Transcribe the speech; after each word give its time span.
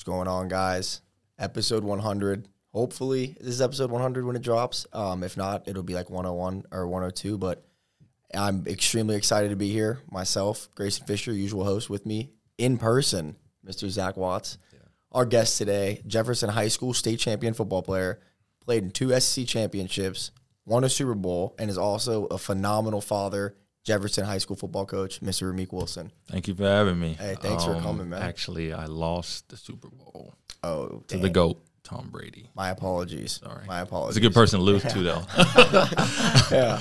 What's 0.00 0.08
going 0.08 0.28
on, 0.28 0.48
guys? 0.48 1.02
Episode 1.38 1.84
100. 1.84 2.48
Hopefully, 2.72 3.36
this 3.38 3.48
is 3.48 3.60
episode 3.60 3.90
100 3.90 4.24
when 4.24 4.34
it 4.34 4.40
drops. 4.40 4.86
Um, 4.94 5.22
if 5.22 5.36
not, 5.36 5.68
it'll 5.68 5.82
be 5.82 5.92
like 5.92 6.08
101 6.08 6.64
or 6.72 6.88
102. 6.88 7.36
But 7.36 7.62
I'm 8.34 8.66
extremely 8.66 9.14
excited 9.14 9.50
to 9.50 9.56
be 9.56 9.70
here. 9.70 10.00
Myself, 10.10 10.70
Grayson 10.74 11.04
Fisher, 11.04 11.34
usual 11.34 11.64
host, 11.64 11.90
with 11.90 12.06
me 12.06 12.30
in 12.56 12.78
person, 12.78 13.36
Mr. 13.62 13.90
Zach 13.90 14.16
Watts. 14.16 14.56
Our 15.12 15.26
guest 15.26 15.58
today, 15.58 16.00
Jefferson 16.06 16.48
High 16.48 16.68
School 16.68 16.94
state 16.94 17.18
champion 17.18 17.52
football 17.52 17.82
player, 17.82 18.20
played 18.64 18.82
in 18.82 18.92
two 18.92 19.20
SEC 19.20 19.46
championships, 19.46 20.30
won 20.64 20.82
a 20.82 20.88
Super 20.88 21.14
Bowl, 21.14 21.54
and 21.58 21.68
is 21.68 21.76
also 21.76 22.24
a 22.28 22.38
phenomenal 22.38 23.02
father. 23.02 23.54
Jefferson 23.84 24.24
High 24.24 24.38
School 24.38 24.56
football 24.56 24.86
coach, 24.86 25.20
Mr. 25.20 25.52
Ramik 25.52 25.72
Wilson. 25.72 26.12
Thank 26.28 26.48
you 26.48 26.54
for 26.54 26.64
having 26.64 26.98
me. 27.00 27.14
Hey, 27.14 27.34
thanks 27.40 27.64
for 27.64 27.74
Um, 27.76 27.82
coming, 27.82 28.08
man. 28.10 28.22
Actually, 28.22 28.72
I 28.72 28.84
lost 28.86 29.48
the 29.48 29.56
Super 29.56 29.88
Bowl 29.88 30.34
Oh, 30.62 31.02
to 31.08 31.16
the. 31.18 31.30
GOAT, 31.30 31.58
Tom 31.82 32.10
Brady. 32.12 32.50
My 32.54 32.68
apologies. 32.68 33.40
Sorry. 33.42 33.64
My 33.66 33.80
apologies. 33.80 34.16
He's 34.16 34.24
a 34.24 34.28
good 34.28 34.34
person 34.34 34.58
to 34.58 34.64
lose 34.64 34.82
to, 34.82 35.02
though. 35.02 35.22
yeah. 36.50 36.78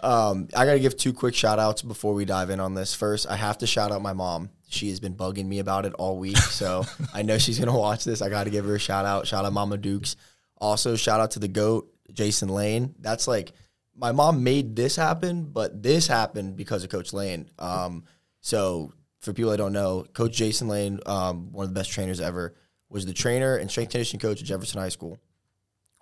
Um, 0.00 0.48
I 0.56 0.64
got 0.64 0.72
to 0.72 0.80
give 0.80 0.96
two 0.96 1.12
quick 1.12 1.34
shout 1.34 1.58
outs 1.58 1.82
before 1.82 2.14
we 2.14 2.24
dive 2.24 2.50
in 2.50 2.58
on 2.58 2.74
this. 2.74 2.94
First, 2.94 3.28
I 3.30 3.36
have 3.36 3.58
to 3.58 3.66
shout 3.66 3.92
out 3.92 4.02
my 4.02 4.12
mom. 4.12 4.50
She 4.68 4.88
has 4.90 4.98
been 5.00 5.14
bugging 5.14 5.46
me 5.46 5.58
about 5.60 5.86
it 5.86 5.92
all 5.94 6.16
week. 6.18 6.36
So 6.38 6.84
I 7.14 7.22
know 7.22 7.38
she's 7.38 7.58
going 7.58 7.70
to 7.70 7.78
watch 7.78 8.04
this. 8.04 8.22
I 8.22 8.28
got 8.28 8.44
to 8.44 8.50
give 8.50 8.64
her 8.64 8.74
a 8.74 8.78
shout 8.80 9.04
out. 9.04 9.26
Shout 9.26 9.44
out 9.44 9.52
Mama 9.52 9.76
Dukes. 9.78 10.16
Also, 10.58 10.96
shout 10.96 11.20
out 11.20 11.32
to 11.32 11.38
the 11.38 11.48
GOAT, 11.48 11.88
Jason 12.12 12.48
Lane. 12.48 12.94
That's 12.98 13.28
like, 13.28 13.52
my 13.96 14.12
mom 14.12 14.42
made 14.42 14.76
this 14.76 14.96
happen, 14.96 15.44
but 15.44 15.82
this 15.82 16.06
happened 16.06 16.56
because 16.56 16.84
of 16.84 16.90
Coach 16.90 17.12
Lane. 17.12 17.50
Um, 17.58 18.04
so 18.40 18.92
for 19.20 19.32
people 19.32 19.50
that 19.50 19.58
don't 19.58 19.72
know, 19.72 20.06
Coach 20.12 20.32
Jason 20.32 20.68
Lane, 20.68 21.00
um, 21.06 21.52
one 21.52 21.64
of 21.64 21.74
the 21.74 21.78
best 21.78 21.90
trainers 21.90 22.20
ever, 22.20 22.54
was 22.88 23.06
the 23.06 23.12
trainer 23.12 23.56
and 23.56 23.70
strength 23.70 23.92
conditioning 23.92 24.20
coach 24.20 24.40
at 24.40 24.46
Jefferson 24.46 24.80
High 24.80 24.88
School 24.88 25.18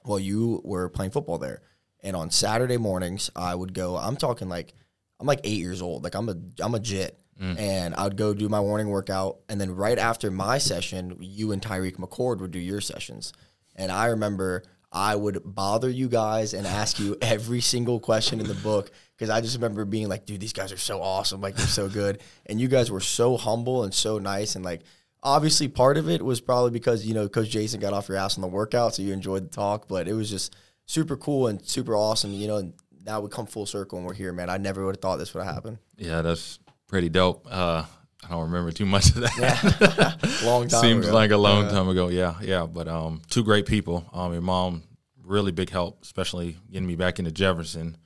while 0.04 0.18
you 0.18 0.60
were 0.64 0.88
playing 0.88 1.10
football 1.10 1.38
there. 1.38 1.62
And 2.02 2.14
on 2.14 2.30
Saturday 2.30 2.76
mornings, 2.76 3.30
I 3.34 3.54
would 3.54 3.74
go. 3.74 3.96
I'm 3.96 4.16
talking 4.16 4.48
like 4.48 4.72
I'm 5.20 5.26
like 5.26 5.40
eight 5.44 5.58
years 5.58 5.82
old. 5.82 6.04
Like 6.04 6.14
I'm 6.14 6.28
a 6.28 6.36
I'm 6.60 6.74
a 6.74 6.80
jit. 6.80 7.18
And 7.56 7.94
I 7.94 8.02
would 8.02 8.16
go 8.16 8.34
do 8.34 8.48
my 8.48 8.58
morning 8.58 8.88
workout, 8.88 9.38
and 9.48 9.60
then 9.60 9.70
right 9.70 9.96
after 9.96 10.28
my 10.28 10.58
session, 10.58 11.16
you 11.20 11.52
and 11.52 11.62
Tyreek 11.62 11.94
McCord 11.94 12.40
would 12.40 12.50
do 12.50 12.58
your 12.58 12.80
sessions. 12.80 13.32
And 13.76 13.92
I 13.92 14.06
remember 14.06 14.64
I 14.90 15.14
would 15.14 15.42
bother 15.44 15.90
you 15.90 16.08
guys 16.08 16.54
and 16.54 16.66
ask 16.66 16.98
you 16.98 17.16
every 17.22 17.60
single 17.60 18.00
question 18.00 18.40
in 18.40 18.46
the 18.46 18.54
book 18.54 18.90
because 19.16 19.30
I 19.30 19.40
just 19.40 19.54
remember 19.56 19.84
being 19.84 20.08
like, 20.08 20.24
dude, 20.26 20.40
these 20.40 20.52
guys 20.52 20.72
are 20.72 20.78
so 20.78 21.02
awesome. 21.02 21.40
Like, 21.40 21.56
they're 21.56 21.66
so 21.66 21.88
good. 21.88 22.20
And 22.46 22.60
you 22.60 22.68
guys 22.68 22.90
were 22.90 23.00
so 23.00 23.36
humble 23.36 23.84
and 23.84 23.92
so 23.92 24.18
nice. 24.18 24.54
And 24.54 24.64
like, 24.64 24.82
obviously, 25.22 25.68
part 25.68 25.96
of 25.96 26.08
it 26.08 26.24
was 26.24 26.40
probably 26.40 26.70
because, 26.70 27.04
you 27.04 27.14
know, 27.14 27.28
Coach 27.28 27.50
Jason 27.50 27.80
got 27.80 27.92
off 27.92 28.08
your 28.08 28.16
ass 28.16 28.38
on 28.38 28.42
the 28.42 28.48
workout. 28.48 28.94
So 28.94 29.02
you 29.02 29.12
enjoyed 29.12 29.44
the 29.44 29.54
talk. 29.54 29.88
But 29.88 30.08
it 30.08 30.14
was 30.14 30.30
just 30.30 30.56
super 30.86 31.16
cool 31.16 31.48
and 31.48 31.64
super 31.66 31.94
awesome. 31.96 32.32
You 32.32 32.48
know, 32.48 32.56
and 32.56 32.72
now 33.04 33.20
we 33.20 33.28
come 33.28 33.46
full 33.46 33.66
circle 33.66 33.98
and 33.98 34.06
we're 34.06 34.14
here, 34.14 34.32
man. 34.32 34.48
I 34.48 34.56
never 34.56 34.84
would 34.86 34.96
have 34.96 35.02
thought 35.02 35.16
this 35.16 35.34
would 35.34 35.44
have 35.44 35.54
happened. 35.54 35.78
yeah, 35.96 36.22
that's 36.22 36.58
pretty 36.86 37.08
dope. 37.08 37.46
Uh, 37.50 37.84
I 38.24 38.30
don't 38.30 38.44
remember 38.44 38.72
too 38.72 38.86
much 38.86 39.08
of 39.10 39.14
that. 39.16 40.40
Long 40.44 40.68
time 40.68 40.80
Seems 40.80 41.06
ago. 41.06 41.14
like 41.14 41.30
a 41.30 41.36
long 41.36 41.68
time 41.68 41.88
ago. 41.88 42.08
Yeah, 42.08 42.34
yeah. 42.42 42.66
But 42.66 42.88
um, 42.88 43.22
two 43.30 43.44
great 43.44 43.64
people. 43.66 44.08
Um, 44.12 44.32
your 44.32 44.42
mom, 44.42 44.82
really 45.24 45.52
big 45.52 45.70
help, 45.70 46.02
especially 46.02 46.56
getting 46.70 46.86
me 46.86 46.96
back 46.96 47.18
into 47.18 47.30
Jefferson. 47.30 47.96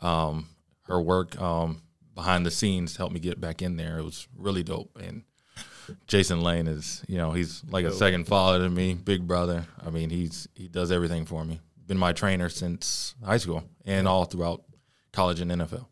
Um, 0.00 0.48
her 0.82 1.00
work 1.00 1.40
um, 1.40 1.82
behind 2.14 2.46
the 2.46 2.50
scenes 2.50 2.96
helped 2.96 3.12
me 3.12 3.20
get 3.20 3.40
back 3.40 3.60
in 3.60 3.76
there. 3.76 3.98
It 3.98 4.04
was 4.04 4.28
really 4.36 4.62
dope. 4.62 4.96
And 5.02 5.24
Jason 6.06 6.42
Lane 6.42 6.68
is, 6.68 7.02
you 7.08 7.18
know, 7.18 7.32
he's 7.32 7.62
like 7.68 7.84
a 7.84 7.92
second 7.92 8.26
father 8.26 8.60
to 8.64 8.70
me, 8.70 8.94
big 8.94 9.26
brother. 9.26 9.66
I 9.84 9.90
mean, 9.90 10.10
he's 10.10 10.48
he 10.54 10.68
does 10.68 10.92
everything 10.92 11.24
for 11.26 11.44
me. 11.44 11.60
Been 11.86 11.98
my 11.98 12.12
trainer 12.12 12.48
since 12.48 13.14
high 13.24 13.36
school 13.36 13.64
and 13.84 14.08
all 14.08 14.24
throughout 14.24 14.62
college 15.12 15.40
and 15.40 15.50
NFL. 15.50 15.86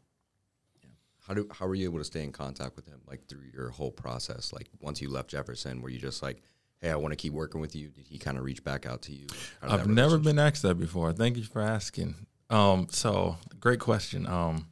How 1.26 1.34
do 1.34 1.48
how 1.50 1.66
were 1.66 1.74
you 1.74 1.86
able 1.86 1.98
to 1.98 2.04
stay 2.04 2.22
in 2.22 2.32
contact 2.32 2.76
with 2.76 2.86
him 2.86 3.00
like 3.06 3.26
through 3.26 3.44
your 3.52 3.70
whole 3.70 3.90
process? 3.90 4.52
Like 4.52 4.68
once 4.80 5.00
you 5.00 5.10
left 5.10 5.30
Jefferson, 5.30 5.80
were 5.80 5.88
you 5.88 5.98
just 5.98 6.22
like, 6.22 6.42
hey, 6.80 6.90
I 6.90 6.96
want 6.96 7.12
to 7.12 7.16
keep 7.16 7.32
working 7.32 7.60
with 7.60 7.74
you? 7.74 7.88
Did 7.88 8.06
he 8.06 8.18
kind 8.18 8.36
of 8.36 8.44
reach 8.44 8.62
back 8.62 8.84
out 8.84 9.02
to 9.02 9.12
you? 9.12 9.26
I've 9.62 9.88
never 9.88 10.18
been 10.18 10.38
asked 10.38 10.62
that 10.62 10.74
before. 10.74 11.12
Thank 11.12 11.38
you 11.38 11.44
for 11.44 11.62
asking. 11.62 12.14
Um, 12.50 12.88
so 12.90 13.36
great 13.58 13.80
question. 13.80 14.26
Um, 14.26 14.66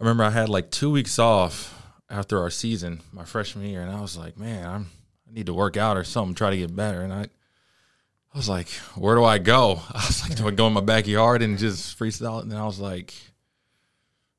I 0.00 0.02
remember 0.02 0.24
I 0.24 0.30
had 0.30 0.48
like 0.48 0.70
two 0.70 0.90
weeks 0.90 1.18
off 1.18 1.80
after 2.08 2.40
our 2.40 2.50
season, 2.50 3.00
my 3.12 3.24
freshman 3.24 3.66
year, 3.66 3.82
and 3.82 3.90
I 3.90 4.00
was 4.00 4.16
like, 4.16 4.38
man, 4.38 4.66
I'm, 4.66 4.90
I 5.28 5.32
need 5.32 5.46
to 5.46 5.54
work 5.54 5.76
out 5.76 5.96
or 5.96 6.04
something, 6.04 6.34
try 6.34 6.50
to 6.50 6.56
get 6.56 6.74
better. 6.74 7.02
And 7.02 7.12
I, 7.12 7.22
I 7.22 8.36
was 8.36 8.48
like, 8.48 8.68
where 8.96 9.14
do 9.14 9.24
I 9.24 9.38
go? 9.38 9.80
I 9.92 10.06
was 10.06 10.28
like, 10.28 10.38
do 10.38 10.48
I 10.48 10.52
go 10.52 10.66
in 10.66 10.72
my 10.72 10.80
backyard 10.80 11.42
and 11.42 11.58
just 11.58 11.98
freestyle? 11.98 12.40
And 12.40 12.50
then 12.50 12.58
I 12.58 12.64
was 12.64 12.80
like, 12.80 13.14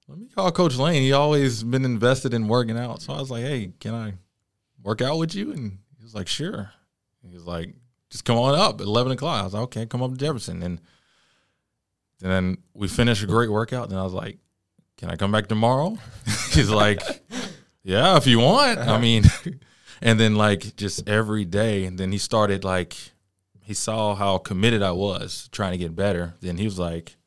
let 0.08 0.18
me 0.18 0.28
call 0.28 0.52
Coach 0.52 0.76
Lane. 0.76 1.02
He 1.02 1.14
always 1.14 1.64
been 1.64 1.86
invested 1.86 2.34
in 2.34 2.48
working 2.48 2.78
out. 2.78 3.02
So 3.02 3.14
I 3.14 3.20
was 3.20 3.32
like, 3.32 3.44
hey, 3.44 3.72
can 3.80 3.94
I 3.94 4.14
work 4.84 5.02
out 5.02 5.18
with 5.18 5.34
you? 5.34 5.52
And 5.52 5.80
he 5.98 6.04
was 6.04 6.14
like, 6.14 6.28
sure. 6.28 6.72
He 7.28 7.34
was 7.34 7.46
like, 7.46 7.74
just 8.12 8.24
come 8.24 8.38
on 8.38 8.54
up 8.54 8.80
at 8.80 8.88
11 8.88 9.14
o'clock. 9.14 9.42
I 9.42 9.44
was 9.44 9.54
like, 9.54 9.64
okay, 9.64 9.86
come 9.86 10.04
up 10.04 10.12
to 10.12 10.18
Jefferson. 10.18 10.62
And 10.62 10.80
then 12.20 12.58
we 12.74 12.88
finished 12.88 13.24
a 13.24 13.28
great 13.28 13.50
workout. 13.50 13.90
And 13.90 13.98
I 13.98 14.04
was 14.04 14.14
like, 14.14 14.38
can 14.98 15.10
I 15.10 15.16
come 15.16 15.32
back 15.32 15.48
tomorrow? 15.48 15.98
He's 16.52 16.70
like, 16.70 17.02
yeah, 17.84 18.16
if 18.18 18.28
you 18.28 18.40
want. 18.40 18.80
I 18.80 19.00
mean, 19.00 19.24
and 20.02 20.20
then 20.20 20.36
like 20.36 20.76
just 20.76 21.10
every 21.10 21.46
day. 21.46 21.86
And 21.86 21.98
then 21.98 22.12
he 22.12 22.20
started 22.20 22.64
like, 22.64 22.96
he 23.62 23.74
saw 23.74 24.14
how 24.14 24.38
committed 24.38 24.84
I 24.84 24.92
was 24.92 25.50
trying 25.52 25.72
to 25.72 25.78
get 25.80 25.96
better. 25.96 26.36
Then 26.42 26.58
he 26.58 26.66
was 26.66 26.78
like, 26.78 27.18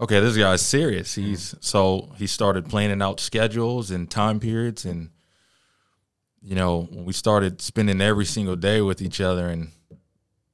okay, 0.00 0.20
this 0.20 0.36
guy's 0.36 0.62
serious. 0.62 1.14
He's 1.14 1.54
so 1.60 2.10
he 2.16 2.26
started 2.26 2.68
planning 2.68 3.02
out 3.02 3.20
schedules 3.20 3.90
and 3.90 4.10
time 4.10 4.40
periods 4.40 4.84
and 4.84 5.10
you 6.42 6.54
know, 6.54 6.88
we 6.90 7.12
started 7.12 7.60
spending 7.60 8.00
every 8.00 8.24
single 8.24 8.56
day 8.56 8.80
with 8.80 9.02
each 9.02 9.20
other 9.20 9.48
and 9.48 9.72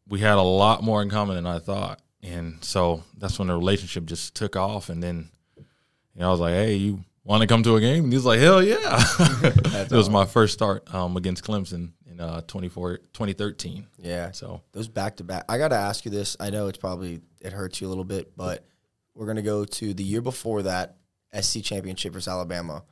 we 0.08 0.18
had 0.18 0.34
a 0.34 0.42
lot 0.42 0.82
more 0.82 1.00
in 1.00 1.08
common 1.08 1.36
than 1.36 1.46
I 1.46 1.60
thought. 1.60 2.00
And 2.24 2.62
so 2.64 3.04
that's 3.16 3.38
when 3.38 3.46
the 3.48 3.56
relationship 3.56 4.04
just 4.04 4.34
took 4.34 4.56
off 4.56 4.88
and 4.88 5.00
then 5.00 5.30
you 5.56 6.20
know, 6.20 6.28
I 6.28 6.30
was 6.30 6.40
like, 6.40 6.54
Hey, 6.54 6.74
you 6.74 7.04
want 7.22 7.42
to 7.42 7.46
come 7.46 7.62
to 7.62 7.76
a 7.76 7.80
game? 7.80 8.04
And 8.04 8.12
he 8.12 8.16
was 8.16 8.24
like, 8.24 8.40
Hell 8.40 8.62
yeah. 8.62 9.00
it 9.44 9.92
was 9.92 10.10
my 10.10 10.24
first 10.26 10.54
start 10.54 10.92
um, 10.92 11.16
against 11.16 11.44
Clemson 11.44 11.92
in 12.10 12.20
uh 12.20 12.40
24, 12.48 12.96
2013. 13.12 13.86
Yeah. 13.98 14.32
So 14.32 14.62
Those 14.72 14.88
back 14.88 15.18
to 15.18 15.24
back. 15.24 15.44
I 15.48 15.56
got 15.56 15.68
to 15.68 15.76
ask 15.76 16.04
you 16.04 16.10
this. 16.10 16.36
I 16.40 16.50
know 16.50 16.66
it's 16.66 16.78
probably 16.78 17.20
it 17.40 17.52
hurts 17.52 17.80
you 17.80 17.86
a 17.86 17.90
little 17.90 18.04
bit, 18.04 18.36
but 18.36 18.66
we're 19.16 19.26
gonna 19.26 19.42
go 19.42 19.64
to 19.64 19.94
the 19.94 20.04
year 20.04 20.20
before 20.20 20.62
that 20.62 20.96
SC 21.40 21.62
championship 21.62 22.12
versus 22.12 22.28
Alabama. 22.28 22.84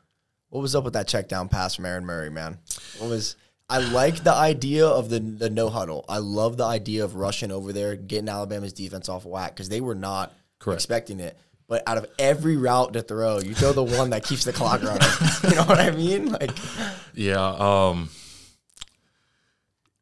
What 0.48 0.60
was 0.60 0.74
up 0.74 0.84
with 0.84 0.92
that 0.94 1.08
check 1.08 1.28
down 1.28 1.48
pass 1.48 1.74
from 1.74 1.86
Aaron 1.86 2.04
Murray, 2.04 2.30
man? 2.30 2.58
What 2.98 3.10
was? 3.10 3.36
I 3.68 3.78
like 3.78 4.22
the 4.24 4.32
idea 4.32 4.86
of 4.86 5.08
the 5.10 5.20
the 5.20 5.50
no 5.50 5.68
huddle. 5.68 6.04
I 6.08 6.18
love 6.18 6.56
the 6.56 6.64
idea 6.64 7.04
of 7.04 7.16
rushing 7.16 7.50
over 7.50 7.72
there, 7.72 7.96
getting 7.96 8.28
Alabama's 8.28 8.72
defense 8.72 9.08
off 9.08 9.24
whack 9.24 9.54
because 9.54 9.68
they 9.68 9.80
were 9.80 9.94
not 9.94 10.32
Correct. 10.58 10.76
expecting 10.78 11.20
it. 11.20 11.36
But 11.66 11.82
out 11.86 11.96
of 11.96 12.06
every 12.18 12.58
route 12.58 12.92
to 12.92 13.00
throw, 13.02 13.38
you 13.38 13.54
throw 13.54 13.72
the 13.72 13.82
one 13.82 14.10
that 14.10 14.22
keeps 14.22 14.44
the 14.44 14.52
clock 14.52 14.82
running. 14.82 15.00
You 15.48 15.56
know 15.56 15.64
what 15.64 15.80
I 15.80 15.90
mean? 15.92 16.30
Like, 16.32 16.50
Yeah, 17.14 17.42
um, 17.90 18.10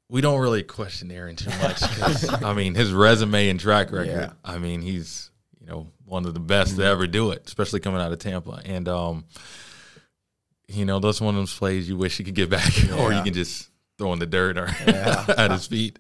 we 0.09 0.21
don't 0.21 0.41
really 0.41 0.63
question 0.63 1.11
Aaron 1.11 1.37
too 1.37 1.51
much. 1.63 1.83
I 2.43 2.53
mean 2.53 2.75
his 2.75 2.93
resume 2.93 3.49
and 3.49 3.59
track 3.61 3.93
record. 3.93 4.09
Yeah. 4.09 4.33
I 4.45 4.59
mean 4.59 4.83
he's 4.83 5.31
you 5.61 5.67
know 5.67 5.87
one 6.13 6.27
of 6.27 6.35
the 6.35 6.41
best 6.41 6.77
to 6.77 6.85
ever 6.85 7.07
do 7.07 7.31
it, 7.31 7.43
especially 7.47 7.81
coming 7.81 8.01
out 8.01 8.13
of 8.13 8.19
Tampa. 8.19 8.61
And 8.65 8.87
um, 8.89 9.25
you 10.69 10.85
know 10.85 10.99
that's 11.01 11.21
one 11.21 11.35
of 11.35 11.41
those 11.41 11.57
plays 11.57 11.89
you 11.89 11.97
wish 11.97 12.19
you 12.19 12.25
could 12.25 12.35
get 12.35 12.51
back, 12.51 12.71
or 12.99 13.13
you 13.13 13.23
can 13.23 13.33
just 13.35 13.71
throw 13.99 14.13
in 14.13 14.19
the 14.19 14.27
dirt 14.27 14.59
or 14.59 14.69
Yeah. 14.87 15.25
at 15.37 15.51
his 15.51 15.67
feet. 15.67 15.99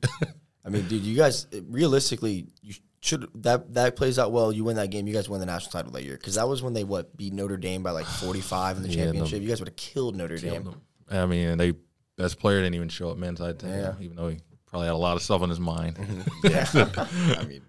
I 0.64 0.68
mean, 0.68 0.86
dude, 0.86 1.02
you 1.02 1.16
guys 1.16 1.46
realistically, 1.68 2.46
you 2.60 2.74
should 3.00 3.28
that 3.42 3.74
that 3.74 3.96
plays 3.96 4.18
out 4.18 4.30
well. 4.32 4.52
You 4.52 4.64
win 4.64 4.76
that 4.76 4.90
game, 4.90 5.06
you 5.08 5.14
guys 5.14 5.28
win 5.28 5.40
the 5.40 5.46
national 5.46 5.72
title 5.72 5.90
that 5.92 6.04
year 6.04 6.16
because 6.16 6.36
that 6.36 6.46
was 6.48 6.62
when 6.62 6.72
they 6.74 6.84
what 6.84 7.16
beat 7.16 7.32
Notre 7.32 7.56
Dame 7.56 7.82
by 7.82 7.90
like 7.90 8.06
forty 8.06 8.40
five 8.40 8.76
in 8.76 8.82
the 8.82 8.88
Yeah, 8.90 9.04
championship. 9.06 9.42
you 9.42 9.48
guys 9.48 9.60
would 9.60 9.68
have 9.68 9.76
killed 9.76 10.14
Notre 10.14 10.36
Dame. 10.38 10.74
I 11.10 11.26
mean, 11.26 11.48
and 11.48 11.60
they 11.60 11.72
best 12.16 12.38
player 12.38 12.58
didn't 12.60 12.74
even 12.76 12.88
show 12.90 13.10
up 13.10 13.16
men's 13.18 13.38
side, 13.38 13.58
team, 13.58 13.70
Yeah. 13.70 13.94
even 14.00 14.16
though 14.16 14.28
he 14.28 14.38
probably 14.66 14.86
had 14.86 14.94
a 14.94 14.96
lot 14.96 15.16
of 15.16 15.22
stuff 15.22 15.42
on 15.42 15.48
his 15.48 15.58
mind. 15.60 15.98
Yeah, 16.44 16.66
I 16.74 17.44
mean, 17.44 17.62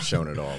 shown 0.00 0.28
it 0.28 0.38
all. 0.38 0.58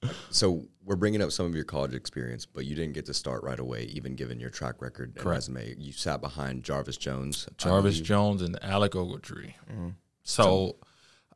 But- 0.00 0.14
so 0.30 0.64
we're 0.84 0.96
bringing 0.96 1.20
up 1.22 1.32
some 1.32 1.44
of 1.46 1.54
your 1.54 1.64
college 1.64 1.92
experience, 1.94 2.46
but 2.46 2.64
you 2.64 2.74
didn't 2.74 2.94
get 2.94 3.06
to 3.06 3.14
start 3.14 3.42
right 3.42 3.58
away, 3.58 3.84
even 3.84 4.14
given 4.14 4.40
your 4.40 4.50
track 4.50 4.80
record 4.80 5.08
and 5.10 5.16
Correct. 5.16 5.36
resume. 5.48 5.74
You 5.78 5.92
sat 5.92 6.20
behind 6.20 6.62
Jarvis 6.64 6.96
Jones. 6.96 7.46
Jarvis. 7.58 8.00
Jones 8.00 8.40
and 8.42 8.58
Alec 8.62 8.92
Ogletree. 8.92 9.54
So 10.22 10.76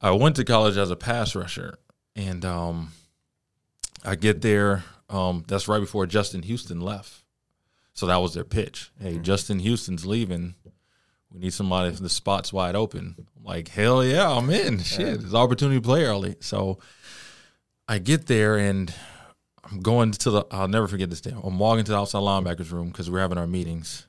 I 0.01 0.11
went 0.13 0.37
to 0.37 0.45
college 0.45 0.77
as 0.77 0.91
a 0.91 0.97
pass 0.97 1.35
rusher, 1.35 1.79
and 2.17 2.45
um, 2.45 2.93
I 4.05 4.15
get 4.17 4.41
there. 4.43 4.85
Um, 5.11 5.45
that's 5.47 5.69
right 5.69 5.81
before 5.81 6.07
Justin 6.07 6.43
Houston 6.43 6.81
left. 6.81 7.23
So 7.95 8.07
that 8.07 8.17
was 8.17 8.33
their 8.33 8.45
pitch. 8.45 8.91
Hey, 8.99 9.19
Justin 9.19 9.59
Houston's 9.59 10.07
leaving. 10.07 10.55
we 11.31 11.41
need 11.41 11.53
somebody 11.53 11.91
if 11.93 11.99
the 11.99 12.09
spot's 12.09 12.53
wide 12.53 12.75
open. 12.75 13.15
I'm 13.37 13.45
like, 13.45 13.69
hell 13.69 14.03
yeah, 14.03 14.31
I'm 14.31 14.49
in. 14.49 14.79
Shit, 14.81 15.21
it's 15.23 15.35
opportunity 15.35 15.79
to 15.79 15.83
play 15.85 16.05
early. 16.05 16.37
So 16.41 16.79
I 17.89 17.99
get 17.99 18.27
there 18.27 18.57
and 18.59 18.95
I'm 19.65 19.81
going 19.81 20.13
to 20.13 20.31
the. 20.31 20.45
I'll 20.51 20.69
never 20.69 20.89
forget 20.89 21.11
this 21.11 21.21
day. 21.21 21.35
I'm 21.43 21.59
walking 21.59 21.85
to 21.85 21.93
the 21.93 21.99
outside 21.99 22.21
linebackers 22.21 22.71
room 22.71 22.89
because 22.89 23.11
we're 23.11 23.21
having 23.21 23.39
our 23.39 23.47
meetings, 23.47 24.07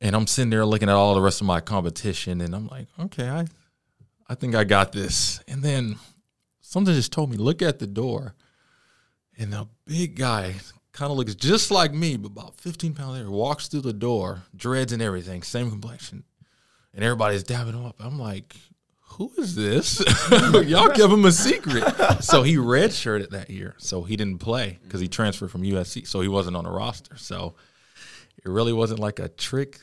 and 0.00 0.14
I'm 0.14 0.26
sitting 0.26 0.50
there 0.50 0.64
looking 0.64 0.88
at 0.88 0.94
all 0.94 1.14
the 1.14 1.20
rest 1.20 1.40
of 1.40 1.46
my 1.46 1.60
competition, 1.60 2.40
and 2.40 2.54
I'm 2.54 2.68
like, 2.68 2.86
okay, 2.98 3.28
I, 3.28 3.46
I 4.28 4.34
think 4.34 4.54
I 4.54 4.64
got 4.64 4.92
this. 4.92 5.42
And 5.48 5.62
then 5.62 5.96
something 6.60 6.94
just 6.94 7.12
told 7.12 7.30
me, 7.30 7.36
look 7.36 7.62
at 7.62 7.78
the 7.78 7.86
door, 7.86 8.34
and 9.36 9.52
a 9.54 9.68
big 9.86 10.16
guy 10.16 10.54
kind 10.92 11.10
of 11.10 11.18
looks 11.18 11.34
just 11.34 11.70
like 11.70 11.92
me, 11.92 12.16
but 12.16 12.30
about 12.30 12.60
15 12.60 12.94
pounds 12.94 13.18
later, 13.18 13.30
walks 13.30 13.68
through 13.68 13.80
the 13.80 13.92
door, 13.92 14.42
dreads 14.54 14.92
and 14.92 15.02
everything, 15.02 15.42
same 15.42 15.70
complexion, 15.70 16.24
and 16.94 17.04
everybody's 17.04 17.42
dabbing 17.42 17.74
him 17.74 17.84
up. 17.84 17.96
I'm 17.98 18.18
like, 18.18 18.56
who 19.12 19.32
is 19.38 19.54
this? 19.54 20.00
Y'all 20.30 20.88
kept 20.88 21.12
him 21.12 21.24
a 21.24 21.32
secret. 21.32 21.84
So 22.22 22.42
he 22.42 22.56
redshirted 22.56 23.30
that 23.30 23.50
year. 23.50 23.74
So 23.78 24.02
he 24.02 24.16
didn't 24.16 24.38
play 24.38 24.78
because 24.82 25.00
he 25.00 25.08
transferred 25.08 25.50
from 25.50 25.62
USC. 25.62 26.06
So 26.06 26.20
he 26.20 26.28
wasn't 26.28 26.56
on 26.56 26.64
the 26.64 26.70
roster. 26.70 27.16
So 27.16 27.54
it 28.44 28.48
really 28.48 28.72
wasn't 28.72 29.00
like 29.00 29.18
a 29.18 29.28
trick, 29.28 29.78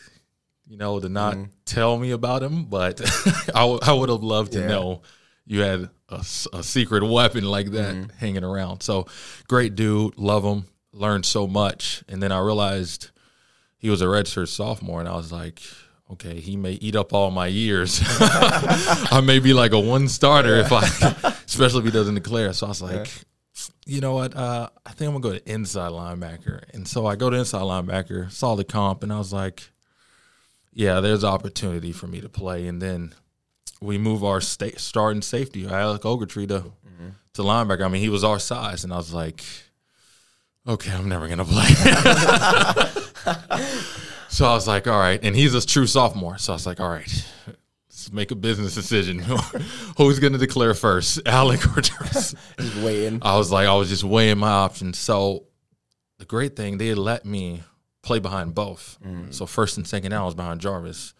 you 0.68 0.78
know, 0.78 1.00
to 1.00 1.10
not 1.10 1.36
mm-hmm. 1.36 1.52
tell 1.66 1.98
me 1.98 2.12
about 2.12 2.44
him. 2.44 2.66
But 2.66 3.02
I, 3.56 3.62
w- 3.62 3.80
I 3.82 3.94
would 3.94 4.10
have 4.10 4.24
loved 4.24 4.54
to 4.54 4.60
Yeah. 4.60 4.68
know 4.68 5.02
you 5.46 5.62
had 5.62 5.90
a 6.10 6.24
secret 6.24 7.04
weapon 7.04 7.44
like 7.44 7.72
that 7.72 7.96
mm-hmm. 7.96 8.18
hanging 8.18 8.44
around. 8.44 8.82
So 8.82 9.08
great 9.48 9.76
dude. 9.76 10.18
Love 10.18 10.44
him. 10.44 10.66
Learned 10.92 11.26
so 11.26 11.48
much. 11.48 12.04
And 12.08 12.22
then 12.22 12.32
I 12.32 12.40
realized 12.40 13.12
he 13.78 13.90
was 13.90 14.02
a 14.02 14.06
redshirt 14.06 14.48
sophomore. 14.48 15.00
And 15.00 15.10
I 15.10 15.16
was 15.16 15.32
like, 15.32 15.62
okay, 16.12 16.40
he 16.40 16.56
may 16.58 16.74
eat 16.74 16.96
up 16.96 17.14
all 17.14 17.32
my 17.32 17.48
years. 17.48 18.02
I 18.10 19.22
may 19.24 19.40
be 19.40 19.54
like 19.54 19.72
a 19.74 19.80
one 19.80 20.08
starter 20.08 20.58
if 20.58 20.72
I, 20.72 20.84
especially 21.46 21.80
if 21.80 21.86
he 21.86 21.92
doesn't 21.92 22.16
declare. 22.16 22.54
So 22.54 22.66
I 22.66 22.70
was 22.70 22.82
like, 22.82 23.10
you 23.86 24.02
know 24.02 24.14
what? 24.14 24.36
Uh, 24.36 24.70
I 24.86 24.92
think 24.92 25.08
I'm 25.10 25.20
gonna 25.22 25.34
go 25.34 25.40
to 25.40 25.52
inside 25.52 25.92
linebacker. 25.92 26.64
And 26.74 26.88
so 26.88 27.06
I 27.06 27.16
go 27.16 27.30
to 27.30 27.38
inside 27.38 27.62
linebacker, 27.62 28.32
saw 28.32 28.56
the 28.56 28.64
comp, 28.64 29.04
and 29.04 29.12
I 29.12 29.18
was 29.18 29.34
like, 29.34 29.70
yeah, 30.74 31.00
there's 31.00 31.24
opportunity 31.24 31.92
for 31.92 32.08
me 32.08 32.22
to 32.22 32.30
play. 32.30 32.68
And 32.68 32.82
then 32.82 33.14
we 33.82 33.98
move 33.98 34.24
our 34.24 34.40
sta- 34.42 34.78
starting 34.78 35.22
safety, 35.22 35.68
Alec 35.68 36.04
Ogletree, 36.04 36.48
to 36.50 36.72
to 37.34 37.42
linebacker. 37.42 37.86
I 37.86 37.88
mean, 37.88 38.02
he 38.02 38.10
was 38.10 38.24
our 38.24 38.40
size, 38.40 38.84
and 38.84 38.94
I 38.94 38.98
was 38.98 39.14
like, 39.14 39.44
okay, 40.68 40.92
I'm 40.92 41.08
never 41.10 41.28
gonna 41.28 41.46
play. 41.46 41.70
So 44.30 44.46
I 44.46 44.54
was 44.54 44.68
like, 44.68 44.88
all 44.88 45.00
right. 45.00 45.20
And 45.22 45.36
he's 45.36 45.54
a 45.54 45.66
true 45.66 45.88
sophomore. 45.88 46.38
So 46.38 46.54
I 46.54 46.56
was 46.56 46.66
like, 46.66 46.80
all 46.80 46.90
right, 46.90 47.26
let's 47.90 48.12
make 48.14 48.32
a 48.32 48.36
business 48.36 48.76
decision. 48.76 49.20
Who's 49.98 50.20
going 50.20 50.34
to 50.34 50.40
declare 50.40 50.74
first, 50.74 51.22
Alec 51.26 51.66
or 51.76 51.82
Jarvis? 51.82 52.36
Just 52.60 52.76
waiting. 52.84 53.20
I 53.22 53.38
was 53.38 53.52
like, 53.52 53.68
I 53.68 53.74
was 53.74 53.90
just 53.90 54.04
weighing 54.04 54.38
my 54.38 54.50
options. 54.50 54.98
So 54.98 55.46
the 56.20 56.26
great 56.26 56.56
thing, 56.56 56.78
they 56.78 56.94
let 56.94 57.26
me 57.26 57.64
play 58.02 58.20
behind 58.20 58.54
both. 58.54 58.98
Mm. 59.06 59.34
So 59.34 59.46
first 59.46 59.78
and 59.78 59.88
second 59.88 60.12
down, 60.12 60.22
I 60.22 60.26
was 60.26 60.36
behind 60.36 60.62
Jarvis. 60.62 61.14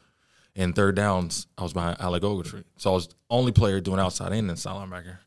And 0.56 0.76
third 0.76 0.96
downs, 0.96 1.48
I 1.58 1.64
was 1.64 1.74
behind 1.74 2.00
Alec 2.00 2.24
Ogletree. 2.24 2.66
So 2.78 2.92
I 2.92 2.94
was 2.94 3.08
the 3.08 3.16
only 3.30 3.52
player 3.52 3.80
doing 3.80 4.00
outside 4.00 4.34
in 4.34 4.40
and 4.40 4.52
inside 4.52 4.74
linebacker. 4.74 5.18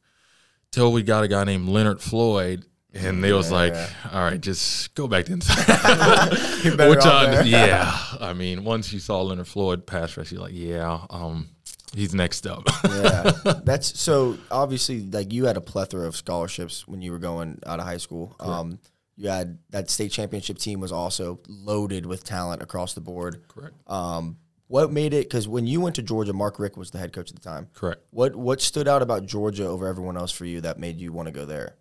Till 0.71 0.93
we 0.93 1.03
got 1.03 1.25
a 1.25 1.29
guy 1.29 1.45
named 1.45 1.69
Leonard 1.69 2.01
Floyd. 2.01 2.65
And 2.95 3.25
they 3.25 3.33
was 3.33 3.51
like, 3.51 3.75
all 4.13 4.23
right, 4.23 4.41
just 4.41 4.95
go 4.95 5.09
back 5.09 5.27
to 5.27 5.33
inside. 5.33 5.59
Which 6.89 7.05
I, 7.05 7.43
yeah, 7.45 7.99
I 8.21 8.35
mean, 8.35 8.65
once 8.65 8.93
you 8.93 8.99
saw 8.99 9.23
Leonard 9.23 9.49
Floyd 9.49 9.87
pass 9.87 10.17
rush, 10.17 10.31
you're 10.31 10.43
like, 10.43 10.53
yeah, 10.55 11.07
um, 11.09 11.49
he's 11.95 12.15
next 12.15 12.47
up. 12.47 12.65
yeah, 12.85 13.33
that's 13.65 13.99
so 13.99 14.37
obviously 14.51 15.01
like 15.01 15.33
you 15.33 15.47
had 15.47 15.57
a 15.57 15.61
plethora 15.61 16.07
of 16.07 16.17
scholarships 16.17 16.87
when 16.87 17.01
you 17.01 17.13
were 17.13 17.19
going 17.19 17.59
out 17.67 17.81
of 17.81 17.87
high 17.87 17.97
school. 17.97 18.37
Um, 18.41 18.79
you 19.17 19.29
had 19.29 19.59
that 19.71 19.91
state 19.91 20.11
championship 20.11 20.59
team 20.59 20.81
was 20.81 20.93
also 20.93 21.41
loaded 21.49 22.07
with 22.07 22.25
talent 22.25 22.63
across 22.63 22.95
the 22.95 23.01
board. 23.01 23.43
Correct. 23.49 23.75
Um, 23.87 24.39
what 24.69 24.91
made 24.91 25.13
it? 25.13 25.29
Because 25.29 25.47
when 25.47 25.67
you 25.67 25.83
went 25.83 25.97
to 25.97 26.03
Georgia, 26.03 26.33
Mark 26.33 26.59
Richt 26.59 26.79
was 26.79 26.91
the 26.91 26.99
head 26.99 27.13
coach 27.13 27.31
at 27.31 27.37
the 27.37 27.43
time. 27.43 27.69
Correct. 27.75 28.03
What 28.11 28.35
what 28.37 28.61
stood 28.61 28.89
out 28.89 29.03
about 29.03 29.27
Georgia 29.27 29.67
over 29.67 29.87
everyone 29.87 30.17
else 30.17 30.33
for 30.33 30.47
you 30.47 30.61
that 30.63 30.79
made 30.79 30.99
you 30.99 31.13
want 31.13 31.29
to 31.29 31.33
go 31.33 31.45
there? 31.45 31.77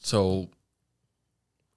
So 0.00 0.48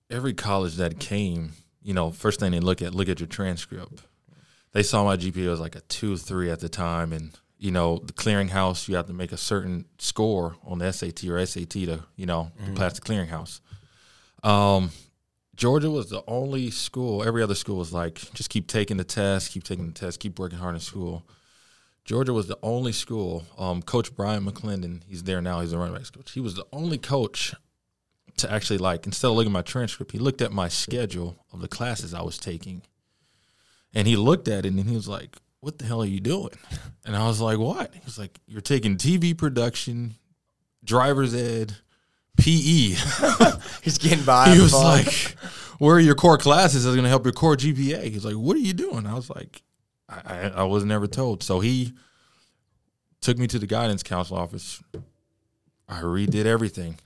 every 0.10 0.34
college 0.34 0.76
that 0.78 1.00
came, 1.00 1.52
you 1.82 1.94
know, 1.94 2.10
first 2.12 2.40
thing 2.40 2.52
they 2.52 2.60
look 2.60 2.82
at, 2.82 2.96
look 2.96 3.10
at 3.10 3.20
your 3.20 3.28
transcript. 3.28 4.04
They 4.72 4.82
saw 4.82 5.04
my 5.04 5.18
GPA 5.18 5.50
was 5.50 5.60
like 5.60 5.76
a 5.76 5.82
two, 5.82 6.18
three 6.18 6.50
at 6.50 6.60
the 6.60 6.70
time, 6.70 7.14
and 7.14 7.38
you 7.60 7.72
know, 7.72 8.00
the 8.04 8.14
clearinghouse, 8.14 8.88
you 8.88 8.96
have 8.96 9.06
to 9.08 9.14
make 9.14 9.32
a 9.32 9.38
certain 9.38 9.86
score 10.00 10.56
on 10.66 10.80
the 10.80 10.88
ACT 10.88 11.24
or 11.26 11.46
SAT 11.46 11.70
to, 11.70 12.04
you 12.16 12.26
know, 12.26 12.52
to 12.66 12.72
pass 12.74 12.94
the 12.94 13.02
clearinghouse. 13.02 13.62
Um, 14.44 14.92
Georgia 15.56 15.90
was 15.90 16.10
the 16.10 16.24
only 16.28 16.72
school. 16.72 17.24
Every 17.24 17.44
other 17.44 17.56
school 17.56 17.78
was 17.78 17.94
like, 17.94 18.16
just 18.34 18.50
keep 18.50 18.68
taking 18.68 18.98
the 18.98 19.04
test, 19.04 19.52
keep 19.52 19.64
taking 19.64 19.86
the 19.86 19.94
test, 19.94 20.20
keep 20.20 20.40
working 20.40 20.58
hard 20.58 20.76
in 20.76 20.82
school. 20.82 21.24
Georgia 22.04 22.34
was 22.34 22.48
the 22.48 22.58
only 22.64 22.92
school. 22.92 23.46
Um, 23.58 23.82
coach 23.82 24.14
Bryan 24.14 24.44
McClendon, 24.44 25.02
he's 25.08 25.24
there 25.24 25.42
now. 25.42 25.62
He's 25.62 25.72
the 25.72 25.78
running 25.78 25.96
backs 25.96 26.10
coach. 26.10 26.32
He 26.32 26.42
was 26.42 26.56
the 26.56 26.66
only 26.74 26.98
coach 26.98 27.54
to 28.38 28.52
actually 28.52 28.80
like 28.80 29.06
instead 29.06 29.28
of 29.28 29.36
looking 29.36 29.52
at 29.52 29.54
my 29.54 29.62
transcript, 29.62 30.12
he 30.12 30.20
looked 30.20 30.42
at 30.42 30.52
my 30.52 30.68
schedule 30.68 31.46
of 31.52 31.62
the 31.62 31.68
classes 31.68 32.14
I 32.14 32.22
was 32.22 32.38
taking, 32.38 32.82
and 33.94 34.08
he 34.08 34.16
looked 34.16 34.48
at 34.48 34.66
it 34.66 34.74
and 34.74 34.90
he 34.90 34.96
was 34.96 35.08
like, 35.08 35.38
"What 35.60 35.78
the 35.78 35.86
hell 35.86 36.02
are 36.02 36.06
you 36.06 36.20
doing?" 36.20 36.52
And 37.06 37.18
I 37.18 37.28
was 37.28 37.42
like, 37.42 37.58
"What?" 37.60 37.94
He 37.94 38.00
was 38.06 38.18
like, 38.18 38.40
"You're 38.48 38.62
taking 38.62 38.96
TV 38.96 39.38
production, 39.38 40.16
driver's 40.86 41.36
ed, 41.36 41.76
PE." 42.38 42.96
He's 43.82 43.98
getting 43.98 44.24
by. 44.24 44.56
he 44.56 44.62
was 44.62 44.74
like, 44.74 45.36
"Where 45.80 45.98
are 45.98 46.00
your 46.00 46.16
core 46.16 46.38
classes 46.38 46.86
that's 46.86 46.96
going 46.96 47.04
to 47.04 47.10
help 47.10 47.26
your 47.26 47.34
core 47.34 47.58
GPA?" 47.58 48.04
He's 48.04 48.24
like, 48.24 48.36
"What 48.36 48.56
are 48.56 48.62
you 48.62 48.74
doing?" 48.74 49.06
I 49.06 49.16
was 49.16 49.30
like, 49.30 49.62
"I, 50.08 50.22
I, 50.26 50.48
I 50.48 50.64
was 50.64 50.86
never 50.86 51.08
told." 51.08 51.44
So 51.44 51.60
he 51.60 51.94
took 53.20 53.38
me 53.38 53.48
to 53.48 53.60
the 53.60 53.68
guidance 53.68 54.02
counselor 54.02 54.40
office. 54.40 54.82
I 55.90 56.02
redid 56.02 56.46
everything: 56.46 57.00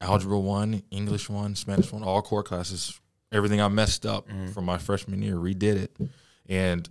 algebra 0.00 0.38
one, 0.38 0.82
English 0.90 1.28
one, 1.28 1.54
Spanish 1.54 1.92
one, 1.92 2.02
all 2.02 2.22
core 2.22 2.42
classes. 2.42 3.00
Everything 3.32 3.60
I 3.60 3.68
messed 3.68 4.06
up 4.06 4.28
mm-hmm. 4.28 4.48
from 4.48 4.64
my 4.64 4.78
freshman 4.78 5.22
year, 5.22 5.34
redid 5.34 5.76
it, 5.76 5.96
and 6.48 6.88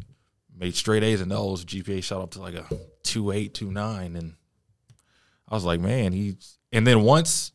made 0.55 0.75
straight 0.75 1.03
A's 1.03 1.21
and 1.21 1.31
those. 1.31 1.63
GPA 1.63 2.03
shot 2.03 2.21
up 2.21 2.31
to 2.31 2.41
like 2.41 2.55
a 2.55 2.65
two 3.03 3.31
eight, 3.31 3.53
two 3.53 3.71
nine, 3.71 4.15
and 4.15 4.33
I 5.47 5.55
was 5.55 5.63
like, 5.63 5.79
man, 5.79 6.11
he's. 6.11 6.57
And 6.71 6.87
then 6.87 7.03
once 7.03 7.53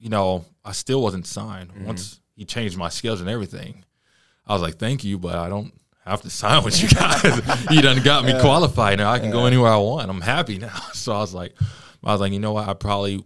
you 0.00 0.08
know, 0.08 0.44
I 0.64 0.72
still 0.72 1.02
wasn't 1.02 1.26
signed. 1.26 1.70
Mm-hmm. 1.70 1.84
Once 1.84 2.20
he 2.34 2.44
changed 2.44 2.76
my 2.76 2.88
schedule 2.88 3.20
and 3.20 3.28
everything, 3.28 3.84
I 4.46 4.54
was 4.54 4.62
like, 4.62 4.78
thank 4.78 5.04
you, 5.04 5.18
but 5.18 5.36
I 5.36 5.48
don't 5.48 5.72
have 6.04 6.22
to 6.22 6.30
sign 6.30 6.64
with 6.64 6.82
you 6.82 6.88
guys. 6.88 7.22
you 7.70 7.82
done 7.82 8.02
got 8.02 8.24
me 8.24 8.38
qualified. 8.40 8.98
Now 8.98 9.12
I 9.12 9.20
can 9.20 9.30
go 9.30 9.44
anywhere 9.44 9.70
I 9.70 9.76
want. 9.76 10.10
I'm 10.10 10.22
happy 10.22 10.58
now. 10.58 10.74
So 10.94 11.12
I 11.12 11.20
was 11.20 11.32
like, 11.32 11.54
I 12.04 12.12
was 12.12 12.20
like, 12.20 12.32
you 12.32 12.40
know 12.40 12.52
what? 12.52 12.68
I 12.68 12.74
probably 12.74 13.24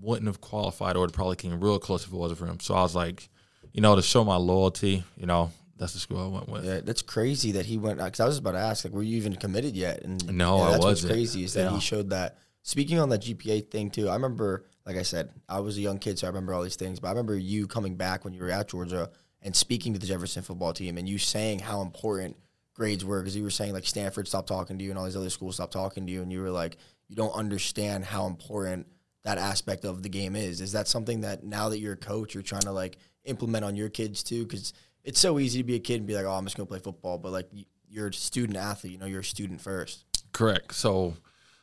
wouldn't 0.00 0.26
have 0.26 0.40
qualified 0.40 0.96
or 0.96 1.04
it 1.04 1.12
probably 1.12 1.36
came 1.36 1.58
real 1.60 1.78
close 1.78 2.04
if 2.06 2.12
it 2.12 2.16
wasn't 2.16 2.38
for 2.38 2.46
him. 2.46 2.60
So 2.60 2.74
I 2.74 2.82
was 2.82 2.94
like, 2.94 3.28
you 3.72 3.80
know, 3.80 3.94
to 3.96 4.02
show 4.02 4.24
my 4.24 4.36
loyalty, 4.36 5.04
you 5.16 5.26
know, 5.26 5.50
that's 5.76 5.92
the 5.94 5.98
school 5.98 6.18
I 6.22 6.26
went 6.26 6.48
with. 6.48 6.64
Yeah, 6.64 6.80
that's 6.82 7.02
crazy 7.02 7.52
that 7.52 7.66
he 7.66 7.78
went. 7.78 7.98
Because 7.98 8.20
I 8.20 8.26
was 8.26 8.38
about 8.38 8.52
to 8.52 8.58
ask, 8.58 8.84
like, 8.84 8.92
were 8.92 9.02
you 9.02 9.16
even 9.16 9.36
committed 9.36 9.74
yet? 9.76 10.02
And 10.02 10.36
No, 10.36 10.58
yeah, 10.58 10.62
I 10.64 10.70
that's 10.72 10.84
wasn't. 10.84 11.10
What's 11.10 11.18
crazy 11.18 11.44
is 11.44 11.54
that 11.54 11.64
Yeah. 11.64 11.74
he 11.74 11.80
showed 11.80 12.10
that. 12.10 12.38
Speaking 12.62 12.98
on 12.98 13.08
that 13.10 13.22
GPA 13.22 13.70
thing 13.70 13.90
too, 13.90 14.08
I 14.08 14.14
remember, 14.14 14.64
like 14.84 14.96
I 14.96 15.02
said, 15.02 15.30
I 15.48 15.60
was 15.60 15.78
a 15.78 15.80
young 15.80 15.98
kid, 15.98 16.18
so 16.18 16.26
I 16.26 16.30
remember 16.30 16.52
all 16.52 16.62
these 16.62 16.76
things. 16.76 17.00
But 17.00 17.08
I 17.08 17.10
remember 17.12 17.36
you 17.36 17.66
coming 17.66 17.96
back 17.96 18.24
when 18.24 18.34
you 18.34 18.42
were 18.42 18.50
at 18.50 18.68
Georgia 18.68 19.10
and 19.42 19.56
speaking 19.56 19.94
to 19.94 19.98
the 19.98 20.06
Jefferson 20.06 20.42
football 20.42 20.74
team, 20.74 20.98
and 20.98 21.08
you 21.08 21.16
saying 21.16 21.60
how 21.60 21.80
important 21.80 22.36
grades 22.74 23.04
were 23.04 23.20
because 23.20 23.34
you 23.36 23.42
were 23.42 23.50
saying 23.50 23.72
like 23.72 23.86
Stanford 23.86 24.28
stopped 24.28 24.48
talking 24.48 24.76
to 24.78 24.84
you 24.84 24.90
and 24.90 24.98
all 24.98 25.04
these 25.06 25.16
other 25.16 25.30
schools 25.30 25.54
stopped 25.54 25.72
talking 25.72 26.04
to 26.06 26.12
you, 26.12 26.20
and 26.20 26.30
you 26.30 26.42
were 26.42 26.50
like, 26.50 26.76
you 27.08 27.16
don't 27.16 27.34
understand 27.34 28.04
how 28.04 28.26
important 28.26 28.86
that 29.24 29.38
aspect 29.38 29.84
of 29.84 30.02
the 30.02 30.08
game 30.08 30.36
is. 30.36 30.60
Is 30.60 30.72
that 30.72 30.88
something 30.88 31.20
that 31.22 31.44
now 31.44 31.68
that 31.68 31.78
you're 31.78 31.94
a 31.94 31.96
coach, 31.96 32.34
you're 32.34 32.42
trying 32.42 32.62
to 32.62 32.72
like 32.72 32.96
implement 33.24 33.64
on 33.64 33.76
your 33.76 33.88
kids 33.88 34.22
too? 34.22 34.44
Because 34.44 34.72
it's 35.04 35.20
so 35.20 35.38
easy 35.38 35.60
to 35.60 35.64
be 35.64 35.74
a 35.74 35.80
kid 35.80 35.96
and 35.96 36.06
be 36.06 36.14
like, 36.14 36.24
oh, 36.24 36.32
I'm 36.32 36.44
just 36.44 36.56
gonna 36.56 36.66
play 36.66 36.78
football, 36.78 37.18
but 37.18 37.32
like 37.32 37.48
you're 37.88 38.08
a 38.08 38.12
student 38.12 38.56
athlete, 38.56 38.92
you 38.92 38.98
know, 38.98 39.06
you're 39.06 39.20
a 39.20 39.24
student 39.24 39.60
first. 39.60 40.04
Correct. 40.32 40.74
So 40.74 41.14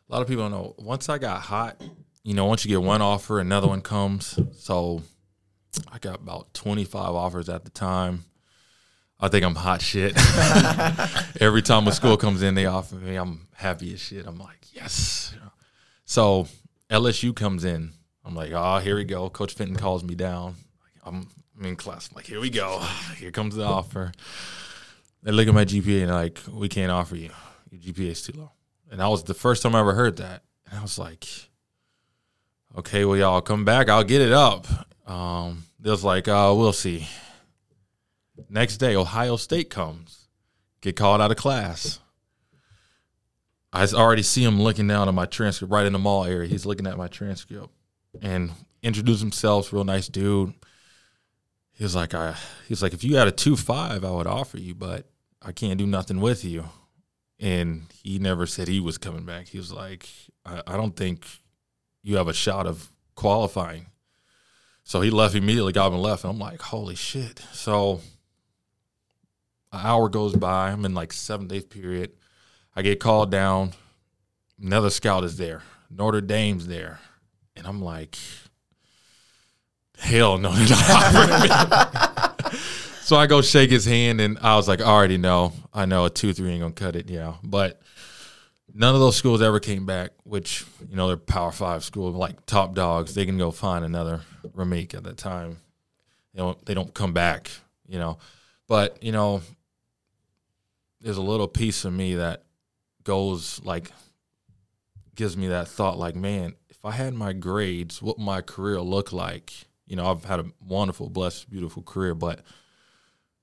a 0.10 0.14
lot 0.14 0.22
of 0.22 0.28
people 0.28 0.44
don't 0.44 0.52
know. 0.52 0.76
Once 0.78 1.10
I 1.10 1.18
got 1.18 1.42
hot, 1.42 1.82
you 2.24 2.34
know, 2.34 2.46
once 2.46 2.66
you 2.66 2.70
get 2.70 2.82
one 2.82 3.02
offer, 3.02 3.40
another 3.40 3.68
one 3.68 3.82
comes. 3.82 4.40
So 4.58 5.02
I 5.92 5.98
got 6.00 6.16
about 6.16 6.54
25 6.54 7.16
offers 7.16 7.50
at 7.50 7.64
the 7.64 7.72
time. 7.72 8.26
I 9.20 9.30
think 9.30 9.44
I'm 9.44 9.56
hot 9.56 9.82
shit. 9.82 10.14
Every 11.42 11.64
time 11.64 11.88
a 11.88 11.92
school 11.92 12.18
comes 12.18 12.44
in, 12.44 12.54
they 12.54 12.68
offer 12.68 12.96
me. 12.96 13.16
I'm 13.16 13.48
happy 13.56 13.94
as 13.94 14.00
shit. 14.00 14.28
I'm 14.28 14.38
like, 14.38 14.60
yes. 14.74 15.34
So 16.06 16.48
LSU 16.90 17.36
comes 17.36 17.66
in. 17.66 17.92
I'm 18.24 18.36
like, 18.36 18.52
oh, 18.54 18.80
here 18.80 18.96
we 18.96 19.04
go. 19.04 19.30
Coach 19.30 19.54
Fenton 19.54 19.76
calls 19.76 20.04
me 20.04 20.16
down. 20.16 20.56
I'm, 21.06 21.28
I'm 21.58 21.66
in 21.66 21.76
class. 21.76 22.10
I'm 22.10 22.16
like, 22.16 22.26
here 22.26 22.40
we 22.40 22.50
go. 22.50 22.80
Here 23.18 23.32
comes 23.32 23.56
the 23.56 23.64
offer. 23.64 24.12
they 25.24 25.32
look 25.32 25.48
at 25.48 25.54
my 25.54 25.66
GPA 25.66 26.04
and 26.04 26.12
like, 26.12 26.40
we 26.52 26.70
can't 26.70 26.92
offer 26.92 27.16
you. 27.16 27.32
Your 27.72 27.94
GPA 27.94 28.12
is 28.12 28.22
too 28.22 28.34
low. 28.38 28.52
And 28.92 29.00
that 29.00 29.08
was 29.08 29.24
the 29.24 29.34
first 29.34 29.64
time 29.64 29.76
I 29.76 29.80
ever 29.80 29.94
heard 29.94 30.18
that. 30.18 30.44
And 30.70 30.80
I 30.80 30.82
was 30.82 31.00
like, 31.00 31.26
okay, 32.78 33.06
well, 33.06 33.18
y'all 33.18 33.42
come 33.42 33.66
back. 33.66 33.90
I'll 33.90 34.04
get 34.04 34.22
it 34.22 34.32
up. 34.32 34.68
Um, 35.10 35.64
they 35.80 35.90
was 35.90 36.04
like, 36.04 36.28
uh, 36.28 36.54
we'll 36.56 36.74
see. 36.74 37.08
Next 38.50 38.78
day, 38.78 38.96
Ohio 38.96 39.36
State 39.36 39.70
comes, 39.70 40.28
get 40.82 40.96
called 40.96 41.22
out 41.22 41.32
of 41.32 41.38
class. 41.38 42.00
I 43.78 43.86
already 43.94 44.24
see 44.24 44.44
him 44.44 44.60
looking 44.60 44.88
down 44.88 45.08
at 45.08 45.14
my 45.14 45.28
transcript 45.28 45.72
right 45.72 45.86
in 45.86 45.94
the 45.94 46.00
mall 46.00 46.26
area. 46.26 46.50
He's 46.50 46.66
looking 46.66 46.88
at 46.88 46.98
my 46.98 47.08
transcript 47.08 47.70
and 48.22 48.52
introduced 48.82 49.22
himself, 49.22 49.72
real 49.72 49.84
nice 49.84 50.08
dude. 50.08 50.54
He 51.74 51.84
was 51.84 51.96
like, 51.96 52.16
I, 52.16 52.32
he 52.32 52.72
was 52.72 52.82
like, 52.82 52.94
if 52.94 53.04
you 53.04 53.18
had 53.18 53.28
a 53.28 53.32
two 53.32 53.56
five, 53.56 54.04
I 54.04 54.10
would 54.10 54.26
offer 54.26 54.58
you, 54.58 54.74
but 54.74 55.06
I 55.44 55.52
can't 55.52 55.78
do 55.78 55.86
nothing 55.86 56.22
with 56.22 56.44
you. 56.44 56.66
And 57.40 57.84
he 58.02 58.18
never 58.18 58.48
said 58.48 58.68
he 58.68 58.80
was 58.80 58.98
coming 58.98 59.26
back. 59.26 59.48
He 59.48 59.60
was 59.60 59.72
like, 59.72 60.10
I, 60.44 60.64
I 60.66 60.76
don't 60.76 60.96
think 60.96 61.28
you 62.02 62.18
have 62.18 62.28
a 62.28 62.34
shot 62.34 62.66
of 62.66 62.92
qualifying. 63.14 63.88
So 64.84 65.02
he 65.02 65.12
left 65.12 65.36
immediately, 65.36 65.72
got 65.72 65.88
him 65.88 65.94
and 65.94 66.02
left. 66.02 66.24
And 66.24 66.32
I'm 66.32 66.40
like, 66.40 66.62
holy 66.62 66.96
shit. 66.96 67.46
So 67.54 68.02
an 69.72 69.82
hour 69.86 70.10
goes 70.10 70.36
by. 70.36 70.72
I'm 70.72 70.84
in 70.84 70.96
like 70.96 71.14
seventh, 71.14 71.52
eighth 71.52 71.70
period. 71.70 72.14
I 72.78 72.84
get 72.84 73.00
called 73.00 73.32
down. 73.32 73.72
Another 74.62 74.92
scout 74.92 75.24
is 75.24 75.38
there. 75.38 75.64
Notre 75.90 76.22
Dame's 76.22 76.68
there. 76.68 77.00
And 77.56 77.66
I'm 77.66 77.82
like, 77.82 78.16
hell 79.98 80.38
no, 80.38 80.54
so 83.02 83.16
I 83.16 83.26
go 83.28 83.42
shake 83.42 83.72
his 83.72 83.86
hand, 83.86 84.22
and 84.22 84.38
I 84.44 84.56
was 84.58 84.68
like, 84.68 84.80
I 84.80 84.84
already 84.84 85.18
know. 85.18 85.54
I 85.74 85.86
know 85.86 86.06
a 86.06 86.12
2 86.12 86.34
3 86.34 86.52
ain't 86.52 86.60
going 86.60 86.74
to 86.74 86.84
cut 86.84 86.96
it. 86.96 87.10
Yeah. 87.10 87.34
But 87.44 87.82
none 88.72 88.94
of 88.94 89.02
those 89.02 89.16
schools 89.16 89.42
ever 89.42 89.60
came 89.60 89.88
back, 89.88 90.12
which, 90.24 90.64
you 90.88 90.96
know, 90.96 91.08
they're 91.08 91.18
Power 91.18 91.52
Five 91.52 91.84
schools, 91.84 92.16
like 92.16 92.46
top 92.46 92.76
dogs. 92.76 93.16
They 93.16 93.26
can 93.26 93.40
go 93.40 93.50
find 93.50 93.86
another 93.86 94.22
Ramik 94.56 94.94
at 94.94 95.04
that 95.04 95.18
time. 95.18 95.58
You 96.32 96.42
know, 96.42 96.58
they 96.68 96.76
don't 96.76 96.94
come 96.94 97.14
back, 97.14 97.50
you 97.88 97.98
know. 97.98 98.20
But, 98.68 99.02
you 99.02 99.12
know, 99.12 99.42
there's 101.02 101.18
a 101.18 101.24
little 101.24 101.48
piece 101.48 101.84
of 101.84 101.92
me 101.92 102.14
that 102.16 102.44
goes 103.08 103.62
like, 103.64 103.92
gives 105.16 105.38
me 105.38 105.48
that 105.48 105.70
thought 105.70 105.98
like, 105.98 106.16
man, 106.16 106.54
if 106.70 106.84
I 106.84 106.92
had 106.92 107.14
my 107.14 107.32
grades, 107.32 108.02
what 108.02 108.20
my 108.20 108.42
career 108.42 108.82
look 108.82 109.14
like? 109.14 109.54
You 109.88 109.96
know, 109.96 110.12
I've 110.12 110.26
had 110.26 110.42
a 110.42 110.46
wonderful, 110.60 111.10
blessed, 111.10 111.50
beautiful 111.50 111.82
career, 111.84 112.14
but 112.14 112.42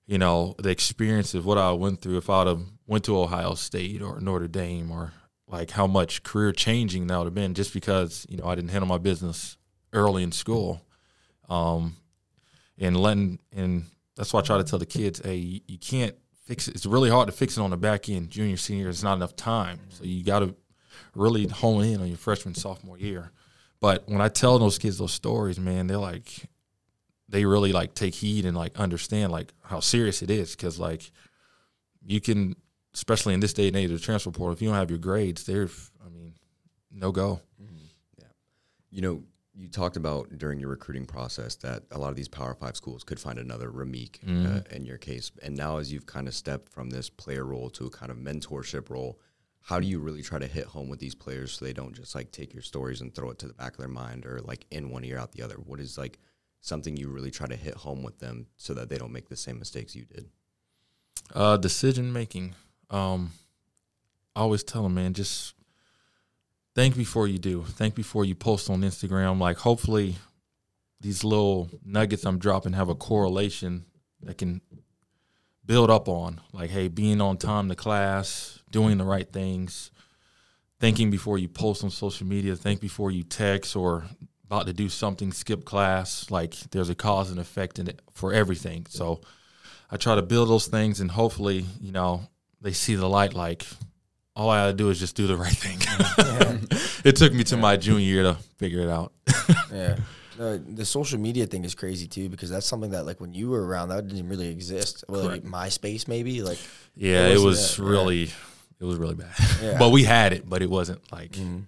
you 0.06 0.18
know, 0.18 0.54
the 0.58 0.68
experience 0.68 1.32
of 1.32 1.46
what 1.46 1.56
I 1.56 1.72
went 1.72 2.02
through 2.02 2.18
if 2.18 2.28
I'd 2.28 2.46
have 2.46 2.60
went 2.86 3.04
to 3.04 3.18
Ohio 3.18 3.54
State 3.54 4.02
or 4.02 4.20
Notre 4.20 4.48
Dame 4.48 4.90
or 4.90 5.14
like 5.48 5.70
how 5.70 5.86
much 5.86 6.22
career 6.22 6.52
changing 6.52 7.06
that 7.06 7.16
would 7.16 7.24
have 7.24 7.34
been 7.34 7.54
just 7.54 7.72
because, 7.72 8.26
you 8.28 8.36
know, 8.36 8.44
I 8.44 8.54
didn't 8.54 8.70
handle 8.70 8.88
my 8.88 8.98
business 8.98 9.56
early 9.94 10.22
in 10.22 10.30
school. 10.30 10.82
Um, 11.48 11.96
and 12.78 13.00
letting, 13.00 13.38
and 13.50 13.86
that's 14.14 14.32
why 14.34 14.40
I 14.40 14.42
try 14.42 14.58
to 14.58 14.64
tell 14.64 14.78
the 14.78 14.84
kids, 14.86 15.22
hey, 15.24 15.62
you 15.66 15.78
can't 15.78 16.16
fix 16.44 16.68
it. 16.68 16.74
It's 16.74 16.86
really 16.86 17.10
hard 17.10 17.26
to 17.26 17.32
fix 17.32 17.56
it 17.56 17.60
on 17.60 17.70
the 17.70 17.76
back 17.76 18.08
end, 18.08 18.30
junior, 18.30 18.56
senior. 18.56 18.88
It's 18.88 19.02
not 19.02 19.16
enough 19.16 19.36
time. 19.36 19.80
So 19.90 20.04
you 20.04 20.24
got 20.24 20.40
to 20.40 20.54
really 21.14 21.46
hone 21.46 21.84
in 21.84 22.00
on 22.00 22.08
your 22.08 22.16
freshman, 22.16 22.54
sophomore 22.54 22.98
year. 22.98 23.30
But 23.80 24.08
when 24.08 24.20
I 24.20 24.28
tell 24.28 24.58
those 24.58 24.78
kids 24.78 24.98
those 24.98 25.12
stories, 25.12 25.58
man, 25.58 25.86
they're 25.86 25.98
like, 25.98 26.48
they 27.28 27.44
really 27.44 27.72
like 27.72 27.94
take 27.94 28.14
heed 28.14 28.44
and 28.44 28.56
like 28.56 28.78
understand 28.78 29.32
like 29.32 29.52
how 29.62 29.80
serious 29.80 30.22
it 30.22 30.30
is 30.30 30.54
because 30.54 30.78
like 30.78 31.10
you 32.04 32.20
can, 32.20 32.54
especially 32.94 33.34
in 33.34 33.40
this 33.40 33.52
day 33.52 33.68
and 33.68 33.76
age 33.76 33.90
of 33.90 33.98
the 33.98 34.04
transfer 34.04 34.30
portal, 34.30 34.54
if 34.54 34.62
you 34.62 34.68
don't 34.68 34.76
have 34.78 34.90
your 34.90 34.98
grades, 34.98 35.44
they're, 35.44 35.68
I 36.04 36.08
mean, 36.10 36.34
no 36.92 37.12
go. 37.12 37.40
Mm-hmm. 37.60 37.84
Yeah. 38.18 38.24
You 38.90 39.02
know, 39.02 39.22
you 39.56 39.68
talked 39.68 39.96
about 39.96 40.36
during 40.38 40.58
your 40.58 40.70
recruiting 40.70 41.06
process 41.06 41.54
that 41.56 41.84
a 41.92 41.98
lot 41.98 42.10
of 42.10 42.16
these 42.16 42.28
Power 42.28 42.54
Five 42.54 42.76
schools 42.76 43.04
could 43.04 43.20
find 43.20 43.38
another 43.38 43.70
Ramik 43.70 44.18
uh, 44.26 44.62
in 44.74 44.84
your 44.84 44.98
case. 44.98 45.30
And 45.42 45.56
now, 45.56 45.78
as 45.78 45.92
you've 45.92 46.06
kind 46.06 46.26
of 46.26 46.34
stepped 46.34 46.68
from 46.68 46.90
this 46.90 47.08
player 47.08 47.44
role 47.44 47.70
to 47.70 47.86
a 47.86 47.90
kind 47.90 48.10
of 48.10 48.18
mentorship 48.18 48.90
role, 48.90 49.20
how 49.60 49.80
do 49.80 49.86
you 49.86 49.98
really 50.00 50.22
try 50.22 50.38
to 50.38 50.46
hit 50.46 50.66
home 50.66 50.88
with 50.88 50.98
these 50.98 51.14
players 51.14 51.52
so 51.52 51.64
they 51.64 51.72
don't 51.72 51.94
just 51.94 52.14
like 52.14 52.32
take 52.32 52.52
your 52.52 52.62
stories 52.62 53.00
and 53.00 53.14
throw 53.14 53.30
it 53.30 53.38
to 53.38 53.46
the 53.46 53.54
back 53.54 53.72
of 53.72 53.78
their 53.78 53.88
mind 53.88 54.26
or 54.26 54.40
like 54.40 54.66
in 54.70 54.90
one 54.90 55.04
ear 55.04 55.18
out 55.18 55.32
the 55.32 55.42
other? 55.42 55.54
What 55.54 55.80
is 55.80 55.96
like 55.96 56.18
something 56.60 56.96
you 56.96 57.08
really 57.08 57.30
try 57.30 57.46
to 57.46 57.56
hit 57.56 57.74
home 57.74 58.02
with 58.02 58.18
them 58.18 58.46
so 58.56 58.74
that 58.74 58.88
they 58.88 58.98
don't 58.98 59.12
make 59.12 59.28
the 59.28 59.36
same 59.36 59.58
mistakes 59.58 59.94
you 59.94 60.04
did? 60.04 60.28
Uh, 61.32 61.56
decision 61.56 62.12
making. 62.12 62.54
Um, 62.90 63.32
I 64.36 64.40
always 64.40 64.64
tell 64.64 64.82
them, 64.82 64.94
man, 64.94 65.14
just 65.14 65.53
think 66.74 66.96
before 66.96 67.26
you 67.28 67.38
do. 67.38 67.62
Think 67.62 67.94
before 67.94 68.24
you 68.24 68.34
post 68.34 68.70
on 68.70 68.82
Instagram. 68.82 69.38
Like, 69.38 69.58
hopefully, 69.58 70.16
these 71.00 71.24
little 71.24 71.70
nuggets 71.84 72.24
I'm 72.24 72.38
dropping 72.38 72.72
have 72.72 72.88
a 72.88 72.94
correlation 72.94 73.84
that 74.22 74.38
can 74.38 74.60
build 75.64 75.90
up 75.90 76.08
on. 76.08 76.40
Like, 76.52 76.70
hey, 76.70 76.88
being 76.88 77.20
on 77.20 77.36
time 77.36 77.68
to 77.68 77.74
class, 77.74 78.60
doing 78.70 78.98
the 78.98 79.04
right 79.04 79.30
things, 79.30 79.90
thinking 80.80 81.10
before 81.10 81.38
you 81.38 81.48
post 81.48 81.84
on 81.84 81.90
social 81.90 82.26
media, 82.26 82.56
think 82.56 82.80
before 82.80 83.10
you 83.10 83.22
text 83.22 83.76
or 83.76 84.04
about 84.44 84.66
to 84.66 84.72
do 84.72 84.88
something, 84.88 85.32
skip 85.32 85.64
class. 85.64 86.30
Like, 86.30 86.54
there's 86.70 86.90
a 86.90 86.94
cause 86.94 87.30
and 87.30 87.40
effect 87.40 87.78
in 87.78 87.88
it 87.88 88.00
for 88.12 88.32
everything. 88.32 88.86
So, 88.88 89.20
I 89.90 89.96
try 89.96 90.16
to 90.16 90.22
build 90.22 90.48
those 90.48 90.66
things, 90.66 91.00
and 91.00 91.10
hopefully, 91.10 91.66
you 91.80 91.92
know, 91.92 92.28
they 92.60 92.72
see 92.72 92.94
the 92.94 93.08
light. 93.08 93.34
Like, 93.34 93.64
all 94.36 94.50
I 94.50 94.66
had 94.66 94.66
to 94.66 94.72
do 94.74 94.90
is 94.90 94.98
just 94.98 95.16
do 95.16 95.26
the 95.26 95.36
right 95.36 95.52
thing. 95.52 95.78
it 97.04 97.16
took 97.16 97.32
me 97.32 97.44
to 97.44 97.56
my 97.56 97.76
junior 97.76 98.04
year 98.04 98.22
to 98.24 98.34
figure 98.58 98.80
it 98.80 98.90
out. 98.90 99.12
yeah. 99.72 99.96
The, 100.36 100.60
the 100.66 100.84
social 100.84 101.20
media 101.20 101.46
thing 101.46 101.64
is 101.64 101.76
crazy 101.76 102.08
too 102.08 102.28
because 102.28 102.50
that's 102.50 102.66
something 102.66 102.90
that 102.90 103.06
like 103.06 103.20
when 103.20 103.32
you 103.34 103.50
were 103.50 103.64
around 103.64 103.90
that 103.90 104.08
didn't 104.08 104.28
really 104.28 104.48
exist. 104.48 105.04
Well, 105.08 105.26
like 105.26 105.44
MySpace 105.44 106.08
maybe 106.08 106.42
like 106.42 106.58
yeah, 106.96 107.28
it 107.28 107.38
was 107.38 107.76
that, 107.76 107.84
really 107.84 108.32
it 108.80 108.84
was 108.84 108.96
really 108.96 109.14
bad. 109.14 109.30
Yeah. 109.62 109.78
but 109.78 109.90
we 109.90 110.02
had 110.02 110.32
it, 110.32 110.48
but 110.48 110.60
it 110.60 110.68
wasn't 110.68 111.00
like 111.12 111.34
mm-hmm. 111.34 111.60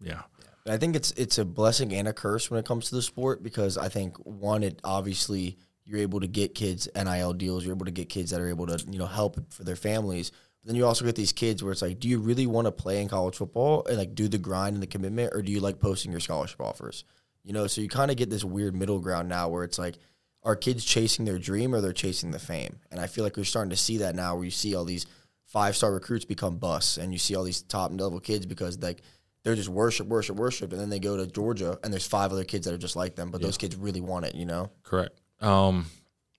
yeah. 0.00 0.22
I 0.66 0.78
think 0.78 0.96
it's 0.96 1.10
it's 1.12 1.36
a 1.36 1.44
blessing 1.44 1.92
and 1.92 2.08
a 2.08 2.14
curse 2.14 2.50
when 2.50 2.58
it 2.58 2.64
comes 2.64 2.88
to 2.88 2.94
the 2.94 3.02
sport 3.02 3.42
because 3.42 3.76
I 3.76 3.90
think 3.90 4.16
one 4.24 4.62
it 4.62 4.80
obviously 4.82 5.58
you're 5.84 6.00
able 6.00 6.20
to 6.20 6.26
get 6.26 6.54
kids 6.54 6.88
NIL 6.96 7.34
deals, 7.34 7.62
you're 7.62 7.74
able 7.74 7.84
to 7.84 7.92
get 7.92 8.08
kids 8.08 8.30
that 8.30 8.40
are 8.40 8.48
able 8.48 8.66
to 8.68 8.82
you 8.90 8.98
know 8.98 9.06
help 9.06 9.52
for 9.52 9.64
their 9.64 9.76
families. 9.76 10.32
Then 10.64 10.76
you 10.76 10.86
also 10.86 11.04
get 11.04 11.14
these 11.14 11.32
kids 11.32 11.62
where 11.62 11.72
it's 11.72 11.82
like, 11.82 12.00
do 12.00 12.08
you 12.08 12.18
really 12.18 12.46
want 12.46 12.66
to 12.66 12.72
play 12.72 13.02
in 13.02 13.08
college 13.08 13.36
football 13.36 13.84
and 13.86 13.98
like 13.98 14.14
do 14.14 14.28
the 14.28 14.38
grind 14.38 14.74
and 14.74 14.82
the 14.82 14.86
commitment, 14.86 15.34
or 15.34 15.42
do 15.42 15.52
you 15.52 15.60
like 15.60 15.78
posting 15.78 16.10
your 16.10 16.20
scholarship 16.20 16.60
offers? 16.60 17.04
You 17.42 17.52
know, 17.52 17.66
so 17.66 17.82
you 17.82 17.88
kind 17.88 18.10
of 18.10 18.16
get 18.16 18.30
this 18.30 18.44
weird 18.44 18.74
middle 18.74 19.00
ground 19.00 19.28
now 19.28 19.48
where 19.48 19.64
it's 19.64 19.78
like, 19.78 19.96
are 20.42 20.56
kids 20.56 20.84
chasing 20.84 21.24
their 21.24 21.38
dream 21.38 21.74
or 21.74 21.80
they're 21.80 21.92
chasing 21.92 22.30
the 22.30 22.38
fame? 22.38 22.78
And 22.90 23.00
I 23.00 23.06
feel 23.06 23.24
like 23.24 23.36
we're 23.36 23.44
starting 23.44 23.70
to 23.70 23.76
see 23.76 23.98
that 23.98 24.14
now 24.14 24.34
where 24.34 24.44
you 24.44 24.50
see 24.50 24.74
all 24.74 24.84
these 24.84 25.06
five 25.44 25.76
star 25.76 25.92
recruits 25.92 26.24
become 26.24 26.56
busts 26.56 26.96
and 26.96 27.12
you 27.12 27.18
see 27.18 27.34
all 27.34 27.44
these 27.44 27.62
top 27.62 27.90
level 27.92 28.20
kids 28.20 28.46
because 28.46 28.80
like 28.82 29.02
they're 29.42 29.54
just 29.54 29.68
worship, 29.68 30.06
worship, 30.06 30.36
worship, 30.36 30.72
and 30.72 30.80
then 30.80 30.88
they 30.88 30.98
go 30.98 31.16
to 31.16 31.26
Georgia 31.26 31.78
and 31.84 31.92
there's 31.92 32.06
five 32.06 32.32
other 32.32 32.44
kids 32.44 32.64
that 32.64 32.74
are 32.74 32.78
just 32.78 32.96
like 32.96 33.14
them, 33.14 33.30
but 33.30 33.42
those 33.42 33.58
kids 33.58 33.76
really 33.76 34.00
want 34.00 34.24
it, 34.24 34.34
you 34.34 34.46
know? 34.46 34.70
Correct. 34.82 35.20
Um, 35.40 35.86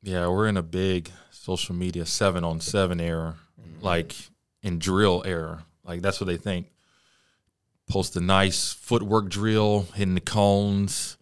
yeah, 0.01 0.27
we're 0.27 0.48
in 0.48 0.58
a 0.58 0.63
big 0.63 1.12
social 1.29 1.75
media 1.75 2.05
seven 2.05 2.44
on 2.44 2.60
seven 2.60 3.00
era, 3.00 3.36
like 3.81 4.15
in 4.62 4.79
drill 4.79 5.24
era. 5.25 5.65
Like 5.83 6.01
that's 6.01 6.19
what 6.19 6.27
they 6.27 6.38
think. 6.38 6.67
Post 7.88 8.15
a 8.15 8.21
nice 8.21 8.74
footwork 8.74 9.29
drill, 9.29 9.88
hitting 9.93 10.15
the 10.15 10.21
cones, 10.21 11.17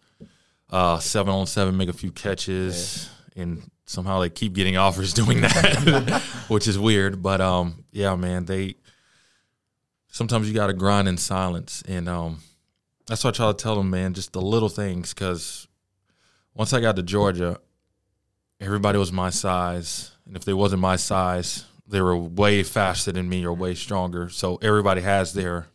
uh, 0.70 0.98
seven 0.98 1.32
on 1.32 1.46
seven, 1.46 1.76
make 1.76 1.90
a 1.90 1.92
few 1.92 2.10
catches, 2.10 3.10
and 3.36 3.62
somehow 3.84 4.20
they 4.20 4.30
keep 4.30 4.54
getting 4.54 4.76
offers 4.76 5.12
doing 5.14 5.42
that, 5.42 6.22
which 6.48 6.66
is 6.66 6.78
weird. 6.78 7.22
But 7.22 7.40
um, 7.40 7.84
yeah, 7.92 8.14
man, 8.16 8.46
they 8.46 8.76
sometimes 10.08 10.48
you 10.48 10.54
got 10.54 10.68
to 10.68 10.72
grind 10.72 11.06
in 11.06 11.18
silence, 11.18 11.82
and 11.86 12.08
um, 12.08 12.38
that's 13.06 13.24
what 13.24 13.34
I 13.34 13.36
try 13.36 13.46
to 13.52 13.54
tell 13.54 13.76
them, 13.76 13.90
man. 13.90 14.14
Just 14.14 14.32
the 14.32 14.40
little 14.40 14.70
things, 14.70 15.12
because 15.12 15.68
once 16.54 16.72
I 16.72 16.80
got 16.80 16.96
to 16.96 17.02
Georgia, 17.02 17.60
everybody 18.60 18.98
was 18.98 19.12
my 19.12 19.28
size, 19.30 20.12
and 20.26 20.34
if 20.34 20.44
they 20.44 20.54
wasn't 20.54 20.80
my 20.80 20.96
size, 20.96 21.66
they 21.86 22.00
were 22.00 22.16
way 22.16 22.62
faster 22.62 23.12
than 23.12 23.28
me 23.28 23.44
or 23.44 23.52
mm-hmm. 23.52 23.62
way 23.62 23.74
stronger. 23.74 24.28
So 24.28 24.56
everybody 24.62 25.00
has 25.02 25.32
their, 25.32 25.66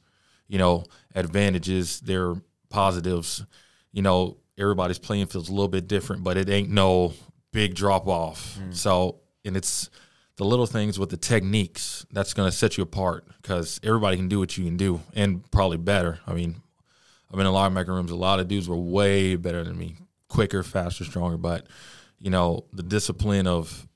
you 0.47 0.57
know, 0.57 0.85
advantages, 1.15 1.99
their 2.01 2.35
positives. 2.69 3.45
You 3.91 4.01
know, 4.01 4.37
everybody's 4.57 4.99
playing 4.99 5.27
field's 5.27 5.49
a 5.49 5.53
little 5.53 5.67
bit 5.67 5.87
different, 5.87 6.23
but 6.23 6.37
it 6.37 6.49
ain't 6.49 6.69
no 6.69 7.13
big 7.51 7.75
drop 7.75 8.07
off. 8.07 8.57
Mm. 8.59 8.75
So, 8.75 9.19
and 9.45 9.55
it's 9.55 9.89
the 10.37 10.45
little 10.45 10.65
things 10.65 10.97
with 10.97 11.09
the 11.09 11.17
techniques 11.17 12.05
that's 12.11 12.33
going 12.33 12.49
to 12.49 12.55
set 12.55 12.77
you 12.77 12.83
apart 12.83 13.25
because 13.41 13.79
everybody 13.83 14.17
can 14.17 14.29
do 14.29 14.39
what 14.39 14.57
you 14.57 14.63
can 14.63 14.77
do 14.77 15.01
and 15.13 15.49
probably 15.51 15.77
better. 15.77 16.19
I 16.25 16.33
mean, 16.33 16.55
I've 17.29 17.37
been 17.37 17.41
in 17.41 17.47
a 17.47 17.51
lot 17.51 17.67
of 17.67 17.73
maker 17.73 17.93
rooms. 17.93 18.11
A 18.11 18.15
lot 18.15 18.39
of 18.39 18.47
dudes 18.47 18.67
were 18.67 18.77
way 18.77 19.35
better 19.35 19.63
than 19.63 19.77
me, 19.77 19.97
quicker, 20.29 20.63
faster, 20.63 21.03
stronger. 21.03 21.37
But 21.37 21.67
you 22.19 22.29
know, 22.29 22.65
the 22.73 22.83
discipline 22.83 23.47
of 23.47 23.87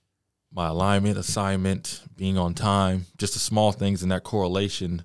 my 0.54 0.68
alignment, 0.68 1.18
assignment, 1.18 2.02
being 2.16 2.38
on 2.38 2.54
time, 2.54 3.08
just 3.18 3.34
the 3.34 3.40
small 3.40 3.72
things 3.72 4.04
and 4.04 4.12
that 4.12 4.24
correlation, 4.24 5.04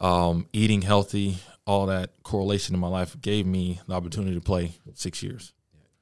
um, 0.00 0.46
eating 0.52 0.82
healthy, 0.82 1.38
all 1.66 1.86
that 1.86 2.10
correlation 2.22 2.74
in 2.74 2.80
my 2.80 2.88
life 2.88 3.18
gave 3.20 3.46
me 3.46 3.80
the 3.88 3.94
opportunity 3.94 4.34
to 4.34 4.40
play 4.40 4.72
six 4.94 5.22
years. 5.22 5.54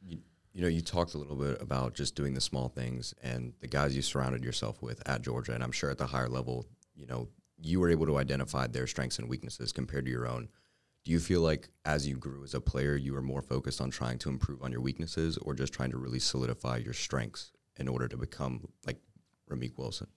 You, 0.03 0.19
you 0.53 0.63
know, 0.63 0.69
you 0.69 0.81
talked 0.81 1.15
a 1.15 1.19
little 1.19 1.37
bit 1.37 1.63
about 1.63 1.95
just 1.95 2.17
doing 2.17 2.35
the 2.35 2.41
small 2.41 2.69
things 2.69 3.15
and 3.23 3.53
the 3.61 3.69
guys 3.69 3.95
you 3.95 4.03
surrounded 4.03 4.45
yourself 4.45 4.83
with 4.83 5.09
at 5.09 5.23
Georgia, 5.23 5.53
and 5.53 5.63
I'm 5.63 5.73
sure 5.73 5.91
at 5.91 5.99
the 5.99 6.07
higher 6.07 6.29
level, 6.29 6.67
you 6.97 7.07
know, 7.07 7.29
you 7.57 7.79
were 7.79 7.91
able 7.91 8.07
to 8.07 8.19
identify 8.19 8.67
their 8.67 8.89
strengths 8.89 9.21
and 9.21 9.29
weaknesses 9.29 9.73
compared 9.73 10.05
to 10.05 10.11
your 10.11 10.27
own. 10.27 10.49
Do 11.05 11.13
you 11.13 11.21
feel 11.21 11.43
like 11.43 11.69
as 11.85 12.09
you 12.09 12.17
grew 12.17 12.43
as 12.43 12.55
a 12.55 12.61
player, 12.61 12.97
you 12.97 13.13
were 13.13 13.23
more 13.23 13.43
focused 13.43 13.81
on 13.81 13.91
trying 13.91 14.19
to 14.19 14.31
improve 14.31 14.63
on 14.63 14.73
your 14.73 14.81
weaknesses 14.81 15.39
or 15.39 15.55
just 15.55 15.73
trying 15.73 15.91
to 15.93 15.99
really 15.99 16.19
solidify 16.19 16.79
your 16.79 16.95
strengths 16.95 17.53
in 17.79 17.89
order 17.89 18.09
to 18.09 18.17
become 18.17 18.69
like 18.87 18.99
Ramik 19.51 19.77
Wilson? 19.77 20.09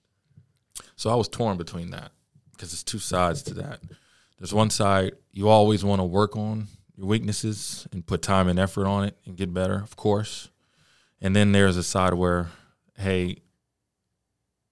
So 0.96 1.10
I 1.10 1.14
was 1.14 1.28
torn 1.28 1.56
between 1.56 1.90
that 1.90 2.12
because 2.52 2.70
there's 2.70 2.84
two 2.84 2.98
sides 2.98 3.42
to 3.44 3.54
that. 3.54 3.80
There's 4.38 4.54
one 4.54 4.70
side 4.70 5.12
you 5.32 5.48
always 5.48 5.84
want 5.84 6.00
to 6.00 6.04
work 6.04 6.36
on 6.36 6.68
your 6.96 7.06
weaknesses 7.06 7.86
and 7.92 8.06
put 8.06 8.22
time 8.22 8.48
and 8.48 8.58
effort 8.58 8.86
on 8.86 9.04
it 9.04 9.16
and 9.24 9.36
get 9.36 9.52
better, 9.54 9.76
of 9.76 9.96
course. 9.96 10.50
And 11.20 11.34
then 11.34 11.52
there's 11.52 11.76
a 11.76 11.82
side 11.82 12.14
where, 12.14 12.48
hey, 12.96 13.38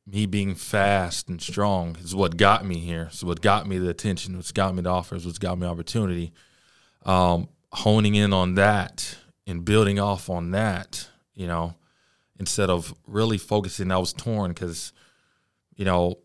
me 0.07 0.27
being 0.27 0.55
fast 0.55 1.29
and 1.29 1.43
strong 1.43 1.97
is 2.01 2.15
what 2.15 2.37
got 2.37 2.65
me 2.65 2.79
here. 2.79 3.09
So 3.11 3.27
what 3.27 3.41
got 3.41 3.67
me 3.67 3.79
the 3.79 3.89
attention, 3.89 4.37
what's 4.37 4.53
got 4.53 4.75
me 4.75 4.83
the 4.83 4.91
offers, 4.91 5.27
what's 5.27 5.39
got 5.39 5.59
me 5.59 5.67
opportunity. 5.67 6.33
Um, 7.05 7.49
honing 7.73 8.15
in 8.15 8.33
on 8.33 8.55
that 8.55 9.17
and 9.47 9.65
building 9.65 9.99
off 9.99 10.31
on 10.31 10.53
that, 10.53 11.09
you 11.35 11.47
know, 11.47 11.75
instead 12.39 12.71
of 12.71 12.95
really 13.07 13.39
focusing. 13.39 13.91
I 13.91 13.99
was 13.99 14.13
torn 14.13 14.51
because, 14.51 14.93
you 15.75 15.85
know, 15.85 16.19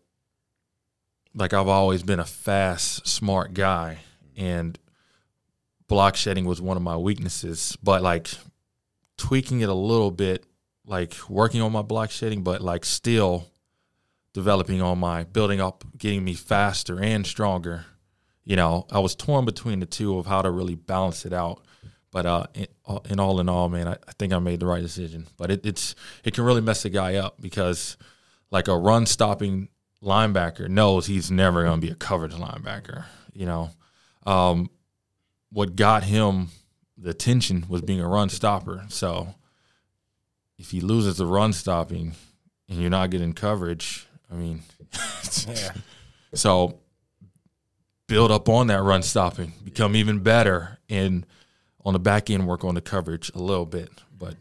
like 1.34 1.52
I've 1.52 1.68
always 1.68 2.02
been 2.02 2.20
a 2.20 2.24
fast, 2.24 3.06
smart 3.06 3.54
guy, 3.54 3.98
and 4.36 4.78
block 5.88 6.16
shedding 6.16 6.44
was 6.44 6.60
one 6.60 6.76
of 6.76 6.82
my 6.82 6.96
weaknesses. 6.96 7.76
But 7.82 8.02
like 8.02 8.28
tweaking 9.16 9.60
it 9.60 9.68
a 9.68 9.74
little 9.74 10.10
bit, 10.10 10.44
like 10.86 11.14
working 11.28 11.62
on 11.62 11.72
my 11.72 11.82
block 11.82 12.10
shedding, 12.10 12.42
but 12.42 12.60
like 12.60 12.84
still 12.84 13.48
developing 14.32 14.80
on 14.82 14.98
my 14.98 15.24
building 15.24 15.60
up, 15.60 15.84
getting 15.96 16.24
me 16.24 16.34
faster 16.34 17.00
and 17.00 17.26
stronger. 17.26 17.86
You 18.44 18.56
know, 18.56 18.86
I 18.90 18.98
was 18.98 19.14
torn 19.14 19.44
between 19.44 19.80
the 19.80 19.86
two 19.86 20.18
of 20.18 20.26
how 20.26 20.42
to 20.42 20.50
really 20.50 20.74
balance 20.74 21.24
it 21.24 21.32
out. 21.32 21.62
But 22.12 22.26
uh, 22.26 22.46
in, 22.54 22.66
in 23.08 23.18
all 23.18 23.40
in 23.40 23.48
all, 23.48 23.68
man, 23.68 23.88
I, 23.88 23.94
I, 24.06 24.12
think 24.18 24.32
I 24.32 24.38
made 24.38 24.60
the 24.60 24.66
right 24.66 24.82
decision. 24.82 25.26
But 25.36 25.50
it, 25.50 25.66
it's 25.66 25.96
it 26.22 26.34
can 26.34 26.44
really 26.44 26.60
mess 26.60 26.84
a 26.84 26.90
guy 26.90 27.16
up 27.16 27.40
because 27.40 27.96
like 28.50 28.68
a 28.68 28.76
run 28.76 29.06
stopping 29.06 29.68
linebacker 30.02 30.68
knows 30.68 31.06
he's 31.06 31.30
never 31.30 31.64
going 31.64 31.80
to 31.80 31.86
be 31.86 31.92
a 31.92 31.96
coverage 31.96 32.34
linebacker. 32.34 33.06
You 33.32 33.46
know, 33.46 33.70
um, 34.26 34.70
what 35.50 35.74
got 35.74 36.04
him 36.04 36.48
the 37.02 37.10
attention 37.10 37.64
was 37.68 37.82
being 37.82 38.00
a 38.00 38.06
run 38.06 38.28
stopper. 38.28 38.84
So 38.88 39.34
if 40.58 40.70
he 40.70 40.80
loses 40.80 41.16
the 41.16 41.26
run 41.26 41.52
stopping 41.52 42.12
and 42.68 42.78
you're 42.78 42.90
not 42.90 43.10
getting 43.10 43.32
coverage, 43.32 44.06
I 44.30 44.34
mean, 44.34 44.62
yeah. 45.48 45.72
So 46.34 46.78
build 48.06 48.30
up 48.30 48.48
on 48.48 48.68
that 48.68 48.82
run 48.82 49.02
stopping, 49.02 49.52
become 49.64 49.96
even 49.96 50.20
better, 50.20 50.78
and 50.88 51.26
on 51.84 51.92
the 51.92 51.98
back 51.98 52.30
end 52.30 52.46
work 52.46 52.64
on 52.64 52.74
the 52.74 52.80
coverage 52.80 53.30
a 53.34 53.38
little 53.38 53.66
bit. 53.66 53.90
But 54.16 54.36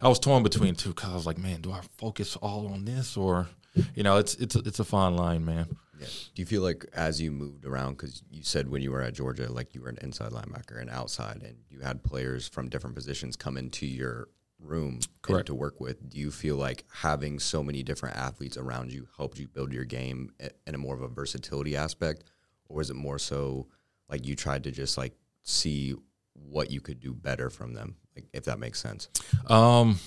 I 0.00 0.08
was 0.08 0.18
torn 0.18 0.42
between 0.42 0.74
two 0.74 0.90
because 0.90 1.10
I 1.10 1.14
was 1.14 1.26
like, 1.26 1.38
man, 1.38 1.60
do 1.60 1.72
I 1.72 1.80
focus 1.96 2.36
all 2.36 2.68
on 2.68 2.84
this 2.84 3.16
or, 3.16 3.48
you 3.94 4.02
know, 4.02 4.18
it's 4.18 4.34
it's 4.34 4.56
it's 4.56 4.80
a 4.80 4.84
fine 4.84 5.16
line, 5.16 5.44
man. 5.44 5.76
Yeah. 5.98 6.06
Do 6.06 6.42
you 6.42 6.46
feel 6.46 6.62
like 6.62 6.86
as 6.92 7.20
you 7.20 7.30
moved 7.30 7.64
around, 7.64 7.92
because 7.96 8.22
you 8.30 8.42
said 8.42 8.68
when 8.68 8.82
you 8.82 8.90
were 8.90 9.02
at 9.02 9.14
Georgia, 9.14 9.50
like 9.50 9.74
you 9.74 9.82
were 9.82 9.88
an 9.88 9.98
inside 10.02 10.32
linebacker 10.32 10.80
and 10.80 10.90
outside, 10.90 11.42
and 11.42 11.56
you 11.68 11.80
had 11.80 12.02
players 12.02 12.48
from 12.48 12.68
different 12.68 12.96
positions 12.96 13.36
come 13.36 13.56
into 13.56 13.86
your 13.86 14.28
room 14.58 14.98
to 15.44 15.54
work 15.54 15.80
with. 15.80 16.08
Do 16.08 16.18
you 16.18 16.30
feel 16.30 16.56
like 16.56 16.84
having 16.92 17.38
so 17.38 17.62
many 17.62 17.82
different 17.82 18.16
athletes 18.16 18.56
around 18.56 18.92
you 18.92 19.08
helped 19.16 19.38
you 19.38 19.46
build 19.46 19.72
your 19.72 19.84
game 19.84 20.32
in 20.66 20.74
a 20.74 20.78
more 20.78 20.94
of 20.94 21.02
a 21.02 21.08
versatility 21.08 21.76
aspect, 21.76 22.24
or 22.68 22.80
is 22.80 22.90
it 22.90 22.94
more 22.94 23.18
so 23.18 23.68
like 24.08 24.26
you 24.26 24.34
tried 24.34 24.64
to 24.64 24.70
just 24.70 24.96
like 24.98 25.14
see 25.42 25.94
what 26.34 26.70
you 26.70 26.80
could 26.80 27.00
do 27.00 27.14
better 27.14 27.50
from 27.50 27.74
them, 27.74 27.96
like 28.14 28.26
if 28.32 28.44
that 28.44 28.58
makes 28.58 28.80
sense? 28.80 29.08
Um, 29.46 29.98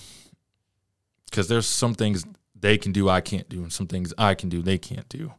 because 1.26 1.48
there's 1.48 1.68
some 1.68 1.94
things 1.94 2.26
they 2.60 2.78
can 2.78 2.92
do 2.92 3.10
I 3.10 3.22
can't 3.22 3.48
do, 3.50 3.62
and 3.62 3.72
some 3.72 3.88
things 3.88 4.13
I 4.18 4.34
can 4.36 4.50
do 4.50 4.62
they 4.62 4.78
can't 4.78 5.08
do. 5.10 5.34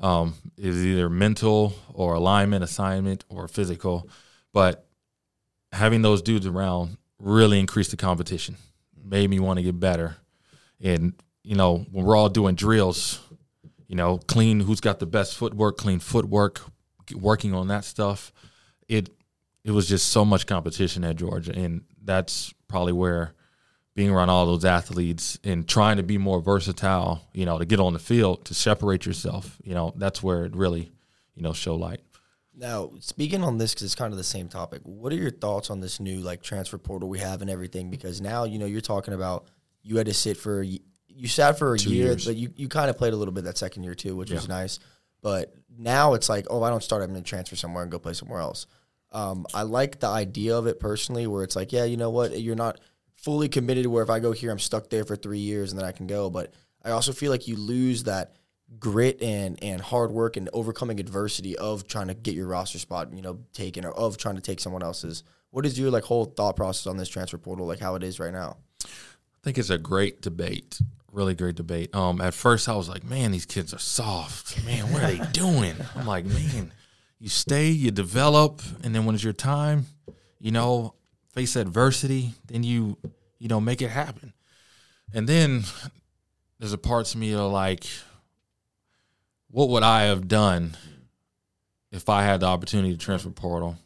Um, 0.00 0.34
is 0.56 0.84
either 0.84 1.08
mental 1.08 1.74
or 1.92 2.14
alignment, 2.14 2.64
assignment, 2.64 3.24
or 3.28 3.46
physical, 3.46 4.08
but 4.52 4.86
having 5.72 6.02
those 6.02 6.20
dudes 6.20 6.46
around 6.46 6.96
really 7.18 7.60
increased 7.60 7.90
the 7.90 7.96
competition, 7.96 8.56
made 9.04 9.30
me 9.30 9.38
want 9.38 9.58
to 9.58 9.62
get 9.62 9.78
better. 9.78 10.16
And, 10.80 11.14
you 11.42 11.54
know, 11.54 11.86
when 11.92 12.04
we're 12.04 12.16
all 12.16 12.28
doing 12.28 12.54
drills, 12.56 13.20
you 13.86 13.96
know, 13.96 14.18
clean 14.18 14.60
who's 14.60 14.80
got 14.80 14.98
the 14.98 15.06
best 15.06 15.36
footwork, 15.36 15.76
clean 15.76 16.00
footwork, 16.00 16.60
working 17.14 17.54
on 17.54 17.68
that 17.68 17.84
stuff. 17.84 18.32
It 18.88 19.10
it 19.64 19.70
was 19.70 19.88
just 19.88 20.08
so 20.08 20.24
much 20.24 20.46
competition 20.46 21.04
at 21.04 21.16
Georgia. 21.16 21.52
And 21.54 21.82
that's 22.02 22.52
probably 22.68 22.92
where 22.92 23.32
being 23.94 24.10
around 24.10 24.28
all 24.28 24.46
those 24.46 24.64
athletes 24.64 25.38
and 25.44 25.66
trying 25.68 25.96
to 25.96 26.02
be 26.02 26.18
more 26.18 26.40
versatile, 26.40 27.22
you 27.32 27.46
know, 27.46 27.58
to 27.58 27.64
get 27.64 27.80
on 27.80 27.92
the 27.92 27.98
field, 27.98 28.44
to 28.46 28.54
separate 28.54 29.06
yourself, 29.06 29.56
you 29.62 29.74
know, 29.74 29.92
that's 29.96 30.22
where 30.22 30.44
it 30.44 30.54
really, 30.54 30.92
you 31.34 31.42
know, 31.42 31.52
show 31.52 31.76
light. 31.76 32.00
Now, 32.56 32.92
speaking 33.00 33.42
on 33.42 33.58
this, 33.58 33.72
because 33.72 33.84
it's 33.84 33.94
kind 33.94 34.12
of 34.12 34.18
the 34.18 34.24
same 34.24 34.48
topic, 34.48 34.80
what 34.84 35.12
are 35.12 35.16
your 35.16 35.30
thoughts 35.30 35.70
on 35.70 35.80
this 35.80 35.98
new 35.98 36.18
like 36.18 36.42
transfer 36.42 36.78
portal 36.78 37.08
we 37.08 37.18
have 37.18 37.40
and 37.40 37.50
everything? 37.50 37.90
Because 37.90 38.20
now 38.20 38.44
you 38.44 38.58
know 38.58 38.66
you're 38.66 38.80
talking 38.80 39.14
about 39.14 39.46
you 39.82 39.96
had 39.96 40.06
to 40.06 40.14
sit 40.14 40.36
for 40.36 40.62
you 40.62 41.28
sat 41.28 41.58
for 41.58 41.74
a 41.74 41.78
Two 41.78 41.94
year, 41.94 42.06
years. 42.06 42.26
but 42.26 42.36
you, 42.36 42.50
you 42.56 42.68
kind 42.68 42.90
of 42.90 42.98
played 42.98 43.12
a 43.12 43.16
little 43.16 43.34
bit 43.34 43.44
that 43.44 43.58
second 43.58 43.84
year 43.84 43.94
too, 43.94 44.16
which 44.16 44.30
yeah. 44.30 44.36
was 44.36 44.48
nice. 44.48 44.78
But 45.22 45.54
now 45.78 46.14
it's 46.14 46.28
like, 46.28 46.46
oh, 46.50 46.62
I 46.62 46.70
don't 46.70 46.82
start, 46.82 47.02
I'm 47.02 47.10
going 47.10 47.22
to 47.22 47.28
transfer 47.28 47.56
somewhere 47.56 47.82
and 47.82 47.90
go 47.90 47.98
play 47.98 48.12
somewhere 48.12 48.40
else. 48.40 48.66
Um, 49.14 49.46
I 49.54 49.62
like 49.62 50.00
the 50.00 50.08
idea 50.08 50.58
of 50.58 50.66
it 50.66 50.80
personally, 50.80 51.26
where 51.26 51.44
it's 51.44 51.56
like, 51.56 51.72
yeah, 51.72 51.84
you 51.84 51.96
know 51.96 52.10
what, 52.10 52.38
you're 52.38 52.56
not 52.56 52.80
fully 53.16 53.48
committed. 53.48 53.84
To 53.84 53.90
where 53.90 54.02
if 54.02 54.10
I 54.10 54.18
go 54.18 54.32
here, 54.32 54.50
I'm 54.50 54.58
stuck 54.58 54.90
there 54.90 55.04
for 55.04 55.16
three 55.16 55.38
years 55.38 55.70
and 55.70 55.80
then 55.80 55.86
I 55.86 55.92
can 55.92 56.06
go. 56.06 56.28
But 56.28 56.52
I 56.84 56.90
also 56.90 57.12
feel 57.12 57.30
like 57.30 57.48
you 57.48 57.56
lose 57.56 58.04
that 58.04 58.34
grit 58.78 59.22
and 59.22 59.62
and 59.62 59.80
hard 59.80 60.10
work 60.10 60.36
and 60.36 60.48
overcoming 60.52 60.98
adversity 60.98 61.56
of 61.56 61.86
trying 61.86 62.08
to 62.08 62.14
get 62.14 62.34
your 62.34 62.48
roster 62.48 62.78
spot, 62.78 63.12
you 63.14 63.22
know, 63.22 63.38
taken 63.52 63.84
or 63.84 63.92
of 63.92 64.16
trying 64.16 64.34
to 64.34 64.42
take 64.42 64.58
someone 64.58 64.82
else's. 64.82 65.22
What 65.50 65.64
is 65.64 65.78
your 65.78 65.90
like 65.90 66.04
whole 66.04 66.24
thought 66.24 66.56
process 66.56 66.86
on 66.88 66.96
this 66.96 67.08
transfer 67.08 67.38
portal, 67.38 67.66
like 67.66 67.78
how 67.78 67.94
it 67.94 68.02
is 68.02 68.18
right 68.18 68.32
now? 68.32 68.56
I 68.84 68.88
think 69.44 69.58
it's 69.58 69.70
a 69.70 69.78
great 69.78 70.22
debate, 70.22 70.80
really 71.12 71.34
great 71.34 71.54
debate. 71.54 71.94
Um, 71.94 72.20
at 72.20 72.34
first 72.34 72.68
I 72.68 72.74
was 72.74 72.88
like, 72.88 73.04
man, 73.04 73.30
these 73.30 73.46
kids 73.46 73.72
are 73.72 73.78
soft. 73.78 74.64
Man, 74.64 74.92
what 74.92 75.04
are 75.04 75.12
they 75.12 75.24
doing? 75.32 75.76
I'm 75.94 76.06
like, 76.06 76.24
man, 76.24 76.72
you 77.24 77.30
stay, 77.30 77.70
you 77.70 77.90
develop, 77.90 78.60
and 78.82 78.94
then 78.94 79.06
when 79.06 79.14
it's 79.14 79.24
your 79.24 79.32
time, 79.32 79.86
you 80.38 80.50
know, 80.50 80.92
face 81.32 81.56
adversity, 81.56 82.34
then 82.48 82.62
you, 82.62 82.98
you 83.38 83.48
know, 83.48 83.62
make 83.62 83.80
it 83.80 83.88
happen. 83.88 84.34
And 85.14 85.26
then 85.26 85.62
there's 86.58 86.74
a 86.74 86.78
part 86.78 87.06
to 87.06 87.18
me 87.18 87.32
of 87.32 87.50
like, 87.50 87.86
what 89.50 89.70
would 89.70 89.82
I 89.82 90.02
have 90.02 90.28
done 90.28 90.76
if 91.90 92.10
I 92.10 92.24
had 92.24 92.40
the 92.40 92.46
opportunity 92.46 92.92
to 92.92 92.98
transfer 92.98 93.30
portal? 93.30 93.78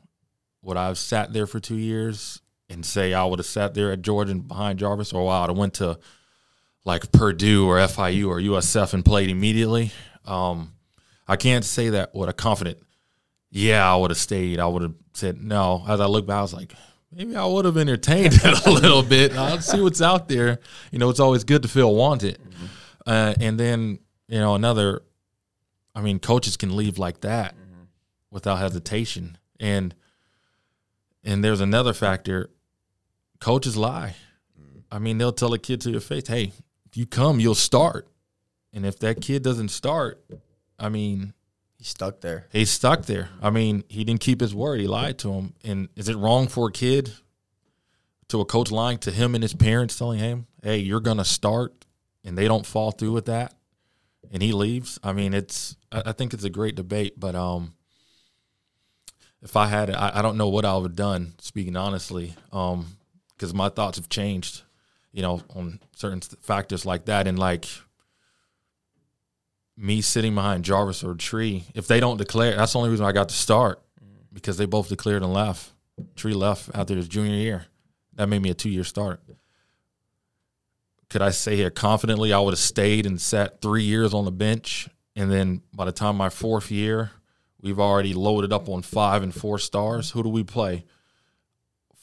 Would 0.62 0.76
I 0.76 0.88
have 0.88 0.98
sat 0.98 1.32
there 1.32 1.46
for 1.46 1.60
two 1.60 1.76
years 1.76 2.40
and 2.68 2.84
say 2.84 3.14
I 3.14 3.24
would 3.24 3.38
have 3.38 3.46
sat 3.46 3.72
there 3.72 3.92
at 3.92 4.02
Georgia 4.02 4.34
behind 4.34 4.80
Jarvis, 4.80 5.12
or 5.12 5.30
I 5.30 5.42
would 5.42 5.50
have 5.50 5.56
went 5.56 5.74
to 5.74 6.00
like 6.84 7.12
Purdue 7.12 7.68
or 7.68 7.76
FIU 7.76 8.26
or 8.26 8.40
USF 8.40 8.94
and 8.94 9.04
played 9.04 9.30
immediately? 9.30 9.92
Um, 10.24 10.72
I 11.28 11.36
can't 11.36 11.64
say 11.64 11.90
that 11.90 12.12
with 12.16 12.28
a 12.28 12.32
confident. 12.32 12.78
Yeah, 13.50 13.90
I 13.90 13.96
would 13.96 14.10
have 14.10 14.18
stayed. 14.18 14.60
I 14.60 14.66
would 14.66 14.82
have 14.82 14.94
said 15.14 15.42
no. 15.42 15.84
As 15.88 16.00
I 16.00 16.06
look 16.06 16.26
back, 16.26 16.36
I 16.36 16.42
was 16.42 16.54
like, 16.54 16.74
maybe 17.10 17.34
I 17.34 17.46
would 17.46 17.64
have 17.64 17.76
entertained 17.76 18.34
it 18.44 18.66
a 18.66 18.70
little 18.70 19.02
bit. 19.02 19.32
I'll 19.36 19.60
see 19.60 19.80
what's 19.80 20.02
out 20.02 20.28
there. 20.28 20.60
You 20.92 20.98
know, 20.98 21.08
it's 21.08 21.20
always 21.20 21.44
good 21.44 21.62
to 21.62 21.68
feel 21.68 21.94
wanted. 21.94 22.38
Mm-hmm. 22.38 22.66
Uh, 23.06 23.34
and 23.40 23.58
then 23.58 23.98
you 24.28 24.38
know 24.38 24.54
another 24.54 25.02
I 25.98 26.00
mean, 26.00 26.20
coaches 26.20 26.56
can 26.56 26.76
leave 26.76 26.96
like 26.96 27.22
that 27.22 27.56
mm-hmm. 27.56 27.82
without 28.30 28.58
hesitation. 28.58 29.36
And 29.58 29.96
and 31.24 31.42
there's 31.42 31.60
another 31.60 31.92
factor. 31.92 32.50
Coaches 33.40 33.76
lie. 33.76 34.14
Mm-hmm. 34.58 34.78
I 34.92 35.00
mean, 35.00 35.18
they'll 35.18 35.32
tell 35.32 35.52
a 35.54 35.58
kid 35.58 35.80
to 35.82 35.90
your 35.90 36.00
face, 36.00 36.28
"Hey, 36.28 36.52
if 36.86 36.96
you 36.96 37.04
come, 37.04 37.40
you'll 37.40 37.56
start." 37.56 38.06
And 38.72 38.86
if 38.86 39.00
that 39.00 39.20
kid 39.20 39.42
doesn't 39.42 39.70
start, 39.70 40.24
I 40.78 40.88
mean, 40.88 41.34
he's 41.78 41.88
stuck 41.88 42.20
there. 42.20 42.46
He's 42.52 42.70
stuck 42.70 43.06
there. 43.06 43.30
I 43.40 43.50
mean, 43.50 43.84
he 43.88 44.04
didn't 44.04 44.20
keep 44.20 44.40
his 44.40 44.54
word. 44.54 44.80
He 44.80 44.86
lied 44.86 45.18
to 45.20 45.32
him. 45.32 45.54
And 45.64 45.88
is 45.96 46.08
it 46.08 46.16
wrong 46.16 46.48
for 46.48 46.68
a 46.68 46.72
kid 46.72 47.12
to 48.28 48.40
a 48.40 48.44
coach 48.44 48.70
lying 48.70 48.98
to 48.98 49.10
him 49.10 49.34
and 49.34 49.42
his 49.42 49.54
parents, 49.54 49.96
telling 49.96 50.18
him, 50.18 50.46
"Hey, 50.62 50.78
you're 50.78 51.00
gonna 51.00 51.24
start," 51.24 51.86
and 52.24 52.36
they 52.36 52.46
don't 52.46 52.66
fall 52.66 52.90
through 52.90 53.12
with 53.12 53.26
that, 53.26 53.54
and 54.30 54.42
he 54.42 54.52
leaves, 54.52 54.98
I 55.02 55.12
mean, 55.12 55.34
it's 55.34 55.76
I, 55.90 56.12
think 56.12 56.34
it's 56.34 56.44
a 56.44 56.50
great 56.50 56.74
debate, 56.74 57.18
but 57.18 57.34
um, 57.34 57.74
if 59.42 59.56
I 59.56 59.66
had, 59.66 59.90
I, 59.90 60.18
I 60.18 60.22
don't 60.22 60.36
know 60.36 60.48
what 60.48 60.64
I 60.64 60.76
would 60.76 60.90
have 60.90 60.96
done. 60.96 61.34
Speaking 61.40 61.76
honestly, 61.76 62.34
um, 62.52 62.98
because 63.30 63.54
my 63.54 63.70
thoughts 63.70 63.96
have 63.96 64.08
changed, 64.08 64.62
you 65.12 65.22
know, 65.22 65.42
on 65.54 65.80
certain 65.96 66.20
factors 66.20 66.84
like 66.84 67.06
that, 67.06 67.26
and 67.26 67.38
like 67.38 67.66
me 69.78 70.00
sitting 70.00 70.34
behind 70.34 70.64
Jarvis 70.64 71.04
or 71.04 71.14
Tree, 71.14 71.64
if 71.74 71.86
they 71.86 72.00
don't 72.00 72.16
declare, 72.16 72.56
that's 72.56 72.72
the 72.72 72.78
only 72.78 72.90
reason 72.90 73.06
I 73.06 73.12
got 73.12 73.28
to 73.28 73.34
start 73.34 73.80
because 74.32 74.56
they 74.56 74.66
both 74.66 74.88
declared 74.88 75.22
and 75.22 75.32
left. 75.32 75.72
Tree 76.16 76.34
left 76.34 76.70
after 76.74 76.94
his 76.94 77.08
junior 77.08 77.36
year. 77.36 77.66
That 78.14 78.28
made 78.28 78.42
me 78.42 78.50
a 78.50 78.54
two 78.54 78.70
year 78.70 78.84
start. 78.84 79.20
Could 81.08 81.22
I 81.22 81.30
say 81.30 81.56
here 81.56 81.70
confidently 81.70 82.32
I 82.32 82.40
would 82.40 82.52
have 82.52 82.58
stayed 82.58 83.06
and 83.06 83.20
sat 83.20 83.62
three 83.62 83.84
years 83.84 84.12
on 84.12 84.24
the 84.24 84.32
bench? 84.32 84.88
And 85.16 85.30
then 85.30 85.62
by 85.72 85.84
the 85.84 85.92
time 85.92 86.16
my 86.16 86.28
fourth 86.28 86.70
year, 86.70 87.12
we've 87.60 87.80
already 87.80 88.14
loaded 88.14 88.52
up 88.52 88.68
on 88.68 88.82
five 88.82 89.22
and 89.22 89.34
four 89.34 89.58
stars. 89.58 90.10
Who 90.10 90.22
do 90.22 90.28
we 90.28 90.44
play? 90.44 90.84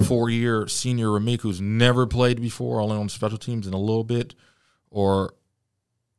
Four 0.01 0.29
year 0.29 0.67
senior 0.67 1.07
Ramik, 1.07 1.41
who's 1.41 1.61
never 1.61 2.07
played 2.07 2.41
before, 2.41 2.81
only 2.81 2.97
on 2.97 3.09
special 3.09 3.37
teams 3.37 3.67
in 3.67 3.73
a 3.73 3.79
little 3.79 4.03
bit, 4.03 4.33
or 4.89 5.33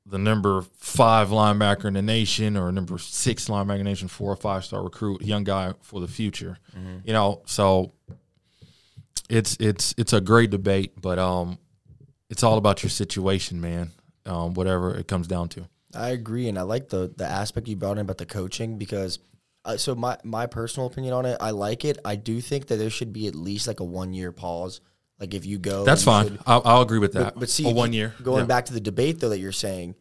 the 0.09 0.19
number 0.19 0.63
five 0.77 1.29
linebacker 1.29 1.87
in 1.87 1.95
the 1.95 2.03
nation 2.03 2.57
or 2.57 2.71
number 2.71 2.97
six 2.99 3.49
linebacker 3.49 3.73
in 3.73 3.79
the 3.79 3.85
nation, 3.85 4.09
four 4.09 4.33
or 4.33 4.37
five 4.37 4.65
star 4.65 4.83
recruit, 4.83 5.23
young 5.23 5.45
guy 5.45 5.75
for 5.83 6.01
the 6.01 6.09
future. 6.09 6.59
Mm-hmm. 6.77 6.99
You 7.05 7.13
know, 7.13 7.43
so 7.47 7.93
it's 9.29 9.57
it's 9.59 9.95
it's 9.99 10.13
a 10.13 10.21
great 10.21 10.51
debate, 10.51 10.93
but 11.01 11.19
um, 11.19 11.59
it's 12.31 12.43
all 12.43 12.57
about 12.57 12.83
your 12.83 12.91
situation, 12.91 13.61
man. 13.61 13.91
Um, 14.25 14.55
whatever 14.55 14.95
it 14.97 15.07
comes 15.07 15.27
down 15.27 15.49
to. 15.51 15.69
I 15.95 16.11
agree, 16.11 16.49
and 16.49 16.59
I 16.59 16.63
like 16.63 16.89
the 16.89 17.13
the 17.17 17.27
aspect 17.27 17.69
you 17.69 17.77
brought 17.77 17.93
in 17.93 18.03
about 18.03 18.19
the 18.19 18.27
coaching 18.27 18.79
because. 18.79 19.19
Uh, 19.65 19.77
so 19.77 19.97
my 19.97 20.17
my 20.23 20.47
personal 20.47 20.87
opinion 20.87 21.13
on 21.13 21.27
it, 21.27 21.37
I 21.41 21.51
like 21.51 21.85
it. 21.85 21.99
I 22.05 22.15
do 22.15 22.41
think 22.41 22.69
that 22.69 22.77
there 22.77 22.89
should 22.89 23.13
be 23.13 23.27
at 23.27 23.35
least 23.35 23.67
like 23.67 23.81
a 23.81 23.85
one 23.85 24.15
year 24.15 24.31
pause. 24.31 24.81
Like 25.19 25.35
if 25.35 25.47
you 25.47 25.59
go, 25.59 25.85
that's 25.85 26.05
fine. 26.05 26.29
Should, 26.29 26.41
I'll, 26.47 26.63
I'll, 26.65 26.83
agree 26.83 26.99
with 26.99 27.15
that. 27.15 27.35
But, 27.35 27.41
but 27.41 27.49
see, 27.49 27.73
one 27.73 27.93
year. 27.93 28.15
Going 28.23 28.41
yeah. 28.41 28.47
back 28.47 28.67
to 28.67 28.75
the 28.75 28.81
debate 28.81 29.21
though 29.21 29.31
that 29.31 29.39
you're 29.39 29.53
saying, 29.53 29.95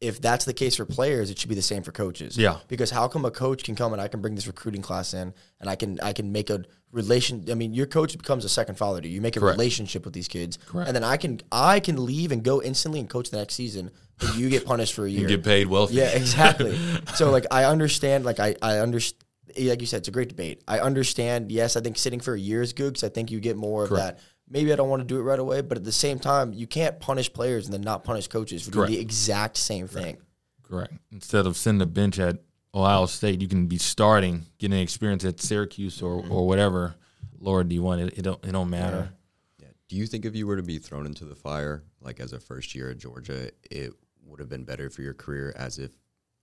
if 0.00 0.20
that's 0.20 0.44
the 0.44 0.52
case 0.52 0.76
for 0.76 0.84
players, 0.84 1.30
it 1.30 1.38
should 1.38 1.48
be 1.48 1.54
the 1.54 1.62
same 1.62 1.82
for 1.82 1.90
coaches. 1.90 2.38
Yeah. 2.38 2.58
Because 2.68 2.90
how 2.90 3.08
come 3.08 3.24
a 3.24 3.30
coach 3.30 3.64
can 3.64 3.74
come 3.74 3.92
and 3.92 4.00
I 4.00 4.08
can 4.08 4.20
bring 4.20 4.34
this 4.36 4.46
recruiting 4.46 4.82
class 4.82 5.12
in 5.12 5.34
and 5.60 5.68
I 5.68 5.74
can 5.74 5.98
I 6.00 6.12
can 6.12 6.30
make 6.30 6.50
a 6.50 6.64
relation 6.92 7.44
I 7.50 7.54
mean, 7.54 7.74
your 7.74 7.86
coach 7.86 8.16
becomes 8.16 8.44
a 8.44 8.48
second 8.48 8.76
father 8.76 9.00
to 9.00 9.08
you. 9.08 9.16
You 9.16 9.20
make 9.20 9.36
a 9.36 9.40
Correct. 9.40 9.58
relationship 9.58 10.04
with 10.04 10.14
these 10.14 10.28
kids. 10.28 10.58
Correct. 10.66 10.86
And 10.86 10.94
then 10.94 11.04
I 11.04 11.16
can 11.16 11.40
I 11.50 11.80
can 11.80 12.04
leave 12.04 12.30
and 12.30 12.44
go 12.44 12.62
instantly 12.62 13.00
and 13.00 13.10
coach 13.10 13.30
the 13.30 13.38
next 13.38 13.54
season. 13.54 13.90
But 14.18 14.36
you 14.36 14.50
get 14.50 14.64
punished 14.64 14.94
for 14.94 15.04
a 15.04 15.10
year. 15.10 15.22
You 15.22 15.28
get 15.28 15.44
paid 15.44 15.66
wealthy. 15.66 15.94
Yeah, 15.94 16.10
exactly. 16.10 16.78
so 17.14 17.30
like 17.30 17.46
I 17.50 17.64
understand 17.64 18.24
like 18.24 18.38
I, 18.38 18.54
I 18.62 18.78
understand 18.78 19.24
like 19.56 19.80
you 19.80 19.86
said, 19.86 19.98
it's 19.98 20.08
a 20.08 20.12
great 20.12 20.28
debate. 20.28 20.62
I 20.68 20.78
understand. 20.78 21.50
Yes, 21.50 21.74
I 21.76 21.80
think 21.80 21.98
sitting 21.98 22.20
for 22.20 22.34
a 22.34 22.38
year 22.38 22.62
is 22.62 22.72
good 22.72 22.90
because 22.90 23.04
I 23.04 23.08
think 23.08 23.32
you 23.32 23.40
get 23.40 23.56
more 23.56 23.88
Correct. 23.88 24.10
of 24.10 24.16
that 24.16 24.20
maybe 24.50 24.72
I 24.72 24.76
don't 24.76 24.88
want 24.88 25.00
to 25.00 25.06
do 25.06 25.18
it 25.18 25.22
right 25.22 25.38
away, 25.38 25.60
but 25.60 25.78
at 25.78 25.84
the 25.84 25.92
same 25.92 26.18
time, 26.18 26.52
you 26.52 26.66
can't 26.66 26.98
punish 27.00 27.32
players 27.32 27.66
and 27.66 27.74
then 27.74 27.82
not 27.82 28.04
punish 28.04 28.28
coaches 28.28 28.62
for 28.62 28.70
Correct. 28.70 28.88
doing 28.88 28.98
the 28.98 29.02
exact 29.02 29.56
same 29.56 29.88
thing. 29.88 30.18
Correct. 30.62 30.94
Instead 31.12 31.46
of 31.46 31.56
sitting 31.56 31.78
the 31.78 31.86
bench 31.86 32.18
at 32.18 32.38
Ohio 32.74 33.06
State, 33.06 33.40
you 33.40 33.48
can 33.48 33.66
be 33.66 33.78
starting, 33.78 34.46
getting 34.58 34.78
experience 34.78 35.24
at 35.24 35.40
Syracuse 35.40 36.02
or, 36.02 36.22
mm-hmm. 36.22 36.32
or 36.32 36.46
whatever 36.46 36.94
lower 37.40 37.64
D 37.64 37.78
one. 37.78 38.00
It, 38.00 38.18
it 38.18 38.22
don't 38.22 38.44
it 38.44 38.52
don't 38.52 38.70
matter. 38.70 39.12
Yeah. 39.58 39.66
yeah. 39.66 39.72
Do 39.88 39.96
you 39.96 40.06
think 40.06 40.24
if 40.24 40.34
you 40.34 40.46
were 40.46 40.56
to 40.56 40.62
be 40.62 40.78
thrown 40.78 41.06
into 41.06 41.24
the 41.24 41.34
fire, 41.34 41.82
like 42.00 42.20
as 42.20 42.32
a 42.32 42.40
first 42.40 42.74
year 42.74 42.90
at 42.90 42.98
Georgia, 42.98 43.50
it 43.70 43.92
would 44.24 44.40
have 44.40 44.48
been 44.48 44.64
better 44.64 44.90
for 44.90 45.02
your 45.02 45.14
career 45.14 45.54
as 45.56 45.78
if, 45.78 45.92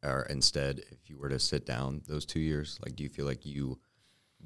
or 0.04 0.24
instead, 0.30 0.80
if 0.92 1.10
you 1.10 1.18
were 1.18 1.30
to 1.30 1.40
sit 1.40 1.66
down 1.66 2.02
those 2.08 2.26
two 2.26 2.40
years? 2.40 2.80
Like, 2.84 2.96
do 2.96 3.04
you 3.04 3.10
feel 3.10 3.26
like 3.26 3.46
you 3.46 3.78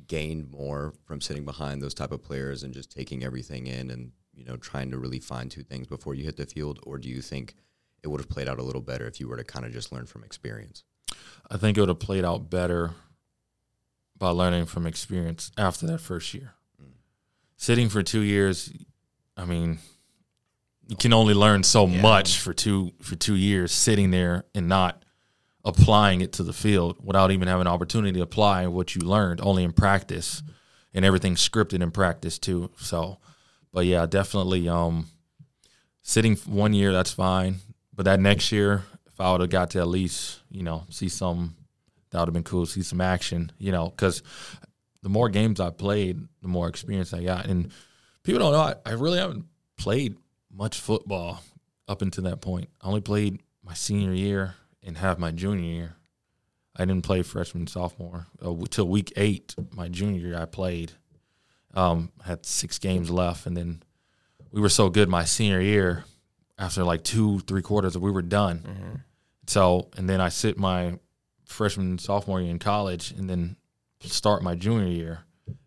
gained 0.10 0.52
more 0.52 0.94
from 1.06 1.22
sitting 1.22 1.46
behind 1.46 1.82
those 1.82 1.94
type 1.94 2.12
of 2.12 2.22
players 2.22 2.64
and 2.64 2.74
just 2.74 2.92
taking 2.92 3.24
everything 3.24 3.68
in 3.68 3.90
and 3.90 4.12
you 4.34 4.44
know 4.44 4.58
trying 4.58 4.92
to 4.92 4.98
really 4.98 5.20
find 5.20 5.50
two 5.50 5.64
things 5.64 5.88
before 5.88 6.14
you 6.16 6.26
hit 6.26 6.36
the 6.36 6.46
field, 6.46 6.80
or 6.84 6.98
do 6.98 7.08
you 7.08 7.22
think? 7.22 7.56
it 8.04 8.08
would 8.08 8.20
have 8.20 8.30
played 8.30 8.48
out 8.48 8.60
a 8.60 8.64
little 8.64 8.82
better 8.82 9.08
if 9.08 9.20
you 9.20 9.28
were 9.28 9.38
to 9.38 9.44
kind 9.44 9.66
of 9.66 9.72
just 9.72 9.92
learn 9.92 10.06
from 10.06 10.24
experience? 10.24 10.84
I 11.50 11.58
think 11.58 11.78
it 11.78 11.82
would 11.82 11.90
have 11.90 12.00
played 12.00 12.26
out 12.26 12.50
better 12.50 12.92
by 14.18 14.30
learning 14.30 14.66
from 14.66 14.86
experience 14.86 15.52
after 15.58 15.88
that 15.88 16.00
first 16.00 16.34
year. 16.34 16.54
Mm. 16.82 16.92
Sitting 17.58 17.90
for 17.90 18.04
two 18.04 18.22
years, 18.22 18.72
I 19.36 19.46
mean, 19.46 19.80
you 20.88 20.96
can 20.96 21.14
only 21.14 21.34
learn 21.34 21.64
so 21.64 21.88
yeah. 21.88 22.02
much 22.02 22.40
for 22.40 22.54
two 22.54 22.92
for 23.02 23.16
two 23.16 23.36
years 23.36 23.72
sitting 23.72 24.12
there 24.12 24.46
and 24.54 24.68
not 24.68 25.04
applying 25.70 26.22
it 26.22 26.34
to 26.34 26.44
the 26.44 26.54
field 26.54 26.98
without 27.04 27.32
even 27.32 27.48
having 27.48 27.62
an 27.62 27.74
opportunity 27.74 28.14
to 28.14 28.22
apply 28.22 28.68
what 28.68 28.96
you 28.96 29.02
learned 29.02 29.40
only 29.42 29.64
in 29.64 29.72
practice 29.72 30.44
and 30.94 31.06
everything 31.06 31.36
scripted 31.36 31.82
in 31.82 31.92
practice 31.92 32.38
too. 32.38 32.70
So, 32.78 33.20
but 33.72 33.86
yeah, 33.86 34.06
definitely 34.06 34.68
um, 34.68 35.08
sitting 36.02 36.36
one 36.36 36.74
year 36.74 36.92
that's 36.92 37.12
fine. 37.12 37.56
But 37.94 38.06
that 38.06 38.20
next 38.20 38.52
year, 38.52 38.84
if 39.08 39.20
I 39.20 39.32
would 39.32 39.42
have 39.42 39.50
got 39.50 39.72
to 39.72 39.80
at 39.80 39.88
least, 39.88 40.40
you 40.50 40.64
know, 40.64 40.86
see 40.90 41.10
some, 41.10 41.56
that 42.12 42.20
would 42.20 42.28
have 42.28 42.34
been 42.34 42.44
cool. 42.44 42.66
See 42.66 42.82
some 42.82 43.02
action, 43.02 43.52
you 43.58 43.72
know, 43.72 43.90
because 43.90 44.24
the 45.04 45.10
more 45.10 45.30
games 45.30 45.60
I 45.60 45.70
played, 45.70 46.20
the 46.42 46.48
more 46.48 46.68
experience 46.68 47.14
I 47.14 47.24
got. 47.24 47.46
And 47.46 47.72
people 48.24 48.40
don't 48.40 48.54
know 48.54 48.60
I, 48.60 48.76
I 48.86 48.94
really 48.94 49.20
haven't 49.20 49.46
played 49.78 50.16
much 50.52 50.80
football 50.80 51.44
up 51.88 52.02
until 52.02 52.24
that 52.26 52.42
point. 52.42 52.70
I 52.82 52.88
only 52.88 53.02
played 53.02 53.42
my 53.64 53.74
senior 53.74 54.14
year 54.14 54.56
and 54.84 54.98
half 54.98 55.18
my 55.18 55.32
junior 55.32 55.70
year. 55.70 55.96
I 56.76 56.86
didn't 56.86 57.04
play 57.04 57.24
freshman, 57.24 57.68
sophomore 57.68 58.28
uh, 58.42 58.54
till 58.70 58.88
week 58.88 59.12
eight. 59.16 59.56
My 59.72 59.90
junior 59.90 60.20
year, 60.20 60.38
I 60.38 60.46
played. 60.46 60.94
Um, 61.74 62.12
had 62.26 62.46
six 62.46 62.80
games 62.80 63.12
left, 63.12 63.46
and 63.46 63.56
then 63.56 63.84
we 64.52 64.62
were 64.62 64.70
so 64.70 64.90
good 64.90 65.10
my 65.10 65.24
senior 65.26 65.62
year 65.62 66.06
after 66.60 66.84
like 66.84 67.04
two, 67.04 67.40
three 67.40 67.62
quarters, 67.62 67.98
we 67.98 68.12
were 68.12 68.22
done. 68.22 68.60
Mm-hmm. 68.60 68.96
So, 69.48 69.90
and 69.98 70.08
then 70.08 70.22
I 70.22 70.30
sit 70.30 70.58
my 70.58 71.00
freshman, 71.46 71.98
sophomore 71.98 72.42
year 72.42 72.52
in 72.52 72.60
college, 72.60 73.12
and 73.12 73.30
then 73.30 73.56
start 74.02 74.44
my 74.44 74.56
junior 74.56 74.88
year. 74.88 75.20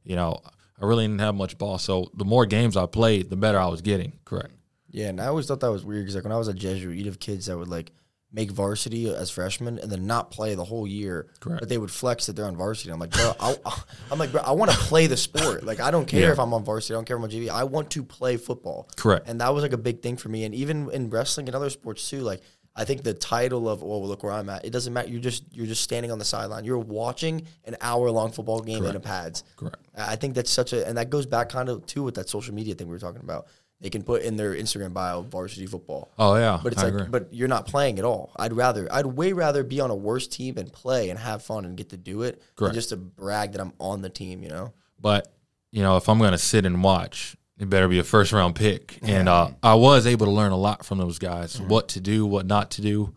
You 0.04 0.14
know, 0.14 0.40
I 0.80 0.84
really 0.84 1.04
didn't 1.04 1.20
have 1.20 1.34
much 1.34 1.58
ball. 1.58 1.78
So 1.78 2.10
the 2.14 2.24
more 2.24 2.46
games 2.46 2.76
I 2.76 2.86
played, 2.86 3.30
the 3.30 3.36
better 3.36 3.58
I 3.58 3.66
was 3.66 3.80
getting. 3.80 4.12
Correct. 4.24 4.52
Yeah, 4.90 5.08
and 5.08 5.20
I 5.20 5.26
always 5.26 5.46
thought 5.46 5.60
that 5.60 5.72
was 5.72 5.84
weird 5.84 6.02
because 6.02 6.14
like 6.14 6.24
when 6.24 6.32
I 6.32 6.38
was 6.38 6.48
a 6.48 6.54
Jesuit, 6.54 6.96
you'd 6.96 7.06
have 7.06 7.18
kids 7.18 7.46
that 7.46 7.56
would 7.56 7.68
like 7.68 7.90
make 8.32 8.50
varsity 8.50 9.12
as 9.14 9.30
freshmen 9.30 9.78
and 9.78 9.90
then 9.90 10.06
not 10.06 10.30
play 10.30 10.54
the 10.54 10.64
whole 10.64 10.86
year. 10.86 11.26
Correct. 11.40 11.60
But 11.60 11.68
they 11.68 11.78
would 11.78 11.90
flex 11.90 12.26
that 12.26 12.36
they're 12.36 12.46
on 12.46 12.56
varsity. 12.56 12.90
I'm 12.90 12.98
like, 12.98 13.10
bro, 13.10 13.34
I, 13.38 13.56
am 14.10 14.18
like, 14.18 14.32
bro, 14.32 14.40
I 14.40 14.52
want 14.52 14.70
to 14.70 14.76
play 14.76 15.06
the 15.06 15.16
sport. 15.16 15.64
Like, 15.64 15.80
I 15.80 15.90
don't 15.90 16.06
care 16.06 16.22
yeah. 16.22 16.32
if 16.32 16.38
I'm 16.38 16.54
on 16.54 16.64
varsity. 16.64 16.94
I 16.94 16.96
don't 16.96 17.04
care 17.04 17.16
if 17.16 17.20
I'm 17.20 17.24
on 17.24 17.30
JV. 17.30 17.50
I 17.50 17.64
want 17.64 17.90
to 17.90 18.02
play 18.02 18.36
football. 18.36 18.88
Correct. 18.96 19.28
And 19.28 19.40
that 19.40 19.52
was 19.52 19.62
like 19.62 19.72
a 19.72 19.78
big 19.78 20.00
thing 20.00 20.16
for 20.16 20.28
me. 20.28 20.44
And 20.44 20.54
even 20.54 20.90
in 20.90 21.10
wrestling 21.10 21.48
and 21.48 21.54
other 21.54 21.70
sports 21.70 22.08
too, 22.08 22.20
like. 22.20 22.40
I 22.74 22.86
think 22.86 23.02
the 23.02 23.12
title 23.12 23.68
of 23.68 23.82
"Oh, 23.82 24.00
look 24.00 24.22
where 24.22 24.32
I'm 24.32 24.48
at." 24.48 24.64
It 24.64 24.70
doesn't 24.70 24.94
matter. 24.94 25.10
You're 25.10 25.20
just 25.20 25.44
you're 25.52 25.66
just 25.66 25.82
standing 25.82 26.10
on 26.10 26.18
the 26.18 26.24
sideline. 26.24 26.64
You're 26.64 26.78
watching 26.78 27.46
an 27.66 27.76
hour 27.82 28.10
long 28.10 28.32
football 28.32 28.60
game 28.60 28.78
Correct. 28.78 28.94
in 28.94 28.96
a 28.96 29.00
pads. 29.00 29.44
Correct. 29.56 29.76
I 29.94 30.16
think 30.16 30.34
that's 30.34 30.50
such 30.50 30.72
a 30.72 30.88
and 30.88 30.96
that 30.96 31.10
goes 31.10 31.26
back 31.26 31.50
kind 31.50 31.68
of 31.68 31.84
too 31.84 32.02
with 32.02 32.14
that 32.14 32.30
social 32.30 32.54
media 32.54 32.74
thing 32.74 32.86
we 32.86 32.94
were 32.94 32.98
talking 32.98 33.20
about 33.20 33.46
they 33.82 33.90
can 33.90 34.04
put 34.04 34.22
in 34.22 34.36
their 34.36 34.54
Instagram 34.54 34.94
bio 34.94 35.22
varsity 35.22 35.66
football. 35.66 36.10
Oh 36.18 36.36
yeah, 36.36 36.60
but 36.62 36.72
it's 36.72 36.82
I 36.82 36.86
like, 36.86 36.94
agree. 36.94 37.06
but 37.10 37.28
you're 37.32 37.48
not 37.48 37.66
playing 37.66 37.98
at 37.98 38.04
all. 38.04 38.32
I'd 38.36 38.52
rather, 38.52 38.88
I'd 38.90 39.06
way 39.06 39.32
rather 39.32 39.64
be 39.64 39.80
on 39.80 39.90
a 39.90 39.94
worse 39.94 40.28
team 40.28 40.56
and 40.56 40.72
play 40.72 41.10
and 41.10 41.18
have 41.18 41.42
fun 41.42 41.64
and 41.64 41.76
get 41.76 41.90
to 41.90 41.96
do 41.96 42.22
it, 42.22 42.40
Correct. 42.54 42.72
than 42.72 42.74
just 42.74 42.90
to 42.90 42.96
brag 42.96 43.52
that 43.52 43.60
I'm 43.60 43.72
on 43.80 44.00
the 44.00 44.08
team. 44.08 44.42
You 44.42 44.50
know. 44.50 44.72
But 45.00 45.32
you 45.72 45.82
know, 45.82 45.96
if 45.96 46.08
I'm 46.08 46.18
going 46.18 46.30
to 46.30 46.38
sit 46.38 46.64
and 46.64 46.82
watch, 46.82 47.36
it 47.58 47.68
better 47.68 47.88
be 47.88 47.98
a 47.98 48.04
first 48.04 48.32
round 48.32 48.54
pick. 48.54 48.98
And 49.02 49.28
uh, 49.28 49.50
I 49.62 49.74
was 49.74 50.06
able 50.06 50.26
to 50.26 50.32
learn 50.32 50.52
a 50.52 50.56
lot 50.56 50.86
from 50.86 50.98
those 50.98 51.18
guys: 51.18 51.56
mm-hmm. 51.56 51.68
what 51.68 51.88
to 51.88 52.00
do, 52.00 52.24
what 52.24 52.46
not 52.46 52.70
to 52.72 52.82
do, 52.82 53.14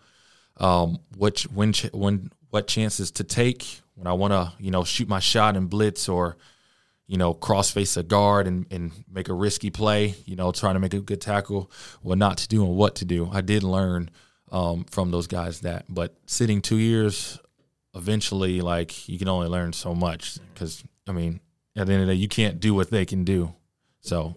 um, 0.57 0.97
which 1.15 1.43
when 1.43 1.73
when 1.93 2.31
what 2.49 2.67
chances 2.67 3.11
to 3.11 3.23
take 3.23 3.81
when 3.95 4.07
I 4.07 4.13
want 4.13 4.33
to, 4.33 4.53
you 4.59 4.71
know, 4.71 4.83
shoot 4.83 5.07
my 5.07 5.19
shot 5.19 5.55
and 5.55 5.69
blitz 5.69 6.09
or 6.09 6.37
you 7.07 7.17
know, 7.17 7.33
cross 7.33 7.71
face 7.71 7.97
a 7.97 8.03
guard 8.03 8.47
and, 8.47 8.65
and 8.71 8.91
make 9.11 9.29
a 9.29 9.33
risky 9.33 9.69
play, 9.69 10.15
you 10.25 10.35
know, 10.35 10.51
trying 10.51 10.73
to 10.73 10.79
make 10.79 10.93
a 10.93 10.99
good 10.99 11.21
tackle, 11.21 11.71
what 12.01 12.17
not 12.17 12.37
to 12.37 12.47
do 12.47 12.65
and 12.65 12.75
what 12.75 12.95
to 12.95 13.05
do. 13.05 13.29
I 13.31 13.41
did 13.41 13.63
learn 13.63 14.09
um, 14.51 14.85
from 14.85 15.11
those 15.11 15.27
guys 15.27 15.61
that, 15.61 15.85
but 15.87 16.15
sitting 16.25 16.61
two 16.61 16.77
years, 16.77 17.39
eventually, 17.93 18.61
like 18.61 19.07
you 19.07 19.19
can 19.19 19.27
only 19.27 19.47
learn 19.47 19.73
so 19.73 19.93
much 19.93 20.37
because, 20.53 20.83
I 21.07 21.11
mean, 21.11 21.41
at 21.75 21.87
the 21.87 21.93
end 21.93 22.01
of 22.03 22.07
the 22.07 22.13
day, 22.13 22.19
you 22.19 22.27
can't 22.27 22.59
do 22.59 22.73
what 22.73 22.89
they 22.89 23.05
can 23.05 23.23
do. 23.23 23.53
So, 24.01 24.35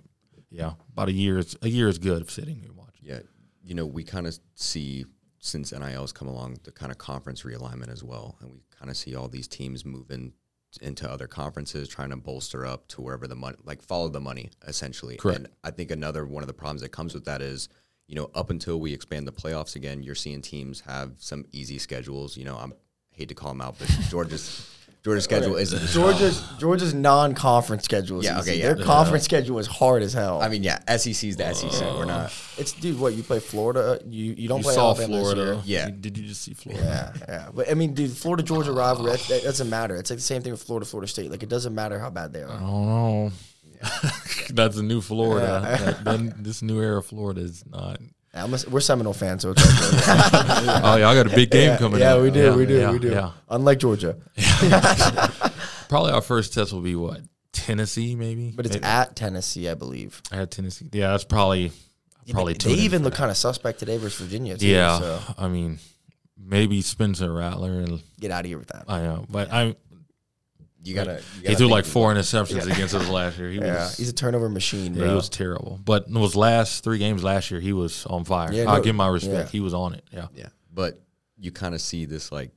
yeah, 0.51 0.73
about 0.93 1.09
a 1.09 1.13
year 1.13 1.39
is 1.39 1.57
a 1.63 1.69
year 1.69 1.89
is 1.89 1.99
good 1.99 2.23
of 2.23 2.31
sitting 2.31 2.63
and 2.65 2.77
watching. 2.77 3.03
Yeah, 3.03 3.21
you 3.63 3.75
know, 3.75 3.87
we 3.87 4.03
kind 4.03 4.27
of 4.27 4.39
see 4.55 5.05
since 5.41 5.73
NIL's 5.73 6.13
come 6.13 6.29
along 6.29 6.59
the 6.65 6.73
kind 6.73 6.91
of 6.91 6.99
conference 6.99 7.43
realignment 7.43 7.93
as 7.93 8.03
well, 8.03 8.37
and 8.41 8.51
we 8.51 8.63
kind 8.77 8.91
of 8.91 8.97
see 8.97 9.15
all 9.15 9.29
these 9.29 9.49
teams 9.49 9.85
moving 9.85 10.33
into 10.81 11.11
other 11.11 11.27
conferences, 11.27 11.89
trying 11.89 12.11
to 12.11 12.17
bolster 12.17 12.67
up 12.67 12.87
to 12.89 13.01
wherever 13.01 13.27
the 13.27 13.35
money, 13.35 13.57
like 13.65 13.83
follow 13.83 14.09
the 14.09 14.21
money, 14.21 14.51
essentially. 14.67 15.17
Correct. 15.17 15.39
And 15.39 15.49
I 15.65 15.71
think 15.71 15.91
another 15.91 16.27
one 16.27 16.43
of 16.43 16.47
the 16.47 16.53
problems 16.53 16.83
that 16.83 16.91
comes 16.91 17.15
with 17.15 17.25
that 17.25 17.41
is, 17.41 17.69
you 18.07 18.15
know, 18.15 18.31
up 18.35 18.51
until 18.51 18.79
we 18.79 18.93
expand 18.93 19.27
the 19.27 19.33
playoffs 19.33 19.77
again, 19.77 20.03
you're 20.03 20.15
seeing 20.15 20.43
teams 20.43 20.81
have 20.81 21.13
some 21.19 21.47
easy 21.53 21.79
schedules. 21.79 22.37
You 22.37 22.45
know, 22.45 22.57
I'm 22.57 22.75
hate 23.13 23.29
to 23.31 23.35
call 23.35 23.51
them 23.51 23.61
out, 23.61 23.79
but 23.79 23.89
Georgia's 24.09 24.71
Georgia's 25.09 25.25
schedule 25.25 25.57
isn't 25.57 25.87
Georgia's 25.90 26.42
Georgia's 26.59 26.92
non-conference 26.94 27.85
schedule. 27.85 28.18
Is 28.21 28.27
Yeah, 28.27 28.38
easy. 28.40 28.51
okay, 28.51 28.61
yeah. 28.61 28.75
Their 28.75 28.85
conference 28.85 29.25
schedule 29.25 29.59
is 29.59 29.66
hard 29.66 30.03
as 30.03 30.12
hell. 30.12 30.40
I 30.42 30.49
mean, 30.49 30.62
yeah, 30.62 30.79
SEC's 30.97 31.37
the 31.37 31.55
SEC. 31.55 31.81
We're 31.97 32.05
not. 32.05 32.33
it's 32.59 32.73
dude. 32.73 33.01
What 33.01 33.14
you 33.14 33.23
play 33.23 33.40
Florida? 33.40 34.01
You 34.07 34.35
you 34.37 34.49
don't 34.49 34.59
You 34.59 34.64
play 34.64 34.75
saw 34.75 34.88
Alabama 34.94 35.09
this 35.16 35.33
Florida. 35.33 35.44
year. 35.55 35.62
Yeah. 35.64 35.87
Did, 35.87 36.03
did 36.03 36.18
you 36.18 36.27
just 36.29 36.42
see 36.42 36.53
Florida? 36.55 36.85
Yeah, 37.18 37.25
yeah. 37.29 37.49
But 37.55 37.71
I 37.71 37.75
mean, 37.75 37.94
dude, 37.94 38.12
Florida 38.16 38.42
Georgia 38.42 38.73
rivalry 38.73 39.12
that, 39.12 39.29
that 39.29 39.42
doesn't 39.44 39.71
matter. 39.71 39.97
It's 39.97 40.11
like 40.11 40.18
the 40.18 40.23
same 40.23 40.42
thing 40.42 40.53
with 40.53 40.62
Florida 40.62 40.85
Florida 40.87 41.09
State. 41.09 41.31
Like 41.31 41.42
it 41.42 41.49
doesn't 41.49 41.75
matter 41.75 41.99
how 41.99 42.11
bad 42.11 42.33
they 42.33 42.42
are. 42.42 42.51
I 42.51 42.55
are. 42.55 42.61
don't 42.61 42.87
know. 42.87 43.31
That's 44.51 44.77
a 44.77 44.83
new 44.83 45.01
Florida. 45.01 45.61
Yeah. 45.64 45.77
That- 45.92 46.05
then 46.05 46.35
this 46.38 46.62
new 46.62 46.81
era 46.83 46.99
of 46.99 47.07
Florida 47.07 47.40
is 47.40 47.64
not. 47.66 47.99
Yeah, 48.38 48.44
I'm 48.44 48.55
a, 48.55 48.59
we're 48.70 48.79
Seminole 48.81 49.14
fans, 49.14 49.42
so 49.42 49.51
it's 49.51 49.62
okay. 49.62 49.72
Oh 50.85 50.94
yeah, 50.96 51.09
I 51.09 51.14
got 51.14 51.27
a 51.27 51.35
big 51.35 51.51
game 51.51 51.70
yeah, 51.70 51.77
coming 51.77 51.98
yeah, 52.01 52.14
up. 52.14 52.22
we 52.22 52.31
do, 52.31 52.44
Yeah, 52.44 52.55
we 52.57 52.66
do, 52.66 52.79
yeah, 52.79 52.92
we 52.92 52.98
do. 53.01 53.11
Yeah. 53.11 53.33
Unlike 53.48 53.79
Georgia, 53.81 54.16
Probably 55.88 56.12
our 56.12 56.20
first 56.20 56.55
test 56.55 56.72
will 56.72 56.81
be 56.81 56.94
what 56.94 57.20
Tennessee, 57.53 58.14
maybe. 58.14 58.53
but 58.55 58.64
it's 58.66 58.77
Maybe. 58.77 58.85
at 58.85 59.16
Tennessee, 59.16 59.68
I 59.68 59.74
believe. 59.74 60.22
at 60.31 60.53
Tennessee. 60.53 60.88
Yeah, 60.92 61.09
that's 61.11 61.24
probably 61.24 61.72
probably. 62.31 62.53
they, 62.55 62.74
even 62.74 63.03
look 63.03 63.14
that. 63.14 63.18
kind 63.18 63.31
of 63.33 63.37
suspect 63.37 63.81
today 63.81 63.96
versus 63.96 64.24
Virginia. 64.24 64.57
Too, 64.57 64.68
Yeah, 64.68 65.01
so 65.01 65.20
I 65.37 65.48
mean, 65.48 65.79
maybe 66.38 66.81
Spencer 66.83 67.33
Rattler 67.33 67.81
and 67.81 68.01
get 68.20 68.31
out 68.31 68.44
of 68.44 68.46
here 68.46 68.59
with 68.59 68.68
that. 68.68 68.85
I 68.87 69.03
know, 69.03 69.27
but 69.29 69.53
I 69.53 69.74
You 70.85 70.95
gotta. 70.95 71.14
You 71.14 71.41
he 71.41 71.43
gotta 71.45 71.57
threw 71.57 71.67
like 71.69 71.85
four 71.85 72.12
interceptions 72.14 72.64
against 72.71 72.95
us 72.95 73.09
last 73.09 73.38
year. 73.38 73.51
He 73.51 73.59
Yeah, 73.59 73.85
was 73.85 73.97
he's 73.97 74.09
a 74.09 74.12
turnover 74.12 74.49
machine, 74.49 74.95
yeah, 74.95 75.01
bro. 75.01 75.09
he 75.11 75.14
was 75.14 75.29
terrible. 75.29 75.81
But 75.85 76.12
those 76.12 76.37
last 76.37 76.85
three 76.85 76.99
games 76.99 77.25
last 77.25 77.51
year, 77.51 77.61
he 77.61 77.73
was 77.73 78.07
on 78.07 78.25
fire. 78.25 78.53
Yeah, 78.53 78.64
I'll 78.71 78.77
no, 78.79 78.83
give 78.83 78.95
my 78.95 79.09
respect. 79.09 79.35
yeah. 79.49 79.53
He 79.53 79.61
was 79.61 79.75
on 79.75 79.95
it. 79.95 80.05
Yeah. 80.12 80.29
Yeah, 80.35 80.49
but 80.73 81.01
you 81.37 81.51
kind 81.53 81.75
of 81.75 81.81
see 81.81 82.05
this 82.05 82.31
like 82.33 82.51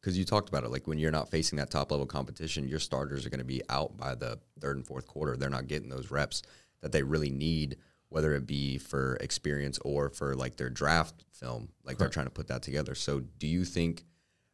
because 0.00 0.18
you 0.18 0.24
talked 0.24 0.48
about 0.48 0.64
it 0.64 0.70
like 0.70 0.86
when 0.86 0.98
you're 0.98 1.10
not 1.10 1.30
facing 1.30 1.56
that 1.58 1.70
top 1.70 1.90
level 1.90 2.06
competition, 2.06 2.66
your 2.68 2.78
starters 2.78 3.24
are 3.24 3.30
going 3.30 3.38
to 3.38 3.44
be 3.44 3.62
out 3.68 3.96
by 3.96 4.14
the 4.14 4.38
third 4.60 4.76
and 4.76 4.86
fourth 4.86 5.06
quarter. 5.06 5.36
They're 5.36 5.48
not 5.50 5.66
getting 5.66 5.88
those 5.88 6.10
reps 6.10 6.42
that 6.82 6.92
they 6.92 7.02
really 7.02 7.30
need, 7.30 7.76
whether 8.10 8.34
it 8.34 8.46
be 8.46 8.76
for 8.78 9.16
experience 9.20 9.78
or 9.84 10.10
for 10.10 10.34
like 10.34 10.56
their 10.56 10.68
draft 10.70 11.24
film. 11.32 11.68
Like 11.84 11.96
they're 11.98 12.08
trying 12.10 12.26
to 12.26 12.30
put 12.30 12.48
that 12.48 12.62
together. 12.62 12.94
So, 12.94 13.20
do 13.20 13.46
you 13.46 13.64
think 13.64 14.04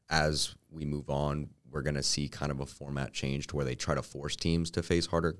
as 0.09 0.55
we 0.70 0.85
move 0.85 1.09
on, 1.11 1.48
we're 1.70 1.83
going 1.83 1.94
to 1.94 2.02
see 2.02 2.28
kind 2.28 2.50
of 2.52 2.61
a 2.61 2.66
format 2.66 3.12
change 3.12 3.46
to 3.48 3.56
where 3.56 3.64
they 3.64 3.74
try 3.74 3.94
to 3.94 4.02
force 4.02 4.37
teams 4.37 4.70
to 4.72 4.83
face 4.83 5.06
harder, 5.06 5.37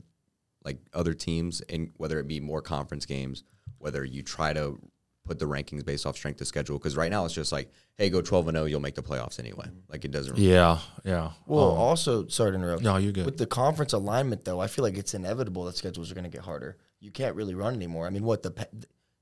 like 0.65 0.79
other 0.95 1.15
teams, 1.15 1.61
and 1.63 1.91
whether 1.97 2.19
it 2.19 2.29
be 2.29 2.41
more 2.41 2.63
conference 2.63 3.07
games, 3.07 3.45
whether 3.79 4.05
you 4.05 4.23
try 4.23 4.53
to 4.53 4.79
put 5.25 5.39
the 5.39 5.45
rankings 5.45 5.85
based 5.85 6.07
off 6.07 6.17
strength 6.17 6.41
of 6.41 6.47
schedule? 6.47 6.79
Because 6.79 6.97
right 6.97 7.11
now 7.11 7.25
it's 7.25 7.35
just 7.35 7.53
like, 7.53 7.71
hey, 7.99 8.09
go 8.11 8.21
twelve 8.23 8.49
and 8.49 8.57
zero, 8.57 8.67
you'll 8.67 8.81
make 8.81 8.95
the 8.95 9.03
playoffs 9.03 9.39
anyway. 9.39 9.67
Like 9.89 10.05
it 10.05 10.11
doesn't. 10.11 10.35
Really 10.35 10.49
yeah. 10.51 10.79
Yeah. 11.05 11.33
Well, 11.47 11.73
Um, 11.73 11.79
also, 11.79 12.27
sorry 12.29 12.53
to 12.53 12.57
interrupt. 12.57 12.83
no, 12.83 12.97
you're 12.97 13.13
good. 13.13 13.27
With 13.27 13.37
the 13.39 13.47
conference 13.47 13.93
alignment, 13.93 14.45
though, 14.45 14.61
I 14.61 14.67
feel 14.67 14.83
like 14.85 14.97
it's 14.97 15.15
inevitable 15.15 15.65
that 15.65 15.77
schedules 15.77 16.11
are 16.11 16.15
going 16.15 16.25
to 16.25 16.31
get 16.31 16.41
harder. 16.43 16.79
You 17.01 17.11
can't 17.11 17.35
really 17.37 17.55
run 17.55 17.75
anymore. 17.75 18.07
I 18.07 18.11
mean, 18.11 18.25
what 18.25 18.43
the 18.43 18.51
pe- 18.53 18.65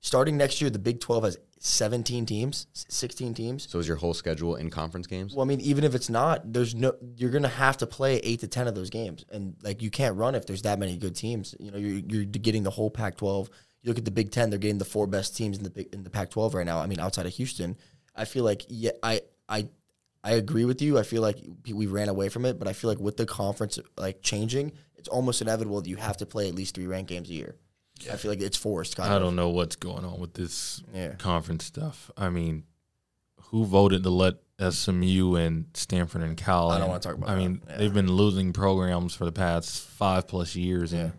starting 0.00 0.36
next 0.36 0.60
year, 0.60 0.70
the 0.70 0.78
Big 0.78 1.00
Twelve 1.00 1.24
has 1.24 1.38
seventeen 1.58 2.26
teams, 2.26 2.66
sixteen 2.72 3.34
teams. 3.34 3.68
So 3.70 3.78
is 3.78 3.88
your 3.88 3.96
whole 3.96 4.14
schedule 4.14 4.56
in 4.56 4.70
conference 4.70 5.06
games? 5.06 5.34
Well, 5.34 5.44
I 5.44 5.48
mean, 5.48 5.60
even 5.60 5.84
if 5.84 5.94
it's 5.94 6.10
not, 6.10 6.52
there's 6.52 6.74
no. 6.74 6.94
You're 7.16 7.30
going 7.30 7.42
to 7.42 7.48
have 7.48 7.76
to 7.78 7.86
play 7.86 8.16
eight 8.18 8.40
to 8.40 8.48
ten 8.48 8.68
of 8.68 8.74
those 8.74 8.90
games, 8.90 9.24
and 9.30 9.56
like 9.62 9.82
you 9.82 9.90
can't 9.90 10.16
run 10.16 10.34
if 10.34 10.46
there's 10.46 10.62
that 10.62 10.78
many 10.78 10.96
good 10.96 11.16
teams. 11.16 11.54
You 11.58 11.70
know, 11.70 11.78
you're 11.78 12.02
you're 12.06 12.24
getting 12.24 12.62
the 12.62 12.70
whole 12.70 12.90
Pac-12. 12.90 13.48
You 13.82 13.88
look 13.90 13.98
at 13.98 14.04
the 14.04 14.10
Big 14.10 14.30
Ten; 14.30 14.50
they're 14.50 14.58
getting 14.58 14.78
the 14.78 14.84
four 14.84 15.06
best 15.06 15.36
teams 15.36 15.58
in 15.58 15.64
the 15.64 15.70
big, 15.70 15.92
in 15.92 16.04
the 16.04 16.10
Pac-12 16.10 16.54
right 16.54 16.66
now. 16.66 16.78
I 16.78 16.86
mean, 16.86 17.00
outside 17.00 17.26
of 17.26 17.32
Houston, 17.34 17.76
I 18.14 18.24
feel 18.24 18.44
like 18.44 18.64
yeah, 18.68 18.92
I 19.02 19.20
I 19.48 19.68
I 20.24 20.32
agree 20.32 20.64
with 20.64 20.82
you. 20.82 20.98
I 20.98 21.04
feel 21.04 21.22
like 21.22 21.38
we 21.72 21.86
ran 21.86 22.08
away 22.08 22.28
from 22.28 22.44
it, 22.44 22.58
but 22.58 22.68
I 22.68 22.72
feel 22.72 22.90
like 22.90 23.00
with 23.00 23.16
the 23.16 23.26
conference 23.26 23.78
like 23.96 24.20
changing, 24.22 24.72
it's 24.96 25.08
almost 25.08 25.40
inevitable 25.40 25.80
that 25.80 25.88
you 25.88 25.96
have 25.96 26.16
to 26.18 26.26
play 26.26 26.48
at 26.48 26.54
least 26.54 26.74
three 26.74 26.86
ranked 26.86 27.08
games 27.08 27.30
a 27.30 27.34
year. 27.34 27.56
I 28.10 28.16
feel 28.16 28.30
like 28.30 28.40
it's 28.40 28.56
forced. 28.56 28.96
Kind 28.96 29.12
I 29.12 29.16
of. 29.16 29.22
don't 29.22 29.36
know 29.36 29.48
what's 29.50 29.76
going 29.76 30.04
on 30.04 30.18
with 30.20 30.34
this 30.34 30.82
Yeah. 30.94 31.12
conference 31.14 31.64
stuff. 31.64 32.10
I 32.16 32.28
mean, 32.30 32.64
who 33.50 33.64
voted 33.64 34.02
to 34.04 34.10
let 34.10 34.34
SMU 34.60 35.36
and 35.36 35.66
Stanford 35.74 36.22
and 36.22 36.36
Cal? 36.36 36.70
I 36.70 36.74
don't 36.78 36.84
in? 36.84 36.88
wanna 36.90 37.00
talk 37.00 37.14
about 37.14 37.30
I 37.30 37.34
that. 37.34 37.40
mean, 37.40 37.62
Yeah. 37.68 37.76
they've 37.78 37.94
been 37.94 38.12
losing 38.12 38.52
programs 38.52 39.14
for 39.14 39.24
the 39.24 39.32
past 39.32 39.80
five 39.82 40.26
plus 40.28 40.54
years, 40.56 40.92
and 40.92 41.12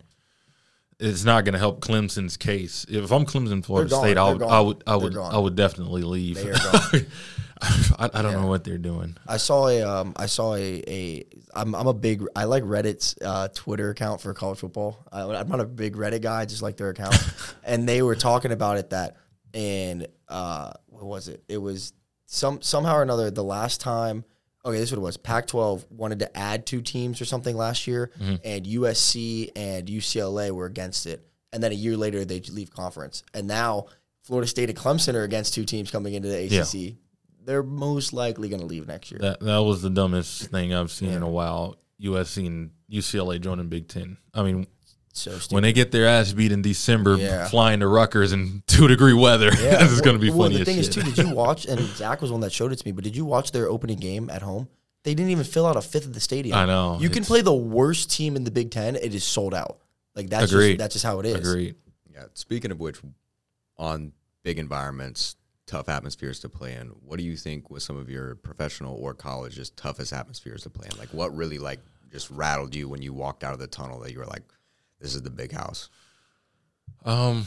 it's 0.98 1.24
not 1.24 1.44
going 1.44 1.54
to 1.54 1.58
help 1.58 1.80
Clemson's 1.80 2.36
case. 2.36 2.84
If 2.88 3.10
I'm 3.10 3.24
Clemson, 3.24 3.64
Florida 3.64 3.88
gone. 3.90 4.00
State, 4.04 4.18
I 4.18 4.24
They're 4.24 4.32
would, 4.34 4.40
gone. 4.40 4.50
I 4.52 4.60
would, 4.60 4.82
I 4.86 4.90
They're 4.92 4.98
would, 4.98 5.14
gone. 5.14 5.34
I 5.34 5.38
would 5.38 5.56
definitely 5.56 6.02
leave. 6.02 6.36
They 6.36 6.50
are 6.50 6.52
gone. 6.72 7.06
I, 7.98 8.08
I 8.14 8.22
don't 8.22 8.32
Yeah. 8.32 8.40
know 8.40 8.46
what 8.46 8.64
they're 8.64 8.78
doing. 8.78 9.16
I 9.28 9.36
saw 9.36 9.68
a 9.68 9.82
um 9.82 10.12
I 10.16 10.26
saw 10.26 10.54
a 10.54 10.82
a 10.88 11.24
I'm 11.54 11.74
I'm 11.74 11.86
a 11.86 11.94
big 11.94 12.24
I 12.34 12.44
like 12.44 12.62
Reddit's 12.64 13.16
uh, 13.24 13.48
Twitter 13.54 13.90
account 13.90 14.20
for 14.20 14.32
college 14.34 14.58
football. 14.60 14.98
I, 15.12 15.22
I'm 15.22 15.48
not 15.48 15.60
a 15.60 15.64
big 15.66 15.96
Reddit 15.96 16.22
guy, 16.22 16.40
I 16.40 16.44
just 16.46 16.62
like 16.62 16.76
their 16.76 16.90
account. 16.90 17.16
and 17.64 17.88
they 17.88 18.02
were 18.02 18.14
talking 18.16 18.52
about 18.52 18.78
it 18.78 18.90
that 18.90 19.16
and 19.54 20.06
uh 20.28 20.72
what 20.86 21.04
was 21.04 21.28
it? 21.28 21.42
It 21.48 21.58
was 21.58 21.92
some 22.26 22.62
somehow 22.62 22.96
or 22.96 23.02
another 23.02 23.30
the 23.30 23.44
last 23.44 23.80
time 23.80 24.24
okay, 24.64 24.76
this 24.78 24.90
is 24.90 24.92
what 24.92 24.98
it 24.98 25.04
was. 25.04 25.16
Pac-12 25.16 25.90
wanted 25.90 26.18
to 26.18 26.36
add 26.36 26.66
two 26.66 26.82
teams 26.82 27.18
or 27.22 27.24
something 27.24 27.56
last 27.56 27.86
year, 27.86 28.10
and 28.44 28.66
USC 28.66 29.50
and 29.56 29.88
UCLA 29.88 30.50
were 30.50 30.66
against 30.66 31.06
it. 31.06 31.26
And 31.50 31.62
then 31.62 31.72
a 31.72 31.74
year 31.74 31.96
later, 31.96 32.26
they 32.26 32.40
leave 32.40 32.70
conference. 32.70 33.22
And 33.32 33.48
now 33.48 33.86
Florida 34.22 34.46
State 34.46 34.68
and 34.68 34.76
Clemson 34.78 35.14
are 35.14 35.22
against 35.24 35.54
two 35.54 35.64
teams 35.64 35.90
coming 35.90 36.12
into 36.12 36.28
the 36.28 36.44
Yeah. 36.44 36.60
ACC. 37.50 37.52
They're 37.52 37.62
most 37.62 38.12
likely 38.12 38.48
going 38.48 38.60
to 38.60 38.66
leave 38.66 38.86
next 38.86 39.10
year. 39.10 39.18
That 39.20 39.40
that 39.40 39.58
was 39.62 39.82
the 39.82 39.90
dumbest 39.90 40.44
thing 40.50 40.72
I've 40.74 40.90
seen 40.90 41.10
in 41.10 41.22
a 41.22 41.28
while. 41.28 41.76
USC 42.02 42.46
and 42.46 42.70
UCLA 42.90 43.40
joining 43.40 43.68
Big 43.68 43.88
Ten. 43.88 44.16
I 44.32 44.42
mean, 44.42 44.66
So 45.12 45.32
stupid. 45.32 45.54
when 45.54 45.62
they 45.64 45.72
get 45.72 45.92
their 45.92 46.06
ass 46.06 46.32
beat 46.32 46.50
in 46.52 46.62
December, 46.62 47.16
Yeah. 47.16 47.46
flying 47.48 47.80
to 47.80 47.86
Rutgers 47.88 48.32
in 48.32 48.62
two 48.66 48.88
degree 48.88 49.12
weather, 49.12 49.50
this 49.54 49.90
is 49.92 50.00
going 50.00 50.16
to 50.16 50.20
be 50.20 50.30
well, 50.30 50.48
funny 50.48 50.54
The 50.56 50.60
as 50.62 50.66
thing 50.66 50.76
shit. 50.76 50.88
is, 50.88 50.94
too, 50.94 51.02
did 51.02 51.18
you 51.18 51.34
watch? 51.34 51.66
And 51.66 51.80
Zach 51.96 52.22
was 52.22 52.30
one 52.32 52.40
that 52.40 52.52
showed 52.52 52.72
it 52.72 52.76
to 52.76 52.86
me. 52.86 52.92
But 52.92 53.04
did 53.04 53.14
you 53.16 53.24
watch 53.26 53.52
their 53.52 53.68
opening 53.68 53.98
game 53.98 54.30
at 54.30 54.40
home? 54.42 54.68
They 55.02 55.14
didn't 55.14 55.30
even 55.30 55.44
fill 55.44 55.66
out 55.66 55.76
a 55.76 55.82
fifth 55.82 56.06
of 56.06 56.12
the 56.14 56.20
stadium. 56.20 56.56
I 56.56 56.64
know, 56.66 56.98
You 57.00 57.08
can 57.10 57.24
play 57.24 57.40
the 57.42 57.54
worst 57.54 58.10
team 58.10 58.36
in 58.36 58.44
the 58.44 58.50
Big 58.50 58.70
Ten. 58.70 58.96
It 58.96 59.14
is 59.14 59.24
sold 59.24 59.54
out. 59.54 59.78
Like 60.14 60.28
that's 60.30 60.52
Agreed. 60.52 60.72
just 60.72 60.78
that's 60.78 60.92
just 60.94 61.04
how 61.04 61.20
it 61.20 61.26
is. 61.26 61.36
Agreed. 61.36 61.74
Yeah. 62.12 62.24
Speaking 62.34 62.70
of 62.70 62.80
which, 62.80 62.98
on 63.78 64.12
big 64.42 64.58
environments, 64.58 65.36
tough 65.70 65.88
atmospheres 65.88 66.40
to 66.40 66.48
play 66.48 66.74
in. 66.74 66.88
What 66.88 67.18
do 67.18 67.24
you 67.24 67.36
think 67.36 67.70
was 67.70 67.84
some 67.84 67.96
of 67.96 68.10
your 68.10 68.34
professional 68.34 68.96
or 68.96 69.14
college 69.14 69.54
just 69.54 69.76
toughest 69.76 70.12
atmospheres 70.12 70.64
to 70.64 70.70
play 70.70 70.88
in? 70.92 70.98
Like 70.98 71.10
what 71.14 71.34
really 71.36 71.58
like 71.58 71.78
just 72.10 72.28
rattled 72.30 72.74
you 72.74 72.88
when 72.88 73.02
you 73.02 73.12
walked 73.12 73.44
out 73.44 73.52
of 73.52 73.60
the 73.60 73.68
tunnel 73.68 74.00
that 74.00 74.12
you 74.12 74.18
were 74.18 74.26
like, 74.26 74.42
this 75.00 75.14
is 75.14 75.22
the 75.22 75.30
big 75.30 75.52
house. 75.52 75.88
Um, 77.04 77.44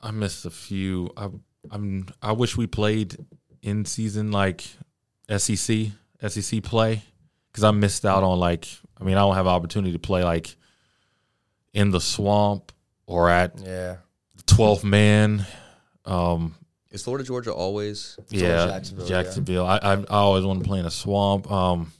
I 0.00 0.12
missed 0.12 0.44
a 0.46 0.50
few. 0.50 1.10
I 1.16 1.28
I'm 1.70 2.06
I 2.22 2.32
wish 2.32 2.56
we 2.56 2.66
played 2.68 3.16
in 3.60 3.84
season 3.84 4.30
like 4.30 4.64
SEC 5.36 5.88
SEC 6.28 6.62
play 6.62 7.02
because 7.50 7.64
I 7.64 7.72
missed 7.72 8.06
out 8.06 8.22
on 8.22 8.38
like 8.38 8.66
I 9.00 9.04
mean 9.04 9.16
I 9.16 9.20
don't 9.20 9.34
have 9.34 9.48
opportunity 9.48 9.92
to 9.92 9.98
play 9.98 10.22
like 10.22 10.54
in 11.74 11.90
the 11.90 12.00
swamp 12.00 12.70
or 13.06 13.28
at 13.28 13.58
Yeah. 13.60 13.96
12th 14.46 14.84
man. 14.84 15.44
Um, 16.06 16.54
Is 16.90 17.02
Florida 17.02 17.24
Georgia 17.24 17.52
always 17.52 18.18
yeah, 18.30 18.66
Jacksonville, 18.66 19.06
Jacksonville. 19.06 19.64
yeah. 19.64 19.78
I, 19.82 19.94
I 19.94 19.96
I 19.98 20.04
always 20.08 20.44
wanted 20.44 20.62
to 20.62 20.68
play 20.68 20.78
in 20.78 20.86
a 20.86 20.90
swamp. 20.90 21.50
Um, 21.50 21.92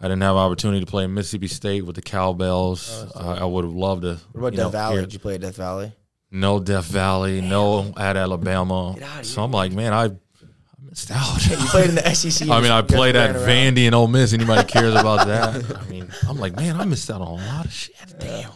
I 0.00 0.04
didn't 0.04 0.20
have 0.22 0.36
an 0.36 0.42
opportunity 0.42 0.84
to 0.84 0.90
play 0.90 1.04
in 1.04 1.14
Mississippi 1.14 1.48
State 1.48 1.84
with 1.84 1.96
the 1.96 2.02
Cowbells. 2.02 3.06
I, 3.16 3.38
I 3.38 3.44
would 3.44 3.64
have 3.64 3.74
loved 3.74 4.02
to. 4.02 4.18
What 4.32 4.38
about 4.40 4.52
you 4.52 4.58
know, 4.58 4.64
Death 4.64 4.72
Valley? 4.72 4.94
hear- 4.96 5.02
Did 5.02 5.12
you 5.14 5.18
play 5.18 5.34
at 5.34 5.40
Death 5.40 5.56
Valley? 5.56 5.92
No 6.30 6.60
Death 6.60 6.84
Valley, 6.86 7.40
no 7.40 7.94
at 7.96 8.16
Alabama. 8.16 8.94
Get 8.98 9.08
outta 9.08 9.24
So 9.24 9.40
here. 9.40 9.44
I'm 9.44 9.52
like, 9.52 9.72
man, 9.72 9.92
I, 9.92 10.04
I 10.06 10.10
missed 10.82 11.10
out. 11.10 11.46
You 11.46 11.56
played 11.68 11.88
in 11.88 11.94
the 11.94 12.02
SEC. 12.14 12.48
I 12.48 12.60
mean, 12.60 12.70
I 12.70 12.82
played 12.82 13.16
at. 13.16 13.34
Vandy 13.36 13.86
and 13.86 13.94
Ole 13.94 14.06
Miss. 14.08 14.32
Anybody 14.32 14.68
cares 14.68 14.94
about 14.94 15.26
that? 15.28 15.76
I 15.78 15.84
mean, 15.88 16.08
I'm 16.28 16.36
like, 16.38 16.54
man, 16.56 16.76
I 16.80 16.84
missed 16.84 17.10
out 17.10 17.20
on 17.22 17.40
a 17.40 17.46
lot 17.46 17.64
of 17.64 17.72
shit. 17.72 17.94
Damn. 18.18 18.50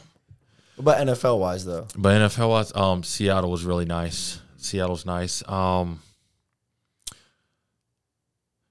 What 0.77 0.95
about 0.97 1.07
NFL 1.07 1.39
wise 1.39 1.65
though? 1.65 1.87
But 1.97 2.21
NFL 2.31 2.49
wise, 2.51 2.75
um, 2.77 3.03
Seattle 3.03 3.51
was 3.51 3.65
really 3.65 3.85
nice. 3.87 4.40
Seattle's 4.63 5.05
nice. 5.07 5.47
Um, 5.49 6.01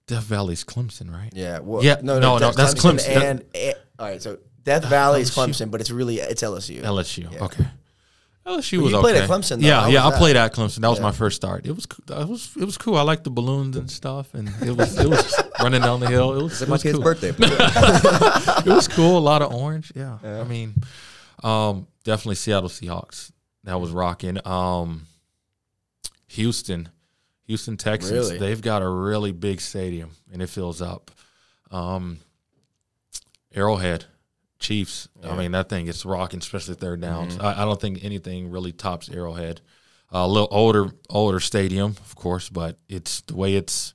Death 0.07 0.23
Valley's 0.23 0.63
Clemson, 0.63 1.11
right? 1.13 1.29
Yeah. 1.33 1.59
Well, 1.59 1.83
Yeah, 1.83 1.97
no, 2.01 2.19
no, 2.19 2.37
No. 2.37 2.51
that's 2.51 2.73
Clemson. 2.73 3.05
That- 3.13 3.23
And, 3.23 3.45
and 3.53 3.75
all 3.99 4.07
right, 4.07 4.21
so 4.21 4.39
Death 4.63 4.85
Valley 4.85 5.21
is 5.21 5.31
Clemson, 5.31 5.69
but 5.71 5.81
it's 5.81 5.91
really 5.91 6.19
it's 6.19 6.41
LSU. 6.41 6.81
LSU. 6.81 7.31
Yeah. 7.31 7.43
Okay. 7.45 7.65
LSU 8.47 8.81
was 8.81 8.91
you 8.91 8.97
okay. 8.97 8.99
played 9.01 9.15
at 9.17 9.29
Clemson, 9.29 9.61
though. 9.61 9.67
Yeah, 9.67 9.81
How 9.81 9.87
yeah, 9.89 10.07
I 10.07 10.09
that? 10.09 10.17
played 10.17 10.35
at 10.35 10.53
Clemson. 10.55 10.79
That 10.81 10.87
was 10.89 10.97
Yeah. 10.97 11.03
my 11.03 11.11
first 11.11 11.35
start. 11.35 11.67
It 11.67 11.75
was 11.75 11.85
it 11.85 12.27
was 12.27 12.49
it 12.59 12.65
was 12.65 12.77
cool. 12.77 12.95
I 12.97 13.03
liked 13.03 13.23
the 13.23 13.29
balloons 13.29 13.77
and 13.77 13.91
stuff, 13.91 14.33
and 14.33 14.49
it 14.63 14.75
was 14.75 14.97
it 14.97 15.07
was 15.07 15.35
running 15.59 15.81
down 15.81 15.99
the 15.99 16.07
hill. 16.07 16.33
It 16.39 16.43
was, 16.43 16.61
it 16.63 16.67
my 16.67 16.73
was 16.73 16.83
kid's 16.83 16.95
cool. 16.95 17.03
birthday. 17.03 17.29
It 17.37 18.65
was 18.73 18.87
cool. 18.87 19.17
A 19.17 19.19
lot 19.19 19.41
of 19.43 19.53
orange. 19.53 19.91
Yeah. 19.95 20.17
I 20.23 20.43
mean, 20.45 20.73
um, 21.43 21.85
definitely 22.03 22.35
Seattle 22.35 22.69
Seahawks. 22.69 23.31
That 23.65 23.79
was 23.79 23.91
rocking. 23.91 24.39
Um, 24.47 25.05
Houston, 26.29 26.89
Houston 27.43 27.77
Texans. 27.77 28.11
Really? 28.11 28.37
They've 28.37 28.61
got 28.61 28.81
a 28.81 28.87
really 28.87 29.31
big 29.31 29.61
stadium 29.61 30.11
and 30.31 30.41
it 30.41 30.47
fills 30.47 30.81
up. 30.81 31.11
Um, 31.71 32.19
Arrowhead, 33.53 34.05
Chiefs. 34.59 35.09
I 35.23 35.35
mean, 35.35 35.51
that 35.53 35.69
thing 35.69 35.87
is 35.87 36.05
rocking, 36.05 36.39
especially 36.39 36.75
third 36.75 37.01
downs. 37.01 37.35
Mm-hmm. 37.35 37.45
I, 37.45 37.61
I 37.61 37.65
don't 37.65 37.81
think 37.81 38.03
anything 38.03 38.51
really 38.51 38.71
tops 38.71 39.09
Arrowhead. 39.09 39.61
a 40.11 40.27
little 40.27 40.47
older, 40.51 40.91
older 41.09 41.39
stadium, 41.39 41.91
of 41.91 42.15
course, 42.15 42.49
but 42.49 42.77
it's 42.87 43.21
the 43.21 43.35
way 43.35 43.55
it's 43.55 43.93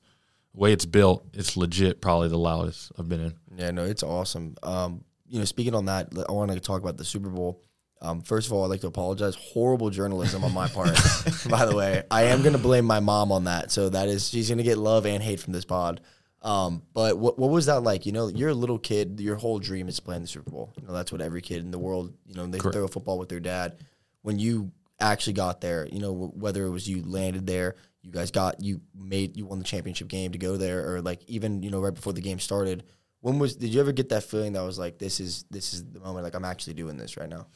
the 0.54 0.60
way 0.60 0.72
it's 0.72 0.86
built. 0.86 1.26
It's 1.32 1.56
legit, 1.56 2.00
probably 2.00 2.28
the 2.28 2.38
loudest 2.38 2.92
I've 2.98 3.08
been 3.08 3.20
in. 3.20 3.34
Yeah, 3.56 3.70
no, 3.70 3.84
it's 3.84 4.02
awesome. 4.02 4.56
Um, 4.62 5.04
you 5.28 5.38
know, 5.38 5.44
speaking 5.44 5.74
on 5.74 5.86
that, 5.86 6.08
I 6.28 6.32
want 6.32 6.50
to 6.52 6.60
talk 6.60 6.80
about 6.80 6.96
the 6.96 7.04
Super 7.04 7.28
Bowl. 7.28 7.60
Um, 8.04 8.20
first 8.20 8.46
of 8.46 8.52
all, 8.52 8.64
I'd 8.64 8.68
like 8.68 8.82
to 8.82 8.86
apologize. 8.86 9.34
Horrible 9.34 9.88
journalism 9.88 10.44
on 10.44 10.52
my 10.52 10.68
part. 10.68 10.88
by 11.48 11.64
the 11.64 11.74
way, 11.74 12.02
I 12.10 12.24
am 12.24 12.42
going 12.42 12.52
to 12.52 12.58
blame 12.58 12.84
my 12.84 13.00
mom 13.00 13.32
on 13.32 13.44
that. 13.44 13.70
So 13.70 13.88
that 13.88 14.08
is, 14.08 14.28
she's 14.28 14.48
going 14.48 14.58
to 14.58 14.64
get 14.64 14.76
love 14.76 15.06
and 15.06 15.22
hate 15.22 15.40
from 15.40 15.54
this 15.54 15.64
pod. 15.64 16.02
Um, 16.42 16.82
but 16.92 17.16
what 17.16 17.38
what 17.38 17.50
was 17.50 17.66
that 17.66 17.80
like? 17.80 18.04
You 18.04 18.12
know, 18.12 18.28
you're 18.28 18.50
a 18.50 18.54
little 18.54 18.78
kid. 18.78 19.18
Your 19.18 19.36
whole 19.36 19.58
dream 19.58 19.88
is 19.88 19.98
playing 19.98 20.20
the 20.20 20.28
Super 20.28 20.50
Bowl. 20.50 20.74
You 20.78 20.86
know, 20.86 20.92
that's 20.92 21.10
what 21.10 21.22
every 21.22 21.40
kid 21.40 21.62
in 21.62 21.70
the 21.70 21.78
world. 21.78 22.12
You 22.26 22.34
know, 22.34 22.46
they 22.46 22.58
Correct. 22.58 22.74
throw 22.74 22.84
a 22.84 22.88
football 22.88 23.18
with 23.18 23.30
their 23.30 23.40
dad. 23.40 23.78
When 24.20 24.38
you 24.38 24.70
actually 25.00 25.32
got 25.32 25.62
there, 25.62 25.88
you 25.90 26.00
know, 26.00 26.14
wh- 26.14 26.36
whether 26.36 26.66
it 26.66 26.70
was 26.70 26.86
you 26.86 27.02
landed 27.02 27.46
there, 27.46 27.76
you 28.02 28.12
guys 28.12 28.30
got 28.30 28.60
you 28.60 28.82
made 28.94 29.38
you 29.38 29.46
won 29.46 29.58
the 29.58 29.64
championship 29.64 30.08
game 30.08 30.32
to 30.32 30.38
go 30.38 30.58
there, 30.58 30.94
or 30.94 31.00
like 31.00 31.22
even 31.28 31.62
you 31.62 31.70
know 31.70 31.80
right 31.80 31.94
before 31.94 32.12
the 32.12 32.20
game 32.20 32.38
started. 32.38 32.84
When 33.20 33.38
was 33.38 33.56
did 33.56 33.72
you 33.72 33.80
ever 33.80 33.92
get 33.92 34.10
that 34.10 34.24
feeling 34.24 34.52
that 34.52 34.64
was 34.64 34.78
like 34.78 34.98
this 34.98 35.20
is 35.20 35.46
this 35.50 35.72
is 35.72 35.82
the 35.82 36.00
moment 36.00 36.24
like 36.24 36.34
I'm 36.34 36.44
actually 36.44 36.74
doing 36.74 36.98
this 36.98 37.16
right 37.16 37.28
now? 37.28 37.46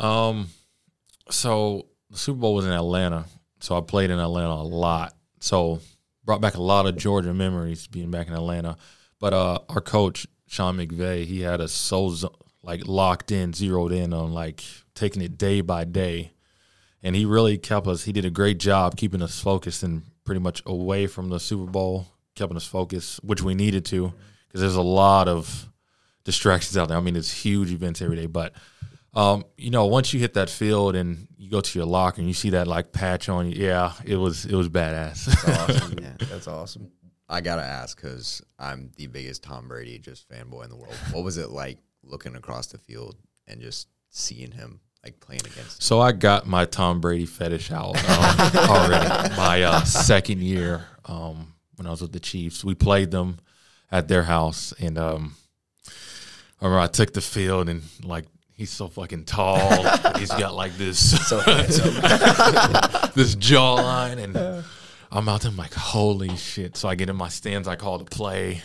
Um, 0.00 0.48
so 1.28 1.86
the 2.10 2.18
Super 2.18 2.40
Bowl 2.40 2.54
was 2.54 2.66
in 2.66 2.72
Atlanta, 2.72 3.26
so 3.60 3.76
I 3.76 3.82
played 3.82 4.10
in 4.10 4.18
Atlanta 4.18 4.54
a 4.54 4.64
lot. 4.64 5.14
So 5.40 5.80
brought 6.24 6.40
back 6.40 6.54
a 6.54 6.62
lot 6.62 6.86
of 6.86 6.96
Georgia 6.96 7.34
memories 7.34 7.86
being 7.86 8.10
back 8.10 8.26
in 8.26 8.34
Atlanta. 8.34 8.76
But 9.20 9.34
uh, 9.34 9.58
our 9.68 9.80
coach 9.80 10.26
Sean 10.48 10.78
McVay, 10.78 11.24
he 11.26 11.42
had 11.42 11.60
us 11.60 11.72
so 11.72 12.16
like 12.62 12.86
locked 12.86 13.30
in, 13.30 13.52
zeroed 13.52 13.92
in 13.92 14.12
on 14.12 14.32
like 14.32 14.64
taking 14.94 15.22
it 15.22 15.38
day 15.38 15.60
by 15.60 15.84
day, 15.84 16.32
and 17.02 17.14
he 17.14 17.24
really 17.24 17.58
kept 17.58 17.86
us. 17.86 18.04
He 18.04 18.12
did 18.12 18.24
a 18.24 18.30
great 18.30 18.58
job 18.58 18.96
keeping 18.96 19.22
us 19.22 19.38
focused 19.38 19.82
and 19.82 20.02
pretty 20.24 20.40
much 20.40 20.62
away 20.66 21.06
from 21.06 21.28
the 21.28 21.38
Super 21.38 21.70
Bowl, 21.70 22.06
keeping 22.34 22.56
us 22.56 22.66
focused, 22.66 23.22
which 23.22 23.42
we 23.42 23.54
needed 23.54 23.84
to 23.86 24.12
because 24.48 24.62
there's 24.62 24.76
a 24.76 24.82
lot 24.82 25.28
of 25.28 25.68
distractions 26.24 26.76
out 26.76 26.88
there. 26.88 26.96
I 26.96 27.00
mean, 27.00 27.16
it's 27.16 27.32
huge 27.32 27.70
events 27.70 28.02
every 28.02 28.16
day, 28.16 28.26
but 28.26 28.52
um, 29.14 29.44
you 29.56 29.70
know, 29.70 29.86
once 29.86 30.14
you 30.14 30.20
hit 30.20 30.34
that 30.34 30.48
field 30.48 30.94
and 30.94 31.26
you 31.36 31.50
go 31.50 31.60
to 31.60 31.78
your 31.78 31.86
locker 31.86 32.20
and 32.20 32.28
you 32.28 32.34
see 32.34 32.50
that 32.50 32.68
like 32.68 32.92
patch 32.92 33.28
on 33.28 33.50
you, 33.50 33.66
yeah, 33.66 33.92
it 34.04 34.16
was 34.16 34.44
it 34.44 34.54
was 34.54 34.68
badass. 34.68 35.28
Awesome. 35.68 36.16
That's 36.30 36.46
awesome. 36.46 36.92
I 37.28 37.40
gotta 37.40 37.62
ask 37.62 37.96
because 37.96 38.42
I'm 38.58 38.90
the 38.96 39.06
biggest 39.06 39.42
Tom 39.42 39.68
Brady 39.68 39.98
just 39.98 40.28
fanboy 40.28 40.64
in 40.64 40.70
the 40.70 40.76
world. 40.76 40.94
What 41.12 41.24
was 41.24 41.38
it 41.38 41.50
like 41.50 41.78
looking 42.02 42.36
across 42.36 42.68
the 42.68 42.78
field 42.78 43.16
and 43.46 43.60
just 43.60 43.88
seeing 44.10 44.52
him 44.52 44.80
like 45.04 45.18
playing 45.20 45.42
against? 45.44 45.82
so 45.82 46.00
I 46.00 46.12
got 46.12 46.46
my 46.46 46.64
Tom 46.64 47.00
Brady 47.00 47.26
fetish 47.26 47.72
out 47.72 47.96
um, 48.08 48.56
already. 48.70 49.34
My 49.36 49.62
uh, 49.62 49.82
second 49.84 50.42
year 50.42 50.86
um, 51.04 51.54
when 51.76 51.86
I 51.86 51.90
was 51.90 52.02
with 52.02 52.12
the 52.12 52.20
Chiefs, 52.20 52.64
we 52.64 52.74
played 52.74 53.10
them 53.10 53.38
at 53.90 54.06
their 54.06 54.24
house, 54.24 54.72
and 54.78 54.98
um, 54.98 55.34
I 56.60 56.64
remember 56.64 56.80
I 56.80 56.86
took 56.86 57.12
the 57.12 57.20
field 57.20 57.68
and 57.68 57.82
like. 58.04 58.26
He's 58.60 58.68
so 58.68 58.88
fucking 58.88 59.24
tall. 59.24 59.82
He's 60.18 60.28
got 60.28 60.54
like 60.54 60.76
this 60.76 60.98
So 61.28 61.38
this 63.14 63.34
jawline 63.36 64.18
and 64.22 64.36
I'm 65.10 65.26
out 65.30 65.40
there 65.40 65.50
I'm 65.50 65.56
like 65.56 65.72
holy 65.72 66.36
shit. 66.36 66.76
So 66.76 66.86
I 66.86 66.94
get 66.94 67.08
in 67.08 67.16
my 67.16 67.30
stands 67.30 67.66
I 67.66 67.76
call 67.76 67.96
the 67.96 68.04
play 68.04 68.60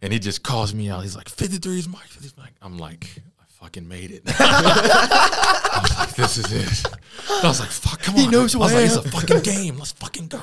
and 0.00 0.14
he 0.14 0.18
just 0.18 0.42
calls 0.42 0.72
me 0.72 0.88
out. 0.88 1.02
He's 1.02 1.14
like 1.14 1.28
53 1.28 1.78
is 1.78 1.88
Mike 1.90 2.06
53 2.06 2.42
Mike 2.42 2.54
I'm 2.62 2.78
like 2.78 3.20
I 3.38 3.44
fucking 3.62 3.86
made 3.86 4.12
it. 4.12 4.22
I 4.38 5.80
was 5.82 5.98
like 5.98 6.14
this 6.16 6.38
is 6.38 6.50
it. 6.50 6.96
I 7.28 7.48
was 7.48 7.60
like 7.60 7.68
fuck 7.68 8.00
come 8.00 8.14
on. 8.14 8.20
he 8.22 8.28
knows 8.28 8.54
who 8.54 8.60
I 8.60 8.62
was 8.62 8.72
I 8.72 8.76
like 8.76 8.84
it's 8.86 8.96
a 8.96 9.02
fucking 9.10 9.42
game. 9.42 9.76
Let's 9.76 9.92
fucking 9.92 10.28
go. 10.28 10.40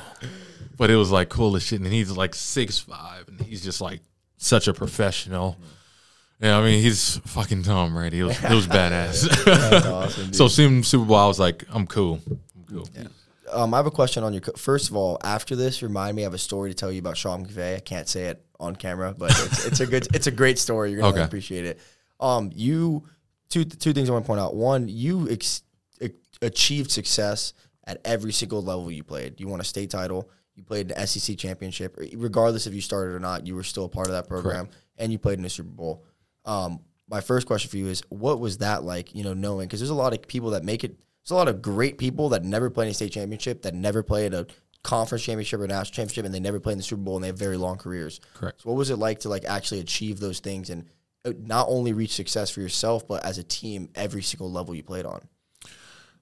But 0.78 0.91
it 0.91 0.95
was 0.95 1.10
like 1.10 1.30
cool 1.30 1.56
as 1.56 1.63
shit 1.63 1.82
and 1.82 1.91
he's 1.91 2.15
like 2.15 2.36
six 2.36 2.78
five 2.78 3.28
and 3.30 3.41
he's 3.41 3.63
just 3.63 3.82
like 3.82 4.02
such 4.38 4.67
a 4.67 4.76
professional 4.76 5.58
yeah 6.45 6.58
I 6.60 6.63
mean 6.63 6.81
he's 6.81 7.17
fucking 7.25 7.63
Tom 7.63 7.93
Brady 7.93 8.19
it 8.19 8.23
was, 8.23 8.43
it 8.43 8.49
was 8.51 8.67
badass 8.77 9.43
That's 9.45 9.86
awesome. 9.86 10.25
dude. 10.25 10.36
so 10.36 10.47
seeing 10.47 10.84
Super 10.84 11.05
Bowl 11.05 11.17
I 11.17 11.27
was 11.27 11.39
like 11.39 11.65
I'm 11.73 11.88
cool 11.88 12.21
I'm 12.29 12.63
cool 12.69 12.88
Um, 13.51 13.73
I 13.73 13.77
have 13.77 13.86
a 13.86 13.91
question 13.91 14.23
on 14.23 14.34
your. 14.34 14.41
co- 14.41 14.53
First 14.58 14.89
of 14.89 14.95
all, 14.95 15.17
after 15.23 15.55
this, 15.55 15.81
remind 15.84 16.15
me 16.15 16.23
I 16.23 16.25
have 16.25 16.34
a 16.34 16.38
story 16.38 16.69
to 16.71 16.75
tell 16.75 16.91
you 16.91 16.99
about 16.99 17.15
Sean 17.15 17.45
McVay. 17.45 17.75
I 17.77 17.79
can't 17.79 18.08
say 18.10 18.23
it 18.25 18.43
on 18.60 18.75
camera, 18.75 19.13
but 19.17 19.29
it's, 19.31 19.65
it's 19.67 19.79
a 19.79 19.86
good, 19.86 20.08
it's 20.15 20.27
a 20.27 20.31
great 20.41 20.58
story. 20.60 20.91
You're 20.91 21.01
gonna 21.01 21.13
Okay. 21.13 21.23
appreciate 21.23 21.63
it. 21.65 21.79
Um, 22.19 22.51
you 22.53 23.03
two 23.49 23.63
two 23.63 23.93
things 23.93 24.10
I 24.10 24.13
want 24.13 24.25
to 24.25 24.27
point 24.27 24.41
out. 24.41 24.55
One, 24.55 24.88
you 24.89 25.29
ex- 25.29 25.62
achieved 26.41 26.91
success 26.91 27.53
at 27.86 28.01
every 28.03 28.34
single 28.34 28.62
level 28.62 28.91
you 28.91 29.03
played. 29.03 29.39
You 29.39 29.47
won 29.47 29.62
a 29.62 29.63
state 29.63 29.89
title. 29.91 30.29
You 30.55 30.63
played 30.63 30.89
the 30.89 31.05
SEC 31.08 31.38
championship. 31.38 31.97
Regardless 32.15 32.65
if 32.67 32.73
you 32.73 32.81
started 32.81 33.13
or 33.13 33.19
not, 33.19 33.45
you 33.45 33.55
were 33.55 33.63
still 33.63 33.86
a 33.86 33.89
part 33.89 34.08
of 34.08 34.13
that 34.13 34.27
program, 34.27 34.69
and 34.97 35.12
you 35.12 35.19
played 35.19 35.38
in 35.38 35.43
the 35.43 35.49
Super 35.49 35.69
Bowl. 35.69 36.03
Um, 36.45 36.81
my 37.10 37.21
first 37.21 37.47
question 37.47 37.69
for 37.69 37.77
you 37.77 37.88
is, 37.88 38.03
what 38.10 38.39
was 38.39 38.60
that 38.60 38.84
like? 38.84 39.13
You 39.13 39.23
know, 39.23 39.34
knowing 39.34 39.67
because 39.67 39.79
there's 39.79 39.89
a 39.89 39.95
lot 39.95 40.13
of 40.13 40.27
people 40.27 40.51
that 40.51 40.63
make 40.63 40.84
it. 40.84 40.97
There's 41.23 41.31
a 41.31 41.36
lot 41.36 41.47
of 41.47 41.62
great 41.62 41.97
people 41.97 42.29
that 42.29 42.43
never 42.43 42.69
play 42.69 42.86
in 42.86 42.91
a 42.91 42.93
state 42.93 43.12
championship, 43.12 43.63
that 43.63 43.73
never 43.73 44.03
play 44.03 44.27
at 44.27 44.34
a 44.34 44.45
conference 44.84 45.23
championship 45.23 45.60
or 45.60 45.67
national 45.67 45.93
championship, 45.93 46.25
and 46.25 46.34
they 46.34 46.39
never 46.39 46.60
play 46.60 46.73
in 46.73 46.77
the 46.77 46.84
Super 46.84 47.01
Bowl, 47.01 47.15
and 47.15 47.23
they 47.23 47.27
have 47.27 47.39
very 47.39 47.58
long 47.58 47.77
careers. 47.77 48.21
Correct. 48.36 48.62
So, 48.62 48.69
what 48.69 48.77
was 48.77 48.89
it 48.89 48.97
like 48.97 49.19
to 49.21 49.29
like 49.29 49.45
actually 49.45 49.79
achieve 49.79 50.19
those 50.19 50.39
things 50.39 50.69
and 50.69 50.86
uh, 51.25 51.34
not 51.39 51.67
only 51.69 51.93
reach 51.93 52.13
success 52.13 52.51
for 52.51 52.62
yourself, 52.62 53.08
but 53.08 53.25
as 53.25 53.38
a 53.38 53.43
team, 53.43 53.89
every 53.95 54.21
single 54.21 54.51
level 54.51 54.75
you 54.75 54.84
played 54.84 55.05
on? 55.05 55.27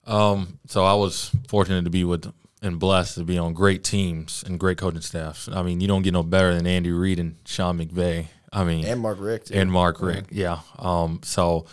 Um, 0.06 0.60
so 0.68 0.84
I 0.84 0.96
was 0.96 1.32
fortunate 1.48 1.84
to 1.84 1.90
be 1.90 2.04
with 2.04 2.32
and 2.62 2.80
blessed 2.80 3.16
to 3.16 3.24
be 3.26 3.38
on 3.38 3.54
great 3.54 3.84
teams 3.84 4.44
and 4.46 4.60
great 4.60 4.78
coaching 4.78 5.02
staffs. 5.02 5.50
I 5.50 5.64
mean, 5.64 5.82
you 5.82 5.88
don't 5.88 6.02
get 6.02 6.14
no 6.14 6.24
better 6.24 6.56
than 6.56 6.66
Andy 6.66 6.92
Reid 6.92 7.20
and 7.20 7.36
Sean 7.46 7.78
McVay. 7.78 8.28
I 8.56 8.64
mean, 8.64 8.86
And 8.86 9.02
Mark 9.02 9.18
Richt, 9.20 9.48
too. 9.48 9.56
and 9.56 9.72
Mark 9.72 10.00
Richt. 10.02 10.32
Yeah. 10.32 10.60
Um, 10.78 11.22
so 11.24 11.66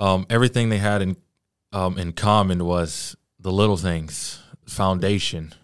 um, 0.00 0.26
everything 0.28 0.68
they 0.68 0.78
had 0.78 1.00
in 1.02 1.16
um, 1.72 1.96
in 1.96 2.12
common 2.12 2.64
was 2.64 3.16
the 3.38 3.52
little 3.52 3.76
things, 3.78 4.40
foundation, 4.66 5.54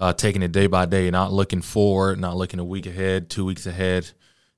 uh, 0.00 0.12
taking 0.12 0.42
it 0.42 0.50
day 0.52 0.66
by 0.66 0.86
day, 0.86 1.10
not 1.10 1.32
looking 1.32 1.60
forward, 1.60 2.18
not 2.18 2.36
looking 2.36 2.58
a 2.58 2.64
week 2.64 2.86
ahead, 2.86 3.30
two 3.30 3.44
weeks 3.44 3.66
ahead, 3.66 4.10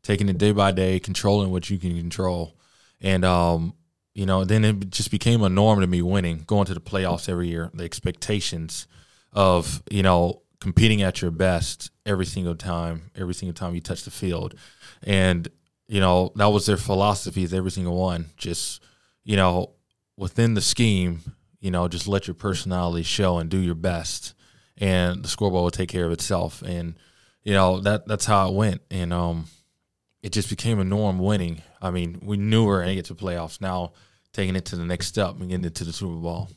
taking 0.02 0.28
it 0.28 0.38
day 0.38 0.52
by 0.52 0.70
day, 0.72 0.98
controlling 1.00 1.50
what 1.50 1.68
you 1.68 1.78
can 1.78 1.96
control, 1.96 2.56
and 3.00 3.24
um, 3.24 3.74
you 4.14 4.24
know, 4.24 4.44
then 4.44 4.64
it 4.64 4.90
just 4.90 5.10
became 5.10 5.42
a 5.42 5.48
norm 5.50 5.80
to 5.80 5.86
me 5.86 6.00
winning, 6.00 6.44
going 6.46 6.64
to 6.66 6.72
the 6.74 6.80
playoffs 6.80 7.28
every 7.28 7.48
year, 7.48 7.70
the 7.74 7.84
expectations 7.84 8.86
of 9.32 9.82
you 9.90 10.02
know 10.02 10.40
competing 10.60 11.02
at 11.02 11.20
your 11.20 11.30
best 11.30 11.90
every 12.06 12.24
single 12.24 12.54
time, 12.54 13.10
every 13.14 13.34
single 13.34 13.52
time 13.54 13.74
you 13.74 13.80
touch 13.80 14.04
the 14.04 14.10
field, 14.10 14.54
and 15.02 15.48
you 15.88 16.00
know 16.00 16.32
that 16.36 16.46
was 16.48 16.66
their 16.66 16.76
philosophies, 16.76 17.54
every 17.54 17.70
single 17.70 17.96
one. 17.96 18.26
Just 18.36 18.82
you 19.24 19.36
know 19.36 19.72
within 20.16 20.54
the 20.54 20.60
scheme, 20.60 21.20
you 21.60 21.70
know, 21.70 21.88
just 21.88 22.08
let 22.08 22.26
your 22.26 22.34
personality 22.34 23.02
show 23.02 23.38
and 23.38 23.50
do 23.50 23.58
your 23.58 23.74
best, 23.74 24.34
and 24.78 25.22
the 25.22 25.28
scoreboard 25.28 25.62
will 25.62 25.70
take 25.70 25.88
care 25.88 26.06
of 26.06 26.12
itself. 26.12 26.62
And 26.62 26.98
you 27.42 27.52
know 27.52 27.80
that 27.80 28.06
that's 28.06 28.26
how 28.26 28.48
it 28.48 28.54
went, 28.54 28.82
and 28.90 29.12
um, 29.12 29.46
it 30.22 30.32
just 30.32 30.50
became 30.50 30.78
a 30.78 30.84
norm 30.84 31.18
winning. 31.18 31.62
I 31.80 31.90
mean, 31.90 32.20
we 32.22 32.36
knew 32.36 32.62
we 32.62 32.68
were 32.68 32.78
going 32.78 32.88
to 32.88 32.94
get 32.94 33.04
to 33.06 33.14
playoffs. 33.14 33.60
Now 33.60 33.92
taking 34.36 34.54
it 34.54 34.66
to 34.66 34.76
the 34.76 34.84
next 34.84 35.06
step 35.06 35.30
and 35.40 35.48
getting 35.48 35.64
it 35.64 35.74
to 35.76 35.84
the 35.84 35.92
Super 35.92 36.20
Bowl. 36.20 36.50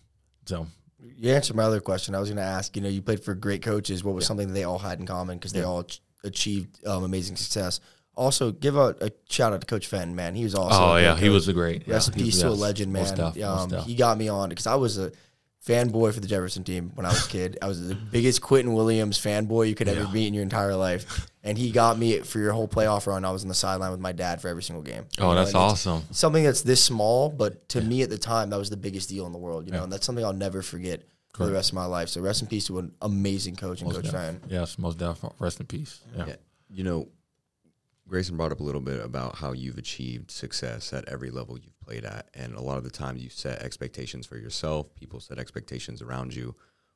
So 0.46 0.68
You 1.16 1.32
answered 1.34 1.56
my 1.56 1.64
other 1.64 1.80
question. 1.80 2.14
I 2.14 2.20
was 2.20 2.30
going 2.30 2.38
to 2.38 2.44
ask, 2.44 2.76
you 2.76 2.82
know, 2.82 2.90
you 2.90 3.02
played 3.02 3.24
for 3.24 3.34
great 3.34 3.62
coaches. 3.62 4.04
What 4.04 4.16
was 4.16 4.26
something 4.26 4.48
that 4.50 4.54
they 4.54 4.66
all 4.66 4.80
had 4.80 5.00
in 5.00 5.06
common 5.06 5.38
because 5.38 5.54
they 5.54 5.64
all 5.64 5.80
ach- 5.80 6.02
achieved 6.24 6.86
um, 6.86 7.04
amazing 7.04 7.38
success? 7.38 7.80
Also, 8.20 8.52
give 8.52 8.76
a, 8.76 8.96
a 9.00 9.12
shout 9.30 9.54
out 9.54 9.62
to 9.62 9.68
Coach 9.68 9.88
Fenton, 9.88 10.14
man. 10.14 10.36
He 10.36 10.44
was 10.44 10.54
awesome. 10.54 10.84
oh 10.84 10.98
yeah, 10.98 11.16
he 11.16 11.30
was 11.30 11.48
a 11.48 11.54
great. 11.54 11.88
Rest 11.88 12.10
yeah, 12.10 12.20
in 12.20 12.26
peace 12.26 12.40
to 12.42 12.50
a 12.50 12.50
legend, 12.50 12.92
man. 12.92 13.18
most 13.18 13.42
um, 13.42 13.72
he 13.84 13.96
got 13.96 14.18
me 14.18 14.28
on 14.28 14.50
because 14.50 14.68
I 14.68 14.76
was 14.76 14.98
a 14.98 15.12
fanboy 15.66 16.14
for 16.14 16.20
the 16.20 16.28
Jefferson 16.28 16.64
team 16.64 16.92
when 16.96 17.06
I 17.06 17.10
was 17.10 17.26
a 17.26 17.30
kid. 17.30 17.58
I 17.62 17.68
was 17.68 17.88
the 17.88 17.96
biggest 17.96 18.42
Quentin 18.42 18.74
Williams 18.74 19.18
fanboy 19.20 19.70
you 19.70 19.76
could 19.76 19.88
ever 19.88 20.02
Yeah. 20.02 20.12
meet 20.12 20.28
in 20.28 20.34
your 20.34 20.44
entire 20.44 20.76
life. 20.76 21.28
And 21.44 21.58
he 21.58 21.72
got 21.72 21.98
me 21.98 22.20
for 22.20 22.40
your 22.40 22.54
whole 22.54 22.68
playoff 22.68 23.08
run. 23.08 23.24
I 23.24 23.32
was 23.32 23.44
on 23.44 23.50
the 23.50 23.54
sideline 23.54 23.92
with 23.92 24.00
my 24.00 24.12
dad 24.12 24.42
for 24.42 24.48
every 24.48 24.64
single 24.64 24.84
game. 24.84 25.06
You 25.18 25.24
oh, 25.24 25.30
know, 25.30 25.36
that's 25.36 25.50
and 25.52 25.58
awesome. 25.58 26.02
Something 26.12 26.44
that's 26.44 26.62
this 26.62 26.84
small, 26.84 27.30
but 27.30 27.70
to 27.70 27.82
me 27.82 28.02
at 28.02 28.10
the 28.10 28.18
time, 28.18 28.50
that 28.50 28.58
was 28.58 28.70
the 28.70 28.78
biggest 28.78 29.10
deal 29.10 29.26
in 29.26 29.32
the 29.32 29.38
world. 29.38 29.66
You 29.66 29.72
know, 29.72 29.80
Yeah. 29.80 29.84
and 29.86 29.94
that's 29.94 30.06
something 30.06 30.24
I'll 30.26 30.34
never 30.34 30.62
forget 30.62 31.04
for 31.36 31.46
the 31.46 31.54
rest 31.54 31.70
of 31.70 31.76
my 31.76 31.86
life. 31.86 32.10
So 32.10 32.20
rest 32.20 32.42
in 32.42 32.48
peace 32.48 32.68
to 32.68 32.80
an 32.80 32.92
amazing 33.02 33.56
coach 33.56 33.82
and 33.82 33.88
Most 33.88 33.96
Coach 33.98 34.06
def. 34.06 34.14
Fenton. 34.14 34.42
Yes, 34.50 34.78
most 34.78 34.98
definitely. 34.98 35.38
Rest 35.40 35.60
in 35.60 35.68
peace. 35.68 36.02
Yeah. 36.18 36.26
Yeah. 36.28 36.36
You 36.72 36.84
know, 36.84 37.08
Grayson 38.10 38.36
brought 38.36 38.52
up 38.52 38.60
a 38.60 38.64
little 38.64 38.82
bit 38.82 39.00
about 39.06 39.36
how 39.36 39.52
you've 39.52 39.78
achieved 39.78 40.32
success 40.32 40.92
at 40.94 41.08
every 41.08 41.30
level 41.30 41.60
you've 41.60 41.80
played 41.80 42.04
at. 42.04 42.28
And 42.34 42.56
a 42.56 42.62
lot 42.62 42.80
of 42.80 42.84
the 42.84 42.90
times 42.90 43.22
you 43.22 43.30
set 43.30 43.62
expectations 43.62 44.26
for 44.26 44.38
yourself, 44.38 44.94
people 44.96 45.20
set 45.20 45.38
expectations 45.38 46.02
around 46.02 46.34
you. 46.34 46.56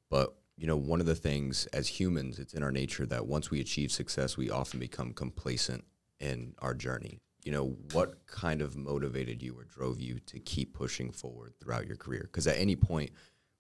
But 0.09 0.36
you 0.57 0.68
know, 0.68 0.76
one 0.76 0.99
of 0.99 1.05
the 1.05 1.16
things 1.16 1.68
as 1.68 1.88
humans, 1.88 2.39
it's 2.39 2.53
in 2.53 2.64
our 2.64 2.72
nature 2.72 3.05
that 3.07 3.28
once 3.28 3.49
we 3.49 3.59
achieve 3.59 3.91
success, 3.91 4.38
we 4.38 4.49
often 4.49 4.80
become 4.80 5.14
complacent 5.14 5.84
in 6.20 6.53
our 6.59 6.74
journey. 6.74 7.20
You 7.43 7.51
know, 7.51 7.76
what 7.91 8.26
kind 8.26 8.61
of 8.61 8.76
motivated 8.76 9.41
you 9.41 9.57
or 9.57 9.66
drove 9.66 9.99
you 9.99 10.20
to 10.28 10.39
keep 10.39 10.74
pushing 10.74 11.11
forward 11.11 11.53
throughout 11.59 11.88
your 11.88 11.97
career? 11.97 12.22
Because 12.24 12.47
at 12.47 12.57
any 12.57 12.76
point, 12.76 13.11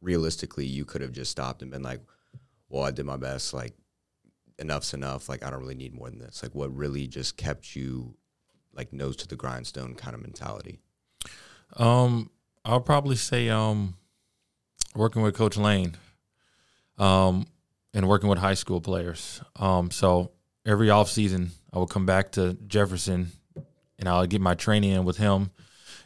realistically, 0.01 0.65
you 0.65 0.85
could 0.85 1.01
have 1.01 1.11
just 1.11 1.31
stopped 1.31 1.61
and 1.61 1.69
been 1.69 1.83
like, 1.83 1.99
well, 2.69 2.83
I 2.83 2.91
did 2.91 3.05
my 3.05 3.17
best. 3.17 3.53
Like, 3.53 3.73
enough's 4.59 4.93
enough. 4.93 5.29
Like, 5.29 5.43
I 5.43 5.49
don't 5.49 5.59
really 5.59 5.75
need 5.75 5.93
more 5.93 6.09
than 6.09 6.19
this. 6.19 6.43
Like, 6.43 6.55
what 6.55 6.75
really 6.75 7.07
just 7.07 7.37
kept 7.37 7.75
you, 7.75 8.15
like, 8.73 8.93
nose 8.93 9.15
to 9.17 9.27
the 9.27 9.35
grindstone 9.35 9.95
kind 9.95 10.15
of 10.15 10.21
mentality? 10.21 10.79
Um, 11.77 12.29
I'll 12.65 12.81
probably 12.81 13.15
say 13.15 13.49
um, 13.49 13.95
working 14.95 15.21
with 15.21 15.35
Coach 15.35 15.57
Lane, 15.57 15.97
um, 16.97 17.47
and 17.93 18.07
working 18.07 18.29
with 18.29 18.39
high 18.39 18.53
school 18.53 18.81
players. 18.81 19.41
Um, 19.55 19.91
so 19.91 20.31
every 20.65 20.89
off 20.89 21.09
season, 21.09 21.51
I 21.71 21.79
would 21.79 21.89
come 21.89 22.05
back 22.05 22.31
to 22.33 22.53
Jefferson, 22.67 23.31
and 23.99 24.07
I'll 24.07 24.25
get 24.25 24.41
my 24.41 24.55
training 24.55 24.91
in 24.91 25.05
with 25.05 25.17
him, 25.17 25.51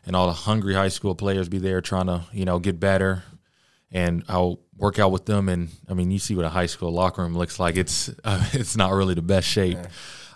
and 0.05 0.15
all 0.15 0.27
the 0.27 0.33
hungry 0.33 0.73
high 0.73 0.87
school 0.87 1.15
players 1.15 1.49
be 1.49 1.59
there 1.59 1.81
trying 1.81 2.07
to 2.07 2.23
you 2.31 2.45
know 2.45 2.59
get 2.59 2.79
better, 2.79 3.23
and 3.91 4.23
I'll 4.27 4.59
work 4.77 4.99
out 4.99 5.11
with 5.11 5.25
them. 5.25 5.49
And 5.49 5.69
I 5.89 5.93
mean, 5.93 6.11
you 6.11 6.19
see 6.19 6.35
what 6.35 6.45
a 6.45 6.49
high 6.49 6.65
school 6.65 6.91
locker 6.91 7.21
room 7.21 7.37
looks 7.37 7.59
like. 7.59 7.75
It's 7.75 8.09
uh, 8.23 8.45
it's 8.53 8.77
not 8.77 8.93
really 8.93 9.13
the 9.13 9.21
best 9.21 9.47
shape. 9.47 9.79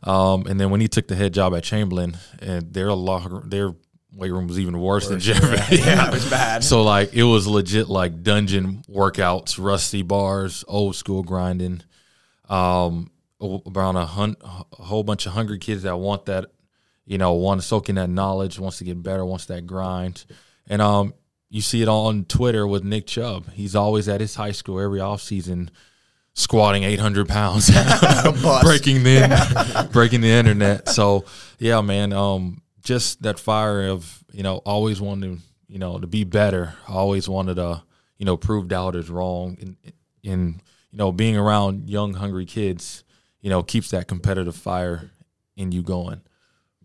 Um, 0.03 0.47
and 0.47 0.59
then 0.59 0.71
when 0.71 0.81
he 0.81 0.87
took 0.87 1.07
the 1.07 1.15
head 1.15 1.33
job 1.33 1.53
at 1.53 1.63
Chamberlain, 1.63 2.17
and 2.39 2.73
their 2.73 2.91
locker, 2.91 3.43
their 3.45 3.75
weight 4.13 4.31
room 4.31 4.47
was 4.47 4.59
even 4.59 4.79
worse, 4.79 5.07
than 5.07 5.19
Jefferson. 5.19 5.77
Yeah, 5.77 6.07
it 6.07 6.13
was 6.13 6.27
bad. 6.29 6.63
So 6.63 6.81
like 6.81 7.13
it 7.13 7.23
was 7.23 7.47
legit 7.47 7.87
like 7.87 8.23
dungeon 8.23 8.83
workouts, 8.89 9.63
rusty 9.63 10.01
bars, 10.01 10.65
old 10.67 10.95
school 10.95 11.23
grinding. 11.23 11.83
Um, 12.49 13.11
around 13.41 13.95
a, 13.95 14.05
hun- 14.05 14.37
a 14.43 14.83
whole 14.83 15.03
bunch 15.03 15.25
of 15.25 15.33
hungry 15.33 15.57
kids 15.57 15.83
that 15.83 15.97
want 15.97 16.25
that, 16.25 16.45
you 17.05 17.17
know, 17.17 17.33
want 17.33 17.61
to 17.61 17.65
soak 17.65 17.89
in 17.89 17.95
that 17.95 18.09
knowledge, 18.09 18.59
wants 18.59 18.77
to 18.79 18.83
get 18.83 19.01
better, 19.01 19.25
wants 19.25 19.45
that 19.45 19.65
grind, 19.65 20.25
and 20.67 20.81
um, 20.81 21.13
you 21.51 21.59
see 21.59 21.81
it 21.81 21.89
on 21.89 22.23
Twitter 22.23 22.65
with 22.65 22.85
Nick 22.85 23.05
Chubb. 23.05 23.51
He's 23.51 23.75
always 23.75 24.07
at 24.07 24.21
his 24.21 24.35
high 24.35 24.53
school 24.53 24.79
every 24.79 25.01
off 25.01 25.21
season, 25.21 25.69
squatting 26.33 26.83
800 26.83 27.27
pounds, 27.27 27.69
breaking 28.61 29.03
the 29.03 29.89
breaking 29.91 30.21
the 30.21 30.29
internet. 30.29 30.87
So 30.87 31.25
yeah, 31.59 31.81
man, 31.81 32.13
um, 32.13 32.61
just 32.81 33.21
that 33.23 33.37
fire 33.37 33.89
of 33.89 34.23
you 34.31 34.43
know 34.43 34.57
always 34.59 35.01
wanting 35.01 35.41
you 35.67 35.77
know 35.77 35.99
to 35.99 36.07
be 36.07 36.23
better. 36.23 36.73
Always 36.87 37.27
wanted 37.27 37.55
to 37.55 37.83
you 38.17 38.25
know 38.25 38.37
prove 38.37 38.69
doubters 38.69 39.09
wrong, 39.09 39.57
and 39.59 39.75
in 40.23 40.61
you 40.89 40.97
know 40.97 41.11
being 41.11 41.35
around 41.35 41.89
young 41.89 42.13
hungry 42.13 42.45
kids, 42.45 43.03
you 43.41 43.49
know 43.49 43.61
keeps 43.61 43.91
that 43.91 44.07
competitive 44.07 44.55
fire 44.55 45.11
in 45.57 45.73
you 45.73 45.81
going. 45.81 46.21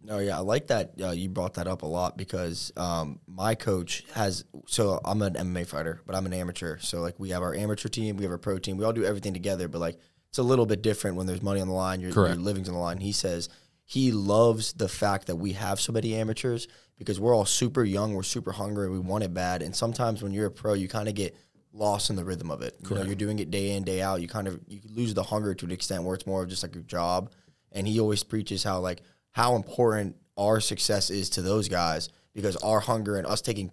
No, 0.07 0.21
yeah, 0.21 0.37
I 0.37 0.41
like 0.41 0.69
that 0.69 0.93
uh, 1.03 1.11
you 1.11 1.29
brought 1.29 1.55
that 1.55 1.67
up 1.67 1.83
a 1.83 1.87
lot 1.87 2.17
because 2.17 2.73
um, 2.77 3.19
my 3.27 3.57
coach 3.57 4.05
has. 4.15 4.45
So 4.67 5.01
I'm 5.05 5.21
an 5.21 5.35
MMA 5.35 5.67
fighter, 5.67 6.01
but 6.07 6.15
I'm 6.15 6.27
an 6.27 6.33
amateur. 6.33 6.79
So 6.79 7.01
like 7.01 7.19
we 7.19 7.31
have 7.31 7.43
our 7.43 7.55
amateur 7.55 7.89
team, 7.89 8.17
we 8.17 8.23
have 8.23 8.31
our 8.31 8.39
pro 8.39 8.59
team. 8.59 8.77
We 8.77 8.85
all 8.85 8.93
do 8.93 9.05
everything 9.05 9.33
together, 9.33 9.67
but 9.67 9.81
like 9.81 9.99
it's 10.29 10.39
a 10.39 10.45
little 10.45 10.65
bit 10.65 10.81
different 10.81 11.17
when 11.17 11.27
there's 11.27 11.43
money 11.43 11.61
on 11.61 11.67
the 11.67 11.75
line. 11.75 12.01
Your, 12.01 12.13
your 12.13 12.37
living's 12.37 12.69
on 12.69 12.75
the 12.75 12.81
line. 12.81 12.99
He 12.99 13.11
says 13.11 13.49
he 13.85 14.13
loves 14.13 14.75
the 14.75 14.89
fact 14.89 15.27
that 15.27 15.37
we 15.37 15.55
have 15.55 15.81
so 15.81 15.93
many 15.93 16.15
amateurs 16.15 16.69
because 16.99 17.19
we're 17.19 17.35
all 17.35 17.45
super 17.45 17.83
young, 17.83 18.15
we're 18.15 18.23
super 18.23 18.53
hungry, 18.53 18.89
we 18.89 19.01
want 19.01 19.25
it 19.25 19.35
bad. 19.35 19.61
And 19.61 19.75
sometimes 19.75 20.23
when 20.23 20.33
you're 20.33 20.47
a 20.47 20.51
pro, 20.53 20.75
you 20.75 20.87
kind 20.87 21.09
of 21.09 21.15
get 21.15 21.37
lost 21.73 22.11
in 22.11 22.17
the 22.17 22.25
rhythm 22.25 22.51
of 22.51 22.63
it. 22.63 22.75
Correct. 22.75 22.91
You 22.91 22.97
know, 22.97 23.05
you're 23.07 23.17
doing 23.17 23.41
it 23.41 23.51
day 23.51 23.73
in, 23.73 23.83
day 23.83 24.01
out. 24.01 24.23
You 24.23 24.29
kind 24.29 24.47
of 24.47 24.61
you 24.69 24.81
lose 24.89 25.15
the 25.15 25.25
hunger 25.25 25.53
to 25.53 25.67
an 25.67 25.73
extent 25.73 26.05
where 26.05 26.15
it's 26.15 26.27
more 26.27 26.45
of 26.45 26.49
just 26.49 26.63
like 26.63 26.75
your 26.75 26.85
job. 26.85 27.33
And 27.73 27.89
he 27.89 27.99
always 28.01 28.23
preaches 28.23 28.63
how 28.63 28.79
like 28.79 29.03
how 29.37 29.55
important 29.55 30.17
our 30.39 30.61
success 30.61 31.11
is 31.11 31.29
to 31.29 31.43
those 31.43 31.69
guys 31.69 32.09
because 32.33 32.57
our 32.57 32.81
hunger 32.81 33.19
and 33.19 33.27
us 33.27 33.43
taking, 33.43 33.71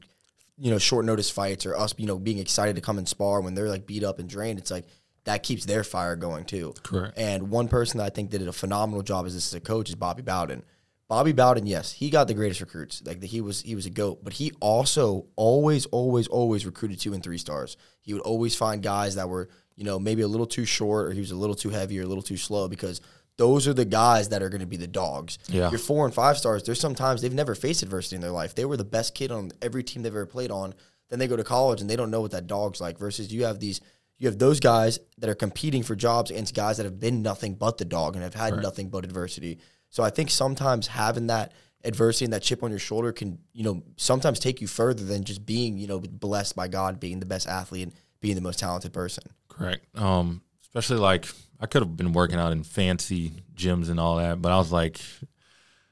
you 0.58 0.70
know, 0.70 0.78
short 0.78 1.06
notice 1.06 1.30
fights 1.30 1.66
or 1.66 1.74
us, 1.74 1.94
you 1.98 2.06
know, 2.06 2.20
being 2.20 2.38
excited 2.38 2.76
to 2.76 2.82
come 2.82 2.98
and 2.98 3.08
spar 3.08 3.40
when 3.40 3.54
they're 3.56 3.70
like 3.70 3.88
beat 3.88 4.04
up 4.04 4.20
and 4.20 4.28
drained, 4.28 4.60
it's 4.60 4.72
like 4.72 4.84
that 5.24 5.42
keeps 5.42 5.64
their 5.64 5.86
fire 5.86 6.18
going 6.18 6.44
too. 6.44 6.74
Correct. 6.84 7.18
And 7.18 7.50
one 7.50 7.70
person 7.70 8.00
that 8.00 8.04
I 8.04 8.10
think 8.10 8.30
did 8.30 8.46
a 8.46 8.52
phenomenal 8.52 9.04
job 9.04 9.26
as 9.26 9.36
this 9.36 9.48
as 9.48 9.54
a 9.54 9.62
coach 9.62 9.88
is 9.88 9.96
Bobby 9.96 10.22
Bowden. 10.22 10.64
Bobby 11.08 11.32
Bowden, 11.32 11.66
yes, 11.66 11.94
he 11.94 12.10
got 12.10 12.28
the 12.28 12.34
greatest 12.34 12.60
recruits. 12.60 13.02
Like 13.06 13.24
he 13.24 13.40
was, 13.40 13.62
he 13.62 13.74
was 13.74 13.86
a 13.86 13.90
goat. 13.90 14.22
But 14.22 14.34
he 14.34 14.52
also 14.60 15.28
always, 15.38 15.86
always, 15.86 16.28
always 16.28 16.66
recruited 16.66 17.00
two 17.00 17.14
and 17.14 17.24
three 17.24 17.38
stars. 17.38 17.78
He 18.02 18.12
would 18.12 18.24
always 18.24 18.54
find 18.54 18.84
guys 18.84 19.16
that 19.16 19.30
were, 19.30 19.48
you 19.78 19.86
know, 19.86 19.98
maybe 19.98 20.24
a 20.24 20.28
little 20.28 20.46
too 20.46 20.66
short 20.66 21.08
or 21.08 21.12
he 21.14 21.22
was 21.22 21.32
a 21.32 21.38
little 21.38 21.56
too 21.56 21.70
heavy 21.70 21.98
or 22.02 22.04
a 22.04 22.08
little 22.08 22.22
too 22.22 22.36
slow 22.36 22.68
because 22.68 23.00
those 23.38 23.68
are 23.68 23.74
the 23.74 23.86
guys 23.86 24.30
that 24.30 24.44
are 24.44 24.50
going 24.50 24.62
to 24.62 24.68
be 24.68 24.78
the 24.78 24.88
dogs. 24.88 25.40
Yeah. 25.48 25.70
Your 25.70 25.80
four 25.80 26.06
and 26.06 26.14
five 26.14 26.38
stars, 26.38 26.64
there's 26.64 26.80
sometimes 26.80 27.22
they've 27.22 27.34
never 27.34 27.56
faced 27.56 27.84
adversity 27.84 28.16
in 28.16 28.22
their 28.22 28.32
life. 28.32 28.56
They 28.56 28.66
were 28.66 28.78
the 28.78 28.84
best 28.84 29.16
kid 29.16 29.32
on 29.32 29.52
every 29.62 29.84
team 29.84 30.04
they've 30.04 30.14
ever 30.14 30.26
played 30.26 30.52
on. 30.52 30.74
Then 31.10 31.20
they 31.20 31.28
go 31.28 31.36
to 31.36 31.44
college 31.44 31.82
and 31.82 31.90
they 31.90 31.96
don't 31.96 32.12
know 32.12 32.22
what 32.22 32.32
that 32.32 32.48
dog's 32.48 32.80
like. 32.80 32.98
Versus 32.98 33.34
you 33.34 33.46
have 33.46 33.60
these, 33.60 33.82
you 34.20 34.28
have 34.28 34.38
those 34.38 34.60
guys 34.60 35.00
that 35.18 35.30
are 35.30 35.36
competing 35.36 35.84
for 35.84 35.96
jobs 35.96 36.32
against 36.32 36.56
guys 36.56 36.78
that 36.78 36.86
have 36.86 37.00
been 37.00 37.22
nothing 37.22 37.56
but 37.56 37.78
the 37.78 37.86
dog 37.86 38.16
and 38.16 38.24
have 38.24 38.34
had 38.34 38.54
right. 38.54 38.62
nothing 38.62 38.90
but 38.90 39.04
adversity. 39.04 39.60
So 39.90 40.04
I 40.04 40.10
think 40.10 40.30
sometimes 40.30 40.88
having 40.88 41.28
that 41.28 41.54
adversity 41.84 42.26
and 42.26 42.34
that 42.34 42.42
chip 42.42 42.64
on 42.64 42.70
your 42.70 42.80
shoulder 42.80 43.12
can, 43.12 43.40
you 43.52 43.64
know, 43.64 43.84
sometimes 43.98 44.40
take 44.40 44.62
you 44.62 44.68
further 44.68 45.04
than 45.04 45.24
just 45.24 45.46
being, 45.46 45.78
you 45.78 45.88
know, 45.88 46.00
blessed 46.00 46.56
by 46.56 46.68
God, 46.68 47.00
being 47.00 47.20
the 47.20 47.26
best 47.26 47.48
athlete 47.48 47.84
and 47.84 47.94
being 48.22 48.36
the 48.36 48.42
most 48.42 48.60
talented 48.60 48.94
person. 48.94 49.24
Correct. 49.50 49.86
Um, 49.96 50.42
especially 50.64 50.98
like 50.98 51.28
I 51.64 51.66
could 51.66 51.82
have 51.82 51.96
been 51.96 52.12
working 52.12 52.36
out 52.36 52.52
in 52.52 52.62
fancy 52.64 53.32
gyms 53.56 53.90
and 53.90 53.98
all 53.98 54.18
that, 54.18 54.42
but 54.42 54.52
I 54.52 54.58
was 54.58 54.74
like, 54.74 55.00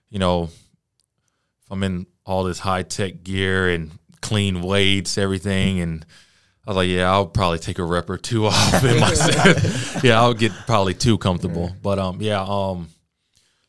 you 0.10 0.20
know, 0.20 0.44
if 0.44 1.72
I'm 1.72 1.82
in 1.84 2.08
all 2.26 2.44
this 2.44 2.60
high 2.60 2.84
tech 2.84 3.24
gear 3.24 3.70
and 3.70 3.90
clean 4.20 4.62
weights, 4.62 5.18
everything, 5.18 5.80
and 5.80 6.06
I 6.68 6.72
was 6.72 6.76
like, 6.76 6.90
yeah, 6.90 7.10
I'll 7.10 7.26
probably 7.26 7.58
take 7.58 7.80
a 7.80 7.86
rep 7.86 8.10
or 8.10 8.18
two 8.18 8.46
off 8.48 8.84
in 8.84 9.00
my 9.00 9.14
set. 9.14 10.04
yeah, 10.04 10.20
I'll 10.20 10.34
get 10.34 10.52
probably 10.68 10.94
too 10.94 11.18
comfortable. 11.18 11.74
But 11.82 12.00
um, 12.00 12.22
yeah, 12.22 12.44
um, 12.46 12.90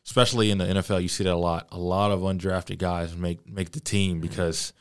especially 0.05 0.51
in 0.51 0.57
the 0.57 0.65
NFL, 0.65 1.01
you 1.01 1.07
see 1.07 1.23
that 1.23 1.33
a 1.33 1.37
lot. 1.37 1.69
A 1.71 1.79
lot 1.79 2.11
of 2.11 2.19
undrafted 2.19 2.79
guys 2.79 3.15
make 3.15 3.47
make 3.47 3.71
the 3.71 3.79
team 3.79 4.19
because, 4.19 4.73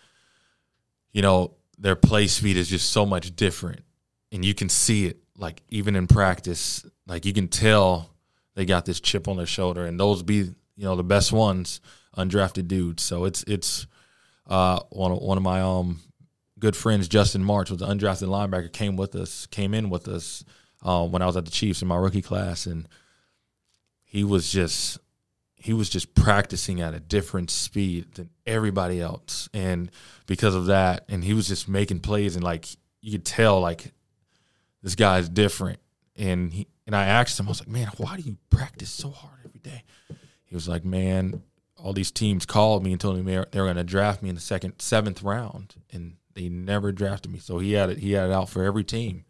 you 1.13 1.23
know, 1.23 1.55
their 1.79 1.95
play 1.95 2.27
speed 2.27 2.57
is 2.57 2.69
just 2.69 2.91
so 2.91 3.07
much 3.07 3.37
different, 3.37 3.85
and 4.33 4.45
you 4.45 4.55
can 4.55 4.69
see 4.69 5.07
it. 5.07 5.19
Like 5.39 5.63
even 5.71 5.95
in 5.97 6.09
practice, 6.09 6.85
like 7.13 7.27
you 7.27 7.35
can 7.35 7.49
tell 7.49 8.09
they 8.55 8.65
got 8.65 8.87
this 8.87 8.99
chip 8.99 9.29
on 9.29 9.37
their 9.37 9.45
shoulder, 9.45 9.85
and 9.85 10.01
those 10.01 10.23
be 10.23 10.35
you 10.35 10.55
know 10.79 10.97
the 10.97 11.05
best 11.05 11.31
ones, 11.31 11.83
undrafted 12.17 12.69
dudes. 12.69 13.03
So 13.03 13.27
it's 13.27 13.45
it's 13.47 13.87
uh, 14.47 14.81
one 14.89 15.13
of, 15.13 15.19
one 15.19 15.37
of 15.37 15.45
my 15.45 15.61
um 15.61 16.01
good 16.59 16.75
friends, 16.75 17.09
Justin 17.09 17.45
March, 17.45 17.71
was 17.71 17.83
an 17.83 17.99
undrafted 17.99 18.29
linebacker, 18.29 18.73
came 18.73 18.97
with 18.97 19.15
us, 19.15 19.47
came 19.47 19.75
in 19.75 19.91
with 19.91 20.09
us 20.09 20.43
uh, 20.83 21.07
when 21.07 21.21
I 21.21 21.27
was 21.27 21.37
at 21.37 21.45
the 21.45 21.51
Chiefs 21.51 21.83
in 21.83 21.89
my 21.89 21.97
rookie 21.97 22.23
class, 22.23 22.65
and 22.65 22.89
he 24.05 24.25
was 24.25 24.51
just 24.51 24.99
he 25.55 25.75
was 25.75 25.91
just 25.91 26.15
practicing 26.15 26.81
at 26.81 26.95
a 26.95 27.01
different 27.01 27.51
speed 27.51 28.15
than 28.15 28.31
everybody 28.47 29.03
else, 29.03 29.51
and 29.53 29.91
because 30.27 30.55
of 30.55 30.65
that, 30.65 31.05
and 31.11 31.25
he 31.25 31.35
was 31.35 31.47
just 31.47 31.69
making 31.69 32.01
plays, 32.01 32.37
and 32.37 32.43
like 32.43 32.69
you 33.03 33.13
could 33.13 33.27
tell, 33.27 33.61
like 33.61 33.93
this 34.83 34.95
guy's 34.95 35.29
different, 35.29 35.79
and 36.17 36.55
he 36.55 36.69
and 36.87 36.97
I 36.97 37.07
asked 37.07 37.39
him, 37.39 37.47
I 37.47 37.51
was 37.51 37.61
like, 37.61 37.69
man, 37.69 37.89
why 37.97 38.17
do 38.17 38.23
you 38.23 38.37
practice 38.51 38.91
so 38.91 39.11
hard 39.11 39.41
every 39.45 39.61
day? 39.61 39.85
He 40.45 40.55
was 40.55 40.69
like, 40.69 40.85
man, 40.85 41.43
all 41.77 41.93
these 41.93 42.11
teams 42.11 42.47
called 42.47 42.85
me 42.85 42.93
and 42.93 43.01
told 43.01 43.17
me 43.17 43.23
they 43.23 43.39
were 43.39 43.47
going 43.67 43.77
to 43.77 43.85
draft 43.85 44.23
me 44.23 44.29
in 44.29 44.35
the 44.35 44.41
second, 44.41 44.75
seventh 44.79 45.23
round, 45.23 45.75
and 45.93 46.17
they 46.35 46.49
never 46.49 46.93
drafted 46.93 47.33
me. 47.33 47.39
So 47.39 47.59
he 47.59 47.73
had 47.73 47.91
it. 47.91 47.99
He 47.99 48.13
had 48.13 48.31
it 48.31 48.33
out 48.33 48.49
for 48.49 48.65
every 48.65 48.85
team, 48.85 49.25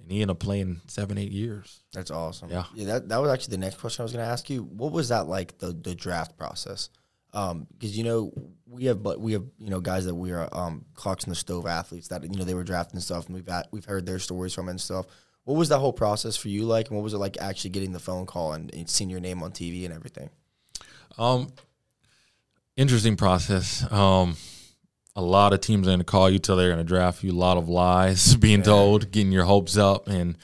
and 0.00 0.10
he 0.10 0.22
ended 0.22 0.36
up 0.36 0.38
playing 0.38 0.80
seven, 0.86 1.18
eight 1.18 1.32
years. 1.32 1.80
That's 1.92 2.10
awesome. 2.10 2.50
Yeah, 2.50 2.64
yeah. 2.74 2.86
That, 2.86 3.08
that 3.08 3.18
was 3.18 3.30
actually 3.30 3.52
the 3.52 3.58
next 3.58 3.78
question 3.78 4.02
I 4.02 4.04
was 4.04 4.12
going 4.12 4.24
to 4.24 4.30
ask 4.30 4.48
you. 4.48 4.62
What 4.62 4.92
was 4.92 5.08
that 5.10 5.26
like 5.26 5.58
the 5.58 5.72
the 5.72 5.94
draft 5.94 6.36
process? 6.36 6.90
Because 7.30 7.50
um, 7.52 7.66
you 7.80 8.04
know 8.04 8.32
we 8.66 8.86
have, 8.86 9.02
but 9.02 9.20
we 9.20 9.32
have 9.32 9.44
you 9.58 9.70
know 9.70 9.80
guys 9.80 10.06
that 10.06 10.14
we 10.14 10.32
are 10.32 10.48
um, 10.52 10.86
clocks 10.94 11.24
in 11.24 11.30
the 11.30 11.36
stove 11.36 11.66
athletes 11.66 12.08
that 12.08 12.22
you 12.22 12.38
know 12.38 12.44
they 12.44 12.54
were 12.54 12.64
drafting 12.64 12.96
and 12.96 13.02
stuff, 13.02 13.26
and 13.26 13.34
we've 13.34 13.48
had, 13.48 13.66
we've 13.70 13.84
heard 13.84 14.06
their 14.06 14.18
stories 14.18 14.54
from 14.54 14.68
it 14.68 14.72
and 14.72 14.80
stuff. 14.80 15.06
What 15.48 15.56
was 15.56 15.70
that 15.70 15.78
whole 15.78 15.94
process 15.94 16.36
for 16.36 16.48
you 16.48 16.64
like, 16.64 16.88
and 16.88 16.96
what 16.98 17.02
was 17.02 17.14
it 17.14 17.16
like 17.16 17.38
actually 17.40 17.70
getting 17.70 17.92
the 17.92 17.98
phone 17.98 18.26
call 18.26 18.52
and, 18.52 18.70
and 18.74 18.86
seeing 18.86 19.08
your 19.08 19.18
name 19.18 19.42
on 19.42 19.50
TV 19.50 19.86
and 19.86 19.94
everything? 19.94 20.28
Um, 21.16 21.50
interesting 22.76 23.16
process. 23.16 23.90
Um, 23.90 24.36
a 25.16 25.22
lot 25.22 25.54
of 25.54 25.62
teams 25.62 25.86
are 25.86 25.90
going 25.90 26.00
to 26.00 26.04
call 26.04 26.28
you 26.28 26.38
till 26.38 26.58
they're 26.58 26.68
going 26.68 26.76
to 26.76 26.84
draft 26.84 27.24
you. 27.24 27.32
A 27.32 27.32
lot 27.32 27.56
of 27.56 27.66
lies 27.66 28.36
being 28.36 28.58
yeah. 28.58 28.66
told, 28.66 29.10
getting 29.10 29.32
your 29.32 29.44
hopes 29.44 29.78
up, 29.78 30.06
and 30.06 30.36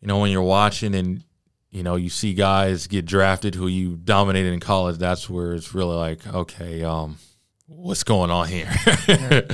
you 0.00 0.06
know 0.06 0.20
when 0.20 0.30
you're 0.30 0.42
watching 0.42 0.94
and 0.94 1.24
you 1.72 1.82
know 1.82 1.96
you 1.96 2.08
see 2.08 2.34
guys 2.34 2.86
get 2.86 3.04
drafted 3.04 3.56
who 3.56 3.66
you 3.66 3.96
dominated 3.96 4.52
in 4.52 4.60
college. 4.60 4.98
That's 4.98 5.28
where 5.28 5.54
it's 5.54 5.74
really 5.74 5.96
like, 5.96 6.24
okay, 6.24 6.84
um, 6.84 7.18
what's 7.66 8.04
going 8.04 8.30
on 8.30 8.46
here? 8.46 8.70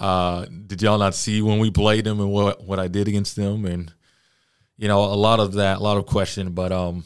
Uh, 0.00 0.46
did 0.46 0.80
y'all 0.80 0.98
not 0.98 1.14
see 1.14 1.42
when 1.42 1.58
we 1.58 1.70
played 1.70 2.04
them 2.04 2.20
and 2.20 2.30
what 2.30 2.64
what 2.64 2.80
I 2.80 2.88
did 2.88 3.06
against 3.06 3.36
them? 3.36 3.66
And 3.66 3.92
you 4.78 4.88
know, 4.88 5.04
a 5.04 5.14
lot 5.14 5.40
of 5.40 5.52
that, 5.54 5.78
a 5.78 5.82
lot 5.82 5.98
of 5.98 6.06
question. 6.06 6.52
But 6.52 6.72
um, 6.72 7.04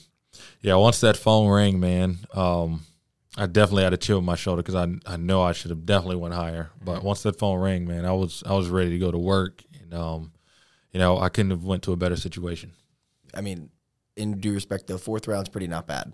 yeah, 0.63 0.77
once 0.77 1.01
that 1.01 1.17
phone 1.17 1.51
rang, 1.51 1.81
man, 1.81 2.19
um, 2.33 2.83
I 3.37 3.47
definitely 3.47 3.83
had 3.83 3.93
a 3.93 3.99
chill 3.99 4.19
on 4.19 4.25
my 4.25 4.37
shoulder 4.37 4.63
because 4.63 4.77
I 4.77 5.13
I 5.13 5.17
know 5.17 5.43
I 5.43 5.53
should 5.53 5.71
have 5.71 5.85
definitely 5.85 6.17
went 6.17 6.35
higher. 6.35 6.71
But 6.83 7.03
once 7.03 7.25
that 7.25 7.37
phone 7.37 7.59
rang, 7.61 7.85
man, 7.87 8.05
I 8.05 8.13
was 8.13 8.45
I 8.47 8.55
was 8.55 8.69
ready 8.69 8.91
to 8.91 8.99
go 8.99 9.11
to 9.11 9.19
work, 9.19 9.63
and 9.83 9.93
um, 9.93 10.33
you 10.93 11.01
know, 11.01 11.19
I 11.19 11.31
couldn't 11.31 11.51
have 11.51 11.65
went 11.65 11.83
to 11.85 11.93
a 11.93 11.97
better 11.97 12.17
situation. 12.17 12.73
I 13.35 13.41
mean, 13.41 13.71
in 14.17 14.39
due 14.39 14.55
respect, 14.55 14.87
the 14.87 14.99
fourth 14.99 15.27
round's 15.27 15.49
pretty 15.49 15.67
not 15.67 15.89
bad. 15.89 16.13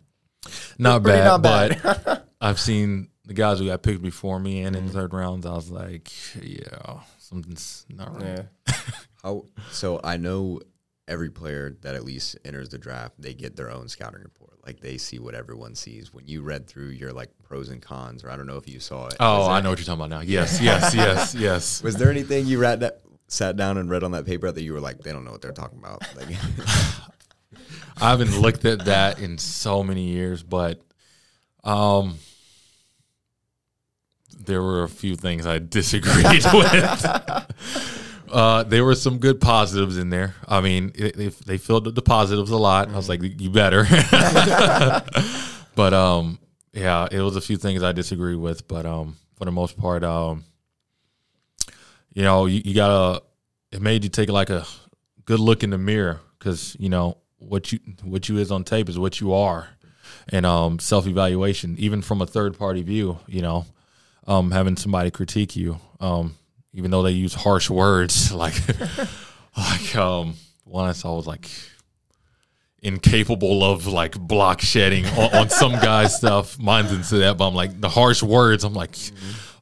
Not 0.79 1.03
bad, 1.03 1.25
not 1.25 1.43
but. 1.43 2.27
I've 2.41 2.59
seen 2.59 3.10
the 3.31 3.35
guys 3.35 3.61
who 3.61 3.67
got 3.67 3.81
picked 3.85 4.03
before 4.03 4.41
me 4.41 4.63
and 4.63 4.75
in 4.75 4.87
the 4.87 4.93
third 4.93 5.15
rounds. 5.15 5.47
I 5.47 5.53
was 5.53 5.71
like, 5.71 6.11
yeah, 6.43 6.99
something's 7.19 7.87
not 7.89 8.21
right. 8.21 8.45
yeah. 8.67 8.75
How 9.23 9.45
so? 9.71 10.01
I 10.03 10.17
know 10.17 10.59
every 11.07 11.31
player 11.31 11.77
that 11.83 11.95
at 11.95 12.05
least 12.05 12.37
enters 12.45 12.71
the 12.71 12.79
draft, 12.79 13.15
they 13.21 13.33
get 13.33 13.55
their 13.55 13.71
own 13.71 13.87
scouting 13.87 14.23
report. 14.25 14.59
Like 14.67 14.81
they 14.81 14.99
see 14.99 15.21
what 15.21 15.37
everyone 15.37 15.77
sees. 15.77 16.13
When 16.13 16.27
you 16.27 16.43
read 16.43 16.67
through 16.67 16.89
your 16.89 17.13
like 17.13 17.31
pros 17.45 17.69
and 17.69 17.81
cons, 17.81 18.25
or 18.25 18.33
I 18.33 18.37
don't 18.37 18.49
know 18.49 18.57
if 18.57 18.69
you 18.69 18.81
saw 18.81 19.07
it. 19.07 19.15
Oh, 19.21 19.49
I 19.49 19.61
know 19.61 19.71
what 19.71 19.79
you're 19.79 19.87
talking 19.87 20.01
about 20.01 20.11
now. 20.11 20.23
Yes, 20.23 20.61
yes, 20.61 20.93
yes, 20.93 21.33
yes. 21.39 21.85
Was 21.85 21.95
there 21.95 22.11
anything 22.11 22.47
you 22.47 22.59
read 22.59 22.81
that 22.81 23.03
sat 23.29 23.55
down 23.57 23.79
and 23.79 23.89
read 23.89 24.03
on 24.03 24.11
that 24.11 24.27
paper 24.27 24.51
that 24.51 24.61
you 24.61 24.73
were 24.73 24.81
like, 24.81 25.03
they 25.03 25.13
don't 25.13 25.25
know 25.25 25.31
what 25.31 25.41
they're 25.41 25.53
talking 25.53 25.79
about? 25.79 26.03
Like, 26.17 26.37
I 28.03 28.11
haven't 28.11 28.41
looked 28.41 28.65
at 28.65 28.87
that 28.87 29.21
in 29.21 29.39
so 29.39 29.85
many 29.85 30.09
years, 30.09 30.43
but 30.43 30.81
um, 31.63 32.17
there 34.45 34.63
were 34.63 34.83
a 34.83 34.89
few 34.89 35.17
things 35.17 35.47
I 35.47 35.59
disagreed 35.79 36.45
with. 36.53 37.07
Uh, 38.31 38.63
there 38.63 38.85
were 38.85 38.95
some 38.95 39.19
good 39.19 39.41
positives 39.41 39.99
in 39.99 40.11
there. 40.11 40.35
I 40.47 40.61
mean, 40.61 40.93
it, 40.95 41.17
they, 41.17 41.29
they 41.29 41.59
filled 41.59 41.93
the 41.95 42.03
positives 42.03 42.51
a 42.51 42.57
lot. 42.57 42.89
I 42.89 42.97
was 42.97 43.09
like, 43.09 43.21
you 43.23 43.51
better. 43.51 43.85
but 45.75 45.93
um, 45.93 46.39
yeah, 46.73 47.09
it 47.11 47.21
was 47.21 47.37
a 47.37 47.41
few 47.41 47.57
things 47.57 47.83
I 47.83 47.93
disagree 47.93 48.37
with. 48.37 48.69
But 48.69 48.87
um, 48.87 49.17
for 49.37 49.47
the 49.47 49.51
most 49.51 49.77
part, 49.77 50.05
um, 50.05 50.45
you 52.13 52.23
know, 52.23 52.47
you, 52.47 52.63
you 52.65 52.75
gotta. 52.75 53.23
It 53.73 53.81
made 53.81 54.03
you 54.03 54.11
take 54.11 54.29
like 54.29 54.51
a 54.51 54.67
good 55.25 55.39
look 55.39 55.63
in 55.63 55.71
the 55.71 55.79
mirror 55.79 56.21
because 56.39 56.77
you 56.81 56.89
know 56.89 57.19
what 57.39 57.73
you 57.73 57.79
what 58.03 58.29
you 58.29 58.39
is 58.39 58.51
on 58.51 58.65
tape 58.65 58.89
is 58.89 58.99
what 58.99 59.21
you 59.21 59.33
are, 59.33 59.69
and 60.29 60.45
um, 60.47 60.79
self 60.79 61.07
evaluation, 61.07 61.77
even 61.79 62.03
from 62.03 62.21
a 62.21 62.27
third 62.27 62.59
party 62.59 62.83
view, 62.83 63.19
you 63.27 63.43
know, 63.43 63.67
um, 64.27 64.51
having 64.51 64.77
somebody 64.77 65.11
critique 65.11 65.57
you, 65.57 65.79
um, 66.01 66.37
even 66.73 66.91
though 66.91 67.03
they 67.03 67.11
use 67.13 67.35
harsh 67.35 67.69
words, 67.71 68.33
like 68.35 68.55
like 69.57 69.97
um, 69.97 70.35
one 70.65 70.89
I 70.89 70.93
saw 70.93 71.17
was 71.17 71.27
like 71.27 71.49
incapable 72.83 73.63
of 73.63 73.87
like 73.87 74.19
block 74.19 74.61
shedding 74.61 75.05
on, 75.07 75.35
on 75.35 75.51
some 75.51 75.73
guy's 75.73 76.17
stuff. 76.17 76.59
Mine's 76.59 76.93
into 76.93 77.19
that, 77.19 77.37
but 77.37 77.49
I'm 77.49 77.55
like 77.55 77.81
the 77.81 77.89
harsh 77.89 78.23
words. 78.23 78.65
I'm 78.65 78.75
like, 78.75 78.97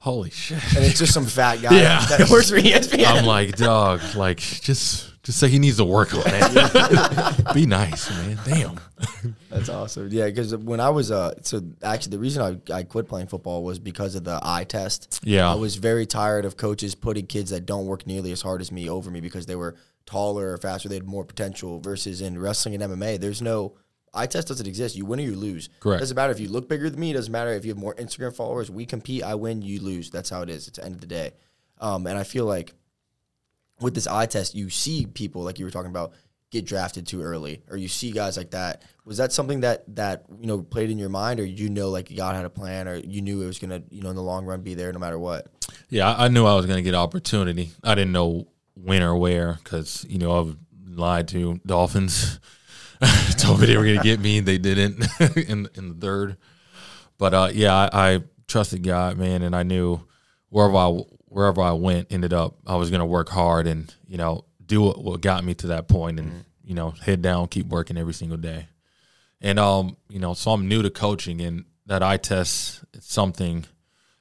holy 0.01 0.31
shit. 0.31 0.63
And 0.77 0.85
it's 0.85 0.99
just 0.99 1.13
some 1.15 1.27
fat 1.27 1.61
guy 1.63 1.71
Yeah. 1.81 2.05
that 2.07 2.29
works 2.31 2.51
for 2.51 2.57
E 2.57 2.63
ESPN. 2.73 3.05
I'm 3.07 3.25
like, 3.27 3.57
dog, 3.57 4.01
like 4.15 4.39
just 4.39 5.08
just 5.29 5.41
say 5.41 5.49
he 5.49 5.59
needs 5.59 5.77
to 5.77 5.85
work 5.85 6.15
on 6.15 6.23
it. 6.25 7.45
Be 7.55 7.67
nice, 7.67 8.09
man. 8.09 8.39
Damn. 8.47 8.81
That's 9.51 9.69
awesome. 9.69 10.09
Yeah, 10.11 10.25
because 10.25 10.57
when 10.57 10.81
I 10.81 10.89
was 10.89 11.11
uh, 11.11 11.35
so 11.43 11.61
actually 11.83 12.13
the 12.13 12.19
reason 12.19 12.63
I, 12.71 12.73
I 12.75 12.83
quit 12.85 13.11
playing 13.11 13.27
football 13.27 13.63
was 13.63 13.79
because 13.79 14.15
of 14.15 14.25
the 14.25 14.41
eye 14.43 14.65
test. 14.65 15.21
Yeah. 15.23 15.53
I 15.53 15.55
was 15.55 15.77
very 15.77 16.07
tired 16.07 16.47
of 16.47 16.57
coaches 16.57 16.95
putting 16.95 17.27
kids 17.27 17.51
that 17.51 17.67
don't 17.67 17.85
work 17.85 18.07
nearly 18.07 18.33
as 18.33 18.41
hard 18.41 18.63
as 18.63 18.73
me 18.73 18.89
over 18.89 19.11
me 19.11 19.21
because 19.21 19.45
they 19.45 19.55
were 19.55 19.77
taller 20.07 20.55
or 20.55 20.57
faster, 20.57 20.89
they 20.89 20.95
had 20.95 21.07
more 21.07 21.27
potential. 21.27 21.79
Versus 21.79 22.23
in 22.23 22.39
wrestling 22.39 22.81
and 22.81 22.91
MMA, 22.91 23.21
there's 23.21 23.43
no 23.43 23.75
eye 24.15 24.25
test 24.29 24.49
doesn't 24.49 24.67
exist. 24.67 24.97
You 24.97 25.05
win 25.05 25.21
or 25.21 25.25
you 25.25 25.37
lose. 25.37 25.69
Correct. 25.81 26.01
Doesn't 26.01 26.17
matter 26.17 26.33
if 26.33 26.41
you 26.41 26.49
look 26.49 26.71
bigger 26.71 26.89
than 26.89 26.99
me. 26.99 27.13
Doesn't 27.13 27.31
matter 27.31 27.53
if 27.53 27.67
you 27.67 27.71
have 27.73 27.79
more 27.79 27.95
Instagram 27.97 28.35
followers. 28.35 28.71
We 28.71 28.87
compete. 28.87 29.25
I 29.25 29.35
win. 29.35 29.61
You 29.61 29.79
lose. 29.81 30.11
That's 30.11 30.31
how 30.31 30.41
it 30.41 30.49
is. 30.49 30.69
It's 30.69 30.79
the 30.79 30.87
end 30.87 30.95
of 30.95 31.03
the 31.03 31.07
day. 31.07 31.33
Um, 31.83 32.07
and 32.07 32.17
I 32.17 32.25
feel 32.25 32.47
like 32.47 32.73
with 33.81 33.95
this 33.95 34.07
eye 34.07 34.27
test, 34.27 34.55
you 34.55 34.71
see 34.71 35.07
people 35.07 35.43
like 35.43 35.59
you 35.59 35.65
were 35.65 35.71
talking 35.71 35.91
about 35.91 36.13
get 36.51 36.65
drafted 36.65 37.07
too 37.07 37.23
early, 37.23 37.63
or 37.69 37.77
you 37.77 37.89
see 37.89 38.11
guys 38.11 38.37
like 38.37 38.51
that. 38.51 38.83
Was 39.05 39.19
that 39.19 39.33
something 39.33 39.61
that 39.61 39.85
that 39.97 40.25
you 40.41 40.47
know 40.47 40.63
played 40.63 40.91
in 40.91 40.99
your 40.99 41.09
mind, 41.09 41.41
or 41.41 41.45
you 41.45 41.69
know 41.69 41.91
like 41.91 42.15
God 42.15 42.35
had 42.35 42.45
a 42.45 42.51
plan, 42.51 42.89
or 42.89 42.97
you 42.97 43.23
knew 43.23 43.43
it 43.43 43.47
was 43.47 43.59
gonna 43.59 43.83
you 43.91 44.03
know 44.03 44.11
in 44.11 44.17
the 44.17 44.23
long 44.23 44.45
run 44.45 44.63
be 44.63 44.75
there 44.75 44.93
no 44.93 44.99
matter 44.99 45.19
what? 45.19 45.47
Yeah, 45.89 46.15
I, 46.17 46.29
knew 46.29 46.47
I 46.47 46.55
was 46.55 46.67
gonna 46.67 46.83
get 46.83 46.95
opportunity. 46.95 47.71
I 47.85 47.95
didn't 47.95 48.13
know 48.13 48.49
when 48.75 49.03
or 49.03 49.17
where 49.17 49.59
because 49.63 50.05
you 50.09 50.19
know 50.19 50.39
I've 50.41 50.57
lied 50.89 51.29
to 51.29 51.61
Dolphins. 51.67 52.41
Told 53.39 53.61
me 53.61 53.67
they 53.67 53.77
were 53.77 53.85
gonna 53.85 54.03
get 54.03 54.21
me, 54.21 54.41
they 54.41 54.59
didn't 54.59 55.07
in 55.37 55.69
in 55.75 55.89
the 55.91 55.97
third. 55.99 56.37
But 57.19 57.35
uh, 57.35 57.51
yeah, 57.53 57.75
I, 57.75 58.15
I 58.15 58.23
trusted 58.47 58.83
God, 58.83 59.19
man, 59.19 59.43
and 59.43 59.55
I 59.55 59.63
knew 59.63 60.01
wherever 60.49 60.77
I 60.77 61.01
wherever 61.29 61.61
I 61.61 61.73
went, 61.73 62.09
ended 62.11 62.33
up 62.33 62.57
I 62.67 62.77
was 62.77 62.91
gonna 62.91 63.07
work 63.07 63.29
hard 63.29 63.67
and 63.67 63.93
you 64.07 64.19
know 64.19 64.45
do 64.65 64.83
what, 64.83 65.03
what 65.03 65.21
got 65.21 65.45
me 65.45 65.55
to 65.55 65.69
that 65.69 65.89
point, 65.89 66.19
and 66.21 66.45
you 66.63 66.75
know 66.75 66.91
head 66.91 67.23
down, 67.23 67.49
keep 67.49 67.67
working 67.67 67.97
every 67.97 68.15
single 68.15 68.39
day. 68.39 68.69
And 69.41 69.59
um, 69.59 69.97
you 70.09 70.19
know, 70.19 70.35
so 70.35 70.53
I'm 70.53 70.69
new 70.69 70.83
to 70.83 70.91
coaching, 70.91 71.41
and 71.41 71.65
that 71.87 72.03
eye 72.03 72.17
test 72.17 72.85
it's 72.93 73.13
something 73.13 73.65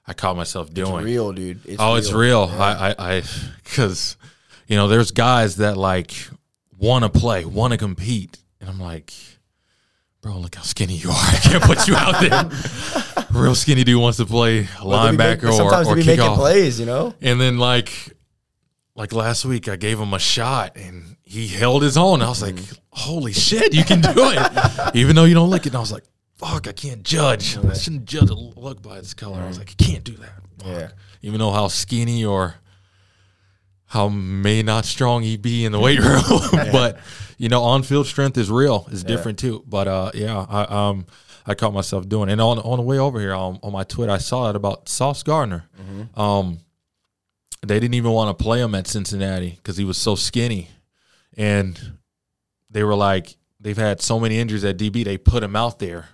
I 0.06 0.14
caught 0.14 0.38
myself 0.38 0.74
doing. 0.74 0.96
It's 0.96 1.06
real, 1.06 1.32
dude. 1.34 1.66
It's 1.66 1.82
oh, 1.82 1.96
it's 1.96 2.12
real. 2.14 2.50
I, 2.54 2.96
I, 2.98 3.16
I, 3.16 3.24
because 3.64 4.16
you 4.68 4.76
know, 4.76 4.88
there's 4.88 5.12
guys 5.12 5.58
that 5.58 5.78
like 5.78 6.14
want 6.78 7.04
to 7.04 7.10
play, 7.10 7.46
want 7.46 7.72
to 7.72 7.78
compete, 7.78 8.38
and 8.60 8.70
I'm 8.70 8.80
like, 8.80 9.14
bro, 10.28 10.38
look 10.40 10.56
how 10.56 10.62
skinny 10.62 10.96
you 10.96 11.10
are. 11.10 11.16
I 11.16 11.40
can't 11.42 11.64
put 11.64 11.88
you 11.88 11.96
out 11.96 12.20
there. 12.20 13.26
Real 13.42 13.56
skinny 13.56 13.84
dude 13.86 14.02
wants 14.02 14.18
to 14.18 14.26
play 14.26 14.68
Well, 14.84 15.08
linebacker 15.08 15.18
make- 15.18 15.44
or 15.46 15.52
sometimes 15.54 15.88
or 15.88 15.96
they 15.96 16.02
be 16.02 16.08
making 16.08 16.26
off. 16.26 16.38
plays, 16.38 16.80
you 16.80 16.86
know. 16.86 17.14
And 17.22 17.40
then 17.40 17.58
like, 17.58 18.14
like 18.96 19.14
last 19.14 19.46
week, 19.46 19.70
I 19.70 19.78
gave 19.78 20.00
him 20.00 20.14
a 20.14 20.20
shot 20.20 20.76
and 20.76 21.16
he 21.24 21.48
held 21.48 21.82
his 21.82 21.98
own. 21.98 22.22
I 22.22 22.28
was 22.28 22.42
like, 22.42 22.56
mm-hmm. 22.56 22.76
holy 22.90 23.32
shit, 23.32 23.74
you 23.74 23.86
can 23.86 24.02
do 24.02 24.12
it, 24.16 24.96
even 24.96 25.16
though 25.16 25.24
you 25.24 25.34
don't 25.34 25.50
look 25.50 25.66
it. 25.66 25.68
And 25.70 25.78
I 25.78 25.80
was 25.80 25.94
like, 25.94 26.04
fuck, 26.36 26.68
I 26.68 26.74
can't 26.74 27.04
judge. 27.04 27.58
I 27.58 27.74
shouldn't 27.74 28.06
judge 28.06 28.30
a 28.30 28.36
look 28.36 28.82
by 28.82 28.98
its 28.98 29.14
color. 29.14 29.40
I 29.40 29.48
was 29.48 29.58
like, 29.58 29.70
you 29.70 29.86
can't 29.86 30.04
do 30.04 30.14
that. 30.18 30.42
Fuck. 30.58 30.68
Yeah. 30.68 30.90
Even 31.22 31.40
though 31.40 31.52
how 31.52 31.70
skinny 31.70 32.26
or 32.26 32.56
how 33.88 34.10
may 34.10 34.64
not 34.64 34.86
strong 34.86 35.24
he 35.24 35.38
be 35.38 35.66
in 35.66 35.72
the 35.72 35.80
weight 35.80 36.00
room, 36.00 36.22
but 36.72 37.00
you 37.38 37.50
know, 37.50 37.64
on 37.64 37.84
field 37.84 38.08
strength 38.08 38.38
is 38.38 38.52
real. 38.52 38.88
It's 38.92 39.04
different 39.04 39.40
too. 39.40 39.64
But 39.68 39.88
uh, 39.88 40.12
yeah, 40.14 40.46
I 40.48 40.90
um. 40.90 41.06
I 41.50 41.56
caught 41.56 41.72
myself 41.74 42.10
doing, 42.10 42.28
it. 42.28 42.34
and 42.34 42.42
on 42.42 42.60
on 42.60 42.76
the 42.78 42.84
way 42.84 43.00
over 43.00 43.22
here 43.22 43.34
on, 43.34 43.58
on 43.64 43.72
my 43.72 43.86
Twitter, 43.86 44.12
I 44.12 44.18
saw 44.18 44.50
it 44.50 44.58
about 44.58 44.90
Sauce 44.90 45.24
Gardner. 45.24 45.64
Um, 46.14 46.60
they 47.66 47.80
didn't 47.80 47.94
even 47.94 48.12
want 48.12 48.38
to 48.38 48.44
play 48.44 48.60
him 48.60 48.76
at 48.76 48.86
Cincinnati 48.86 49.52
because 49.52 49.78
he 49.78 49.86
was 49.86 49.98
so 49.98 50.16
skinny, 50.16 50.70
and 51.38 51.80
they 52.70 52.84
were 52.84 52.96
like, 52.96 53.38
they've 53.60 53.78
had 53.78 54.02
so 54.02 54.20
many 54.20 54.40
injuries 54.40 54.64
at 54.66 54.78
DB, 54.78 55.04
they 55.04 55.18
put 55.18 55.44
him 55.44 55.56
out 55.56 55.80
there 55.80 56.10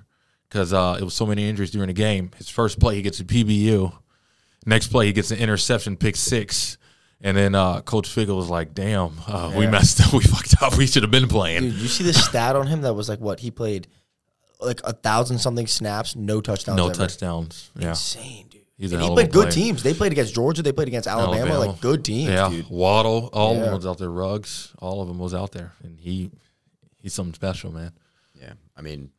because 0.50 0.72
uh, 0.72 0.98
it 1.00 1.04
was 1.04 1.14
so 1.14 1.26
many 1.26 1.48
injuries 1.48 1.72
during 1.72 1.88
the 1.88 1.94
game. 1.94 2.32
His 2.38 2.50
first 2.50 2.80
play, 2.80 2.96
he 2.96 3.02
gets 3.02 3.20
a 3.20 3.24
PBU. 3.24 3.92
Next 4.66 4.88
play, 4.90 5.08
he 5.08 5.14
gets 5.14 5.32
an 5.32 5.40
interception, 5.40 5.98
pick 5.98 6.16
six. 6.16 6.78
And 7.26 7.38
then 7.38 7.56
uh, 7.56 7.82
Coach 7.82 8.10
Fickell 8.10 8.36
was 8.36 8.50
like, 8.50 8.74
"Damn, 8.74 9.14
uh, 9.28 9.54
we 9.56 9.66
messed 9.66 10.02
up. 10.02 10.14
We 10.14 10.22
fucked 10.22 10.62
up. 10.62 10.78
We 10.78 10.86
should 10.86 11.04
have 11.04 11.12
been 11.12 11.30
playing." 11.30 11.62
Dude, 11.62 11.74
you 11.76 11.88
see 11.88 12.04
the 12.04 12.14
stat 12.14 12.56
on 12.58 12.68
him 12.68 12.82
that 12.82 12.94
was 12.94 13.08
like 13.08 13.20
what 13.20 13.40
he 13.40 13.50
played 13.50 13.88
like 14.60 14.82
a 14.84 14.94
thousand 14.94 15.40
something 15.40 15.68
snaps, 15.68 16.16
no 16.16 16.42
touchdowns. 16.42 16.78
no 16.78 16.86
ever. 16.88 16.94
touchdowns. 16.94 17.72
Yeah, 17.78 17.90
Insane, 17.90 18.48
dude. 18.50 18.62
He's 18.78 18.92
and 18.92 19.02
he 19.02 19.08
of 19.08 19.14
a 19.14 19.16
played 19.16 19.32
good 19.32 19.42
player. 19.44 19.52
teams. 19.52 19.84
They 19.84 19.94
played 19.94 20.12
against 20.12 20.34
Georgia. 20.34 20.62
They 20.62 20.72
played 20.72 20.88
against 20.88 21.08
Alabama. 21.08 21.52
Alabama. 21.52 21.72
Like 21.72 21.80
good 21.80 22.04
teams, 22.04 22.30
yeah. 22.30 22.50
dude. 22.50 22.70
Waddle, 22.70 23.30
all 23.32 23.56
of 23.56 23.62
them 23.62 23.74
was 23.74 23.86
out 23.86 23.98
there. 24.00 24.10
Ruggs, 24.10 24.74
all 24.80 25.02
of 25.02 25.08
them 25.08 25.20
was 25.20 25.34
out 25.34 25.52
there, 25.52 25.74
and 25.84 26.00
he 26.00 26.32
he's 27.02 27.14
something 27.14 27.34
special, 27.34 27.72
man. 27.72 27.94
yeah, 28.34 28.54
I 28.76 28.82
mean, 28.82 29.12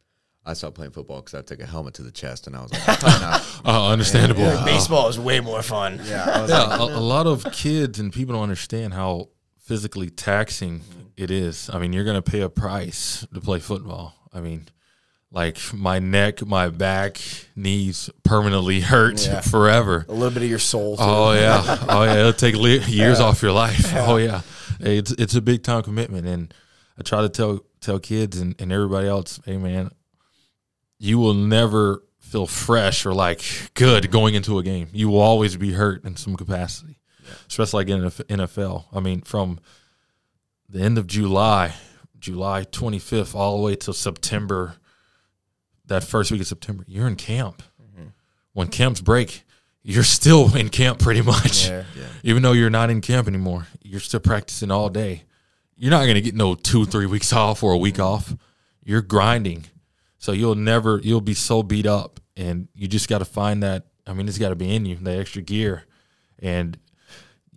I 0.46 0.52
stopped 0.52 0.74
playing 0.76 0.92
football 0.92 1.20
because 1.22 1.34
I 1.34 1.42
took 1.42 1.60
a 1.60 1.66
helmet 1.66 1.94
to 1.94 2.02
the 2.02 2.10
chest, 2.12 2.46
and 2.46 2.54
I 2.54 2.62
was 2.62 2.72
like, 2.72 2.86
I'm 2.88 2.96
probably 2.96 3.20
not. 3.20 3.50
Uh, 3.64 3.88
understandable. 3.88 4.42
Like, 4.44 4.66
baseball 4.66 5.08
is 5.08 5.18
way 5.18 5.40
more 5.40 5.62
fun. 5.62 5.98
Yeah, 6.04 6.46
yeah, 6.46 6.64
like, 6.64 6.80
a, 6.80 6.82
a 6.82 7.00
lot 7.00 7.26
of 7.26 7.50
kids 7.50 7.98
and 7.98 8.12
people 8.12 8.34
don't 8.34 8.42
understand 8.42 8.92
how 8.92 9.30
physically 9.62 10.10
taxing 10.10 10.82
it 11.16 11.30
is. 11.30 11.70
I 11.72 11.78
mean, 11.78 11.94
you're 11.94 12.04
going 12.04 12.20
to 12.22 12.30
pay 12.30 12.42
a 12.42 12.50
price 12.50 13.26
to 13.32 13.40
play 13.40 13.60
football. 13.60 14.14
I 14.34 14.40
mean, 14.40 14.66
like 15.32 15.56
my 15.72 15.98
neck, 15.98 16.44
my 16.44 16.68
back, 16.68 17.22
knees 17.56 18.10
permanently 18.22 18.80
hurt 18.82 19.24
Yeah. 19.26 19.40
forever. 19.40 20.04
A 20.10 20.12
little 20.12 20.30
bit 20.30 20.42
of 20.42 20.50
your 20.50 20.58
soul. 20.58 20.98
Too. 20.98 21.02
Oh 21.04 21.32
yeah, 21.32 21.62
oh 21.88 22.04
yeah, 22.04 22.16
it'll 22.16 22.32
take 22.34 22.54
li- 22.56 22.80
years 22.84 23.18
off 23.18 23.40
your 23.40 23.52
life. 23.52 23.92
Oh 23.94 24.16
yeah, 24.18 24.42
it's 24.78 25.12
it's 25.12 25.34
a 25.34 25.40
big 25.40 25.62
time 25.62 25.82
commitment, 25.82 26.26
and 26.26 26.52
I 26.98 27.02
try 27.02 27.22
to 27.22 27.28
tell 27.30 27.60
tell 27.80 27.98
kids 27.98 28.38
and, 28.38 28.54
and 28.60 28.70
everybody 28.70 29.08
else, 29.08 29.40
hey 29.46 29.56
man, 29.56 29.90
you 30.98 31.18
will 31.18 31.34
never 31.34 32.02
feel 32.18 32.46
fresh 32.46 33.06
or 33.06 33.14
like 33.14 33.42
good 33.74 34.10
going 34.10 34.34
into 34.34 34.58
a 34.58 34.62
game. 34.62 34.88
You 34.92 35.08
will 35.08 35.20
always 35.20 35.56
be 35.56 35.72
hurt 35.72 36.04
in 36.04 36.16
some 36.16 36.36
capacity, 36.36 36.98
especially 37.48 37.84
like 37.84 37.88
in 37.90 38.00
the 38.02 38.10
NFL. 38.10 38.86
I 38.92 39.00
mean, 39.00 39.20
from 39.20 39.60
the 40.68 40.80
end 40.80 40.98
of 40.98 41.06
July, 41.06 41.74
July 42.18 42.64
25th 42.64 43.34
all 43.34 43.58
the 43.58 43.62
way 43.62 43.76
till 43.76 43.94
September, 43.94 44.76
that 45.86 46.02
first 46.02 46.32
week 46.32 46.40
of 46.40 46.46
September, 46.46 46.84
you're 46.88 47.06
in 47.06 47.16
camp. 47.16 47.62
Mm-hmm. 47.80 48.08
When 48.52 48.68
camps 48.68 49.00
break, 49.00 49.44
you're 49.82 50.02
still 50.02 50.56
in 50.56 50.70
camp 50.70 50.98
pretty 50.98 51.22
much. 51.22 51.68
Yeah. 51.68 51.84
Yeah. 51.96 52.06
Even 52.22 52.42
though 52.42 52.52
you're 52.52 52.70
not 52.70 52.90
in 52.90 53.00
camp 53.00 53.28
anymore, 53.28 53.68
you're 53.82 54.00
still 54.00 54.20
practicing 54.20 54.70
all 54.70 54.88
day. 54.88 55.22
You're 55.76 55.90
not 55.90 56.04
going 56.04 56.14
to 56.14 56.20
get 56.20 56.34
no 56.34 56.54
two, 56.54 56.86
three 56.86 57.06
weeks 57.06 57.32
off 57.34 57.62
or 57.62 57.72
a 57.72 57.78
week 57.78 58.00
off. 58.00 58.34
You're 58.82 59.02
grinding. 59.02 59.66
So 60.24 60.32
you'll 60.32 60.54
never, 60.54 61.00
you'll 61.02 61.20
be 61.20 61.34
so 61.34 61.62
beat 61.62 61.84
up. 61.84 62.18
And 62.34 62.68
you 62.74 62.88
just 62.88 63.10
got 63.10 63.18
to 63.18 63.26
find 63.26 63.62
that. 63.62 63.88
I 64.06 64.14
mean, 64.14 64.26
it's 64.26 64.38
got 64.38 64.48
to 64.48 64.56
be 64.56 64.74
in 64.74 64.86
you, 64.86 64.96
the 64.96 65.18
extra 65.18 65.42
gear. 65.42 65.84
And 66.38 66.78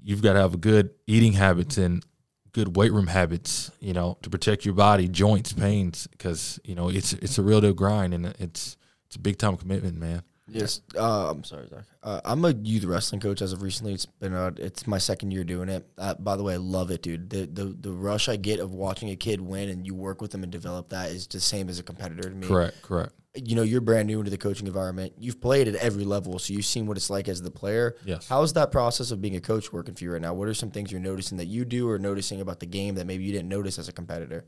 you've 0.03 0.22
got 0.22 0.34
to 0.34 0.39
have 0.39 0.53
a 0.53 0.57
good 0.57 0.89
eating 1.07 1.32
habits 1.32 1.78
and 1.78 2.05
good 2.51 2.76
weight 2.76 2.91
room 2.91 3.07
habits, 3.07 3.72
you 3.80 3.93
know, 3.93 4.18
to 4.22 4.30
protect 4.30 4.65
your 4.65 4.74
body, 4.74 5.07
joints, 5.07 5.53
pains, 5.53 6.07
because, 6.07 6.59
you 6.65 6.76
know, 6.76 6.89
it's, 6.89 7.13
it's 7.13 7.38
a 7.38 7.41
real 7.41 7.61
deal 7.61 7.72
grind 7.72 8.13
and 8.13 8.26
it's, 8.38 8.76
it's 9.05 9.15
a 9.15 9.20
big 9.20 9.38
time 9.38 9.55
commitment, 9.55 9.95
man. 9.95 10.24
Yes. 10.50 10.82
Uh, 10.95 11.30
I'm 11.30 11.43
sorry, 11.43 11.68
Zach. 11.68 11.84
Uh, 12.02 12.22
I'm 12.24 12.43
a 12.45 12.52
youth 12.52 12.86
wrestling 12.86 13.20
coach 13.20 13.41
as 13.41 13.52
of 13.52 13.62
recently. 13.62 13.93
It's 13.93 14.06
been 14.06 14.34
uh, 14.34 14.52
it's 14.58 14.88
my 14.88 14.98
second 14.98 15.32
year 15.32 15.43
doing 15.43 15.70
it. 15.70 15.86
Uh, 15.98 16.14
by 16.16 16.38
the 16.38 16.43
way, 16.43 16.54
I 16.54 16.58
love 16.58 16.89
it, 16.91 17.02
dude. 17.02 17.30
The, 17.30 17.45
the 17.45 17.66
the 17.66 17.91
rush 17.91 18.30
I 18.30 18.38
get 18.38 18.60
of 18.60 18.74
watching 18.74 19.10
a 19.10 19.16
kid 19.16 19.41
win 19.41 19.70
and 19.70 19.86
you 19.86 19.93
work 19.93 20.22
with 20.22 20.32
them 20.32 20.43
and 20.43 20.52
develop 20.52 20.89
that 20.89 21.12
is 21.12 21.28
the 21.28 21.39
same 21.39 21.70
as 21.70 21.80
a 21.80 21.84
competitor 21.84 22.30
to 22.30 22.36
me. 22.36 22.48
Correct, 22.48 22.82
correct. 22.82 23.14
You 23.36 23.56
know, 23.56 23.62
you're 23.62 23.82
brand 23.82 24.08
new 24.08 24.20
into 24.20 24.32
the 24.32 24.38
coaching 24.38 24.66
environment. 24.66 25.14
You've 25.20 25.39
played 25.39 25.68
at 25.68 25.76
every 25.76 26.06
level, 26.06 26.39
so 26.39 26.54
you've 26.54 26.66
seen 26.66 26.88
what 26.88 26.98
it's 26.98 27.10
like 27.10 27.28
as 27.28 27.41
the 27.41 27.52
player. 27.52 27.95
Yes. 28.04 28.28
How's 28.28 28.54
that 28.54 28.72
process 28.72 29.12
of 29.12 29.22
being 29.22 29.36
a 29.36 29.41
coach 29.41 29.72
working 29.72 29.93
for 29.93 30.04
you 30.06 30.14
right 30.14 30.22
now? 30.22 30.34
What 30.34 30.48
are 30.48 30.56
some 30.56 30.72
things 30.72 30.91
you're 30.91 31.02
noticing 31.02 31.38
that 31.38 31.45
you 31.45 31.64
do 31.64 31.88
or 31.88 32.00
noticing 32.00 32.41
about 32.41 32.60
the 32.60 32.66
game 32.66 32.95
that 32.95 33.06
maybe 33.06 33.26
you 33.26 33.32
didn't 33.32 33.50
notice 33.50 33.78
as 33.78 33.89
a 33.89 33.93
competitor? 33.93 34.45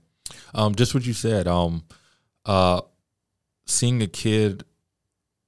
Um, 0.56 0.74
just 0.74 0.96
what 0.96 1.06
you 1.06 1.14
said. 1.14 1.48
Um, 1.48 1.84
uh, 2.46 2.82
seeing 3.68 4.02
a 4.02 4.08
kid 4.08 4.64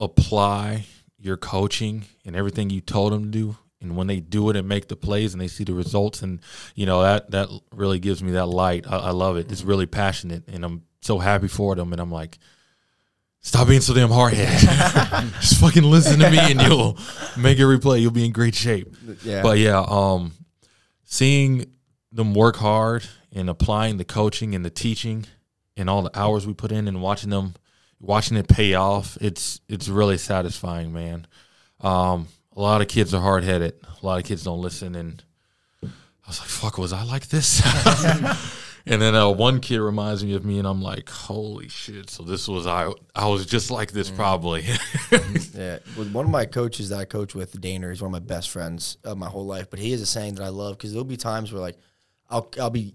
apply 0.01 0.85
your 1.17 1.37
coaching 1.37 2.03
and 2.25 2.35
everything 2.35 2.69
you 2.69 2.81
told 2.81 3.13
them 3.13 3.25
to 3.25 3.29
do, 3.29 3.57
and 3.79 3.95
when 3.95 4.07
they 4.07 4.19
do 4.19 4.49
it 4.49 4.55
and 4.55 4.67
make 4.67 4.87
the 4.87 4.95
plays 4.95 5.33
and 5.33 5.41
they 5.41 5.47
see 5.47 5.63
the 5.63 5.73
results, 5.73 6.21
and 6.21 6.39
you 6.75 6.85
know 6.85 7.01
that 7.03 7.31
that 7.31 7.47
really 7.71 7.99
gives 7.99 8.21
me 8.21 8.31
that 8.31 8.47
light. 8.47 8.85
I, 8.87 8.97
I 8.97 9.11
love 9.11 9.37
it. 9.37 9.51
It's 9.51 9.63
really 9.63 9.85
passionate, 9.85 10.43
and 10.47 10.65
I'm 10.65 10.83
so 11.01 11.19
happy 11.19 11.47
for 11.47 11.75
them. 11.75 11.93
And 11.93 12.01
I'm 12.01 12.11
like, 12.11 12.37
stop 13.39 13.67
being 13.67 13.81
so 13.81 13.93
damn 13.93 14.09
hard 14.09 14.33
headed. 14.33 15.33
Just 15.39 15.59
fucking 15.61 15.83
listen 15.83 16.19
to 16.19 16.29
me, 16.29 16.39
and 16.39 16.61
you'll 16.61 16.97
make 17.37 17.59
every 17.59 17.79
play. 17.79 17.99
You'll 17.99 18.11
be 18.11 18.25
in 18.25 18.31
great 18.31 18.55
shape. 18.55 18.95
Yeah. 19.23 19.41
But 19.41 19.57
yeah, 19.57 19.83
um, 19.87 20.33
seeing 21.03 21.65
them 22.11 22.33
work 22.33 22.57
hard 22.57 23.05
and 23.31 23.49
applying 23.49 23.97
the 23.97 24.05
coaching 24.05 24.55
and 24.55 24.65
the 24.65 24.69
teaching 24.69 25.25
and 25.77 25.89
all 25.89 26.01
the 26.01 26.17
hours 26.19 26.45
we 26.45 26.53
put 26.53 26.71
in 26.71 26.87
and 26.87 27.01
watching 27.01 27.29
them, 27.29 27.55
watching 28.01 28.37
it 28.37 28.47
pay 28.47 28.73
off, 28.73 29.17
it's 29.21 29.61
it's 29.69 29.87
really 29.87 30.17
satisfying, 30.17 30.91
man. 30.91 31.27
Um, 31.79 32.27
a 32.55 32.61
lot 32.61 32.81
of 32.81 32.87
kids 32.87 33.13
are 33.13 33.21
hard 33.21 33.43
headed. 33.43 33.75
A 34.01 34.05
lot 34.05 34.19
of 34.19 34.25
kids 34.25 34.43
don't 34.43 34.61
listen, 34.61 34.95
and 34.95 35.23
I 35.83 35.87
was 36.27 36.39
like, 36.39 36.49
"Fuck, 36.49 36.77
was 36.77 36.93
I 36.93 37.03
like 37.03 37.27
this?" 37.27 37.61
and 38.85 39.01
then 39.01 39.15
uh, 39.15 39.29
one 39.29 39.59
kid 39.59 39.79
reminds 39.79 40.23
me 40.23 40.33
of 40.33 40.43
me, 40.43 40.57
and 40.59 40.67
I'm 40.67 40.81
like, 40.81 41.09
"Holy 41.09 41.69
shit!" 41.69 42.09
So 42.09 42.23
this 42.23 42.47
was 42.47 42.67
I. 42.67 42.91
I 43.15 43.27
was 43.27 43.45
just 43.45 43.71
like 43.71 43.91
this, 43.91 44.09
probably. 44.09 44.65
Yeah, 45.53 45.79
with 45.97 46.11
one 46.13 46.25
of 46.25 46.31
my 46.31 46.45
coaches 46.45 46.89
that 46.89 46.99
I 46.99 47.05
coach 47.05 47.35
with, 47.35 47.59
Daner, 47.59 47.89
he's 47.89 48.01
one 48.01 48.07
of 48.07 48.13
my 48.13 48.25
best 48.25 48.49
friends 48.49 48.97
of 49.03 49.17
my 49.17 49.27
whole 49.27 49.45
life. 49.45 49.69
But 49.69 49.79
he 49.79 49.91
has 49.91 50.01
a 50.01 50.05
saying 50.05 50.35
that 50.35 50.43
I 50.43 50.49
love 50.49 50.77
because 50.77 50.91
there'll 50.93 51.03
be 51.03 51.17
times 51.17 51.51
where 51.51 51.61
like 51.61 51.77
I'll 52.29 52.49
I'll 52.59 52.69
be 52.69 52.93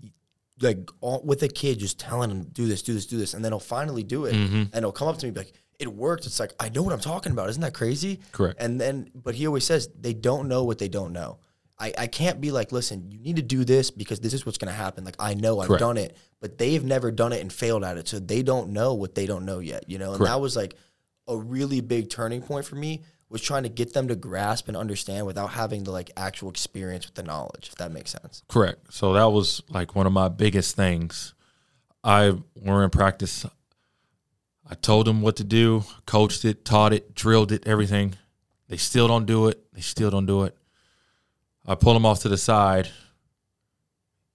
like 0.61 0.91
all, 1.01 1.23
with 1.25 1.43
a 1.43 1.49
kid 1.49 1.79
just 1.79 1.99
telling 1.99 2.31
him 2.31 2.45
do 2.45 2.67
this, 2.67 2.83
do 2.83 2.95
this, 2.95 3.07
do 3.07 3.19
this, 3.19 3.35
and 3.35 3.45
then 3.45 3.53
he'll 3.53 3.61
finally 3.61 4.03
do 4.03 4.25
it, 4.25 4.35
mm-hmm. 4.35 4.65
and 4.73 4.75
he'll 4.75 4.93
come 4.93 5.09
up 5.09 5.19
to 5.19 5.27
me 5.27 5.29
and 5.29 5.35
be 5.35 5.41
like, 5.41 5.53
"It 5.79 5.93
worked." 5.93 6.27
It's 6.27 6.41
like 6.41 6.53
I 6.59 6.69
know 6.69 6.83
what 6.83 6.93
I'm 6.93 7.01
talking 7.01 7.33
about. 7.33 7.49
Isn't 7.51 7.63
that 7.63 7.75
crazy? 7.75 8.21
Correct. 8.33 8.61
And 8.61 8.81
then, 8.81 9.11
but 9.15 9.35
he 9.35 9.47
always 9.47 9.65
says 9.65 9.89
they 9.99 10.15
don't 10.15 10.49
know 10.49 10.65
what 10.65 10.79
they 10.79 10.89
don't 10.89 11.13
know. 11.13 11.39
I, 11.79 11.93
I 11.99 12.07
can't 12.07 12.41
be 12.41 12.53
like, 12.53 12.73
listen, 12.73 13.11
you 13.11 13.19
need 13.19 13.37
to 13.37 13.43
do 13.43 13.63
this 13.63 13.91
because 13.91 14.21
this 14.21 14.33
is 14.33 14.47
what's 14.47 14.57
going 14.57 14.73
to 14.73 14.77
happen. 14.77 15.05
Like 15.05 15.17
I 15.19 15.35
know 15.35 15.61
I've 15.61 15.69
Correct. 15.69 15.81
done 15.81 15.99
it, 15.99 16.17
but 16.41 16.57
they've 16.57 16.83
never 16.83 17.11
done 17.11 17.35
it 17.35 17.43
and 17.43 17.53
failed 17.53 17.85
at 17.85 17.99
it, 17.99 18.09
so 18.09 18.19
they 18.19 18.43
don't 18.43 18.71
know 18.71 18.95
what 18.95 19.15
they 19.15 19.27
don't 19.27 19.45
know 19.45 19.59
yet. 19.59 19.85
You 19.89 19.99
know, 19.99 20.11
and 20.11 20.19
Correct. 20.19 20.33
that 20.33 20.41
was 20.41 20.57
like 20.57 20.75
a 21.29 21.37
really 21.37 21.81
big 21.81 22.09
turning 22.09 22.41
point 22.41 22.65
for 22.65 22.77
me 22.77 23.03
was 23.29 23.43
trying 23.43 23.64
to 23.64 23.68
get 23.68 23.93
them 23.93 24.09
to 24.09 24.16
grasp 24.16 24.68
and 24.68 24.77
understand 24.77 25.27
without 25.27 25.49
having 25.49 25.85
the 25.85 25.91
like 25.91 26.11
actual 26.16 26.49
experience 26.49 27.07
with 27.07 27.14
the 27.14 27.22
knowledge, 27.22 27.68
if 27.68 27.74
that 27.77 27.93
makes 27.93 28.12
sense. 28.12 28.43
Correct. 28.49 28.93
So 28.93 29.12
that 29.14 29.31
was 29.31 29.62
like 29.68 29.95
one 29.95 30.07
of 30.07 30.12
my 30.12 30.29
biggest 30.29 30.77
things. 30.77 31.35
I 32.05 32.35
were 32.55 32.85
in 32.85 32.91
practice. 32.91 33.45
I 34.68 34.74
told 34.74 35.07
them 35.07 35.22
what 35.22 35.37
to 35.37 35.45
do, 35.45 35.85
coached 36.07 36.45
it, 36.45 36.64
taught 36.64 36.93
it, 36.93 37.14
drilled 37.14 37.53
it, 37.53 37.66
everything. 37.66 38.14
They 38.68 38.77
still 38.77 39.09
don't 39.09 39.27
do 39.27 39.49
it. 39.49 39.72
They 39.72 39.81
still 39.81 40.11
don't 40.11 40.27
do 40.27 40.45
it. 40.45 40.57
I 41.66 41.74
pull 41.74 41.95
them 41.95 42.07
off 42.07 42.20
to 42.20 42.29
the 42.29 42.37
side. 42.37 42.89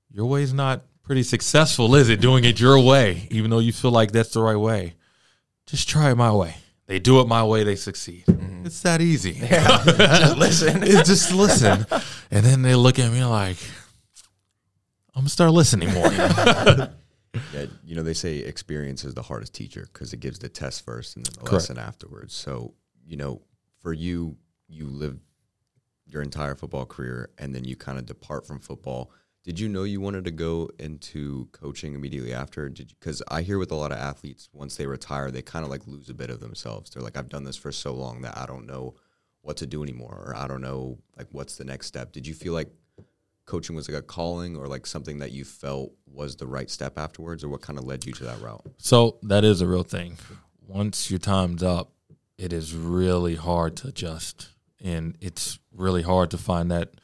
Your 0.10 0.26
way's 0.26 0.54
not 0.54 0.84
pretty 1.04 1.24
successful, 1.24 1.96
is 1.96 2.10
it? 2.10 2.20
Doing 2.20 2.44
it 2.44 2.60
your 2.60 2.80
way, 2.80 3.28
even 3.32 3.50
though 3.52 3.60
you 3.60 3.72
feel 3.72 3.92
like 3.92 4.12
that's 4.12 4.32
the 4.32 4.42
right 4.42 4.58
way. 4.58 4.96
Just 5.66 5.88
try 5.88 6.12
it 6.12 6.16
my 6.16 6.32
way. 6.32 6.56
They 6.88 7.00
do 7.00 7.22
it 7.22 7.28
my 7.28 7.44
way, 7.44 7.64
they 7.64 7.78
succeed. 7.78 8.26
Mm. 8.62 8.66
It's 8.66 8.82
that 8.82 9.02
easy. 9.02 9.34
Just 9.40 10.38
listen. 10.38 10.84
It's 10.84 11.08
just 11.10 11.32
listen. 11.34 11.86
And 12.30 12.46
then 12.46 12.62
they 12.62 12.76
look 12.76 13.00
at 13.00 13.12
me 13.12 13.24
like, 13.24 13.58
I'm 15.16 15.22
gonna 15.22 15.30
start 15.30 15.52
listening 15.52 15.94
more. 15.94 16.10
Yeah, 17.54 17.68
you 17.86 17.96
know 17.96 18.04
they 18.04 18.14
say 18.14 18.40
experience 18.40 19.06
is 19.06 19.14
the 19.14 19.22
hardest 19.22 19.54
teacher 19.54 19.88
because 19.94 20.12
it 20.12 20.20
gives 20.20 20.40
the 20.40 20.50
test 20.50 20.84
first 20.84 21.16
and 21.16 21.26
then 21.26 21.32
the 21.36 21.40
Correct. 21.40 21.54
lesson 21.54 21.78
afterwards. 21.78 22.34
So 22.34 22.74
you 23.06 23.16
know, 23.16 23.42
for 23.80 23.94
you, 23.94 24.36
you 24.68 24.88
live 24.88 25.18
your 26.06 26.22
entire 26.22 26.56
football 26.56 26.86
career 26.86 27.30
and 27.38 27.56
then 27.56 27.64
you 27.64 27.78
kind 27.78 27.98
of 27.98 28.06
depart 28.06 28.46
from 28.46 28.60
football. 28.60 29.12
Did 29.44 29.60
you 29.60 29.68
know 29.68 29.84
you 29.84 30.00
wanted 30.00 30.26
to 30.26 30.32
go 30.32 30.70
into 30.78 31.48
coaching 31.52 31.96
immediately 31.96 32.34
after? 32.34 32.70
Did 32.70 32.94
because 33.00 33.24
I 33.28 33.42
hear 33.42 33.58
with 33.58 33.72
a 33.72 33.76
lot 33.76 33.92
of 33.92 33.98
athletes 33.98 34.50
once 34.54 34.76
they 34.76 34.86
retire, 34.86 35.32
they 35.32 35.42
kind 35.42 35.66
of 35.66 35.72
like 35.72 35.88
lose 35.88 36.10
a 36.10 36.14
bit 36.14 36.30
of 36.30 36.40
themselves. 36.40 36.92
They're 36.92 37.02
like, 37.02 37.18
I've 37.18 37.30
done 37.30 37.44
this 37.44 37.58
for 37.58 37.72
so 37.72 37.94
long 37.94 38.22
that 38.22 38.38
I 38.38 38.46
don't 38.46 38.68
know 38.68 38.96
what 39.42 39.58
to 39.58 39.66
do 39.66 39.82
anymore, 39.82 40.24
or 40.28 40.36
I 40.36 40.48
don't 40.48 40.62
know 40.62 41.00
like 41.18 41.28
what's 41.32 41.58
the 41.58 41.64
next 41.64 41.88
step. 41.88 42.12
Did 42.12 42.28
you 42.28 42.36
feel 42.36 42.54
like 42.54 42.70
coaching 43.46 43.76
was 43.76 43.90
like 43.90 43.98
a 43.98 44.04
calling 44.04 44.56
or 44.56 44.68
like 44.68 44.86
something 44.86 45.20
that 45.20 45.32
you 45.32 45.44
felt 45.44 45.92
was 46.06 46.36
the 46.36 46.46
right 46.46 46.70
step 46.70 46.98
afterwards, 47.00 47.44
or 47.44 47.50
what 47.50 47.62
kind 47.62 47.80
of 47.80 47.86
led 47.86 48.06
you 48.06 48.14
to 48.14 48.24
that 48.26 48.40
route? 48.42 48.66
so 48.78 49.18
that 49.24 49.44
is 49.44 49.62
a 49.62 49.68
real 49.68 49.84
thing. 49.84 50.18
Once 50.68 51.10
your 51.10 51.20
time's 51.20 51.64
up, 51.64 51.92
it 52.38 52.54
is 52.54 52.76
really 52.76 53.36
hard 53.36 53.76
to 53.78 53.88
adjust. 53.88 54.50
And 54.84 55.18
it's 55.20 55.60
really 55.76 56.02
hard 56.02 56.32
to 56.32 56.38
find 56.38 56.72
that 56.72 57.01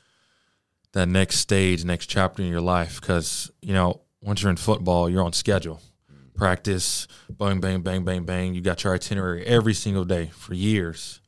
that 0.97 1.07
next 1.07 1.37
stage, 1.37 1.85
next 1.85 2.07
chapter 2.07 2.41
in 2.41 2.49
your 2.49 2.61
life. 2.61 2.99
Because, 2.99 3.51
you 3.61 3.73
know, 3.73 4.01
once 4.21 4.41
you're 4.41 4.49
in 4.49 4.57
football, 4.57 5.09
you're 5.09 5.23
on 5.23 5.33
schedule. 5.33 5.81
Practice, 6.35 7.07
bang, 7.29 7.59
bang, 7.59 7.81
bang, 7.81 8.03
bang, 8.03 8.23
bang. 8.23 8.53
You 8.53 8.61
got 8.61 8.83
your 8.83 8.93
itinerary 8.93 9.45
every 9.45 9.73
single 9.73 10.03
day 10.03 10.31
for 10.33 10.53
years. 10.53 11.21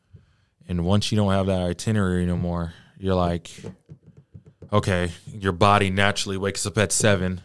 And 0.68 0.86
once 0.86 1.12
you 1.12 1.16
don't 1.16 1.32
have 1.32 1.48
that 1.48 1.62
itinerary 1.62 2.26
no 2.26 2.38
more, 2.38 2.74
you're 3.00 3.16
like, 3.16 3.50
okay, 4.72 5.12
your 5.26 5.52
body 5.52 5.90
naturally 5.90 6.38
wakes 6.38 6.66
up 6.66 6.78
at 6.78 6.92
seven. 6.92 7.42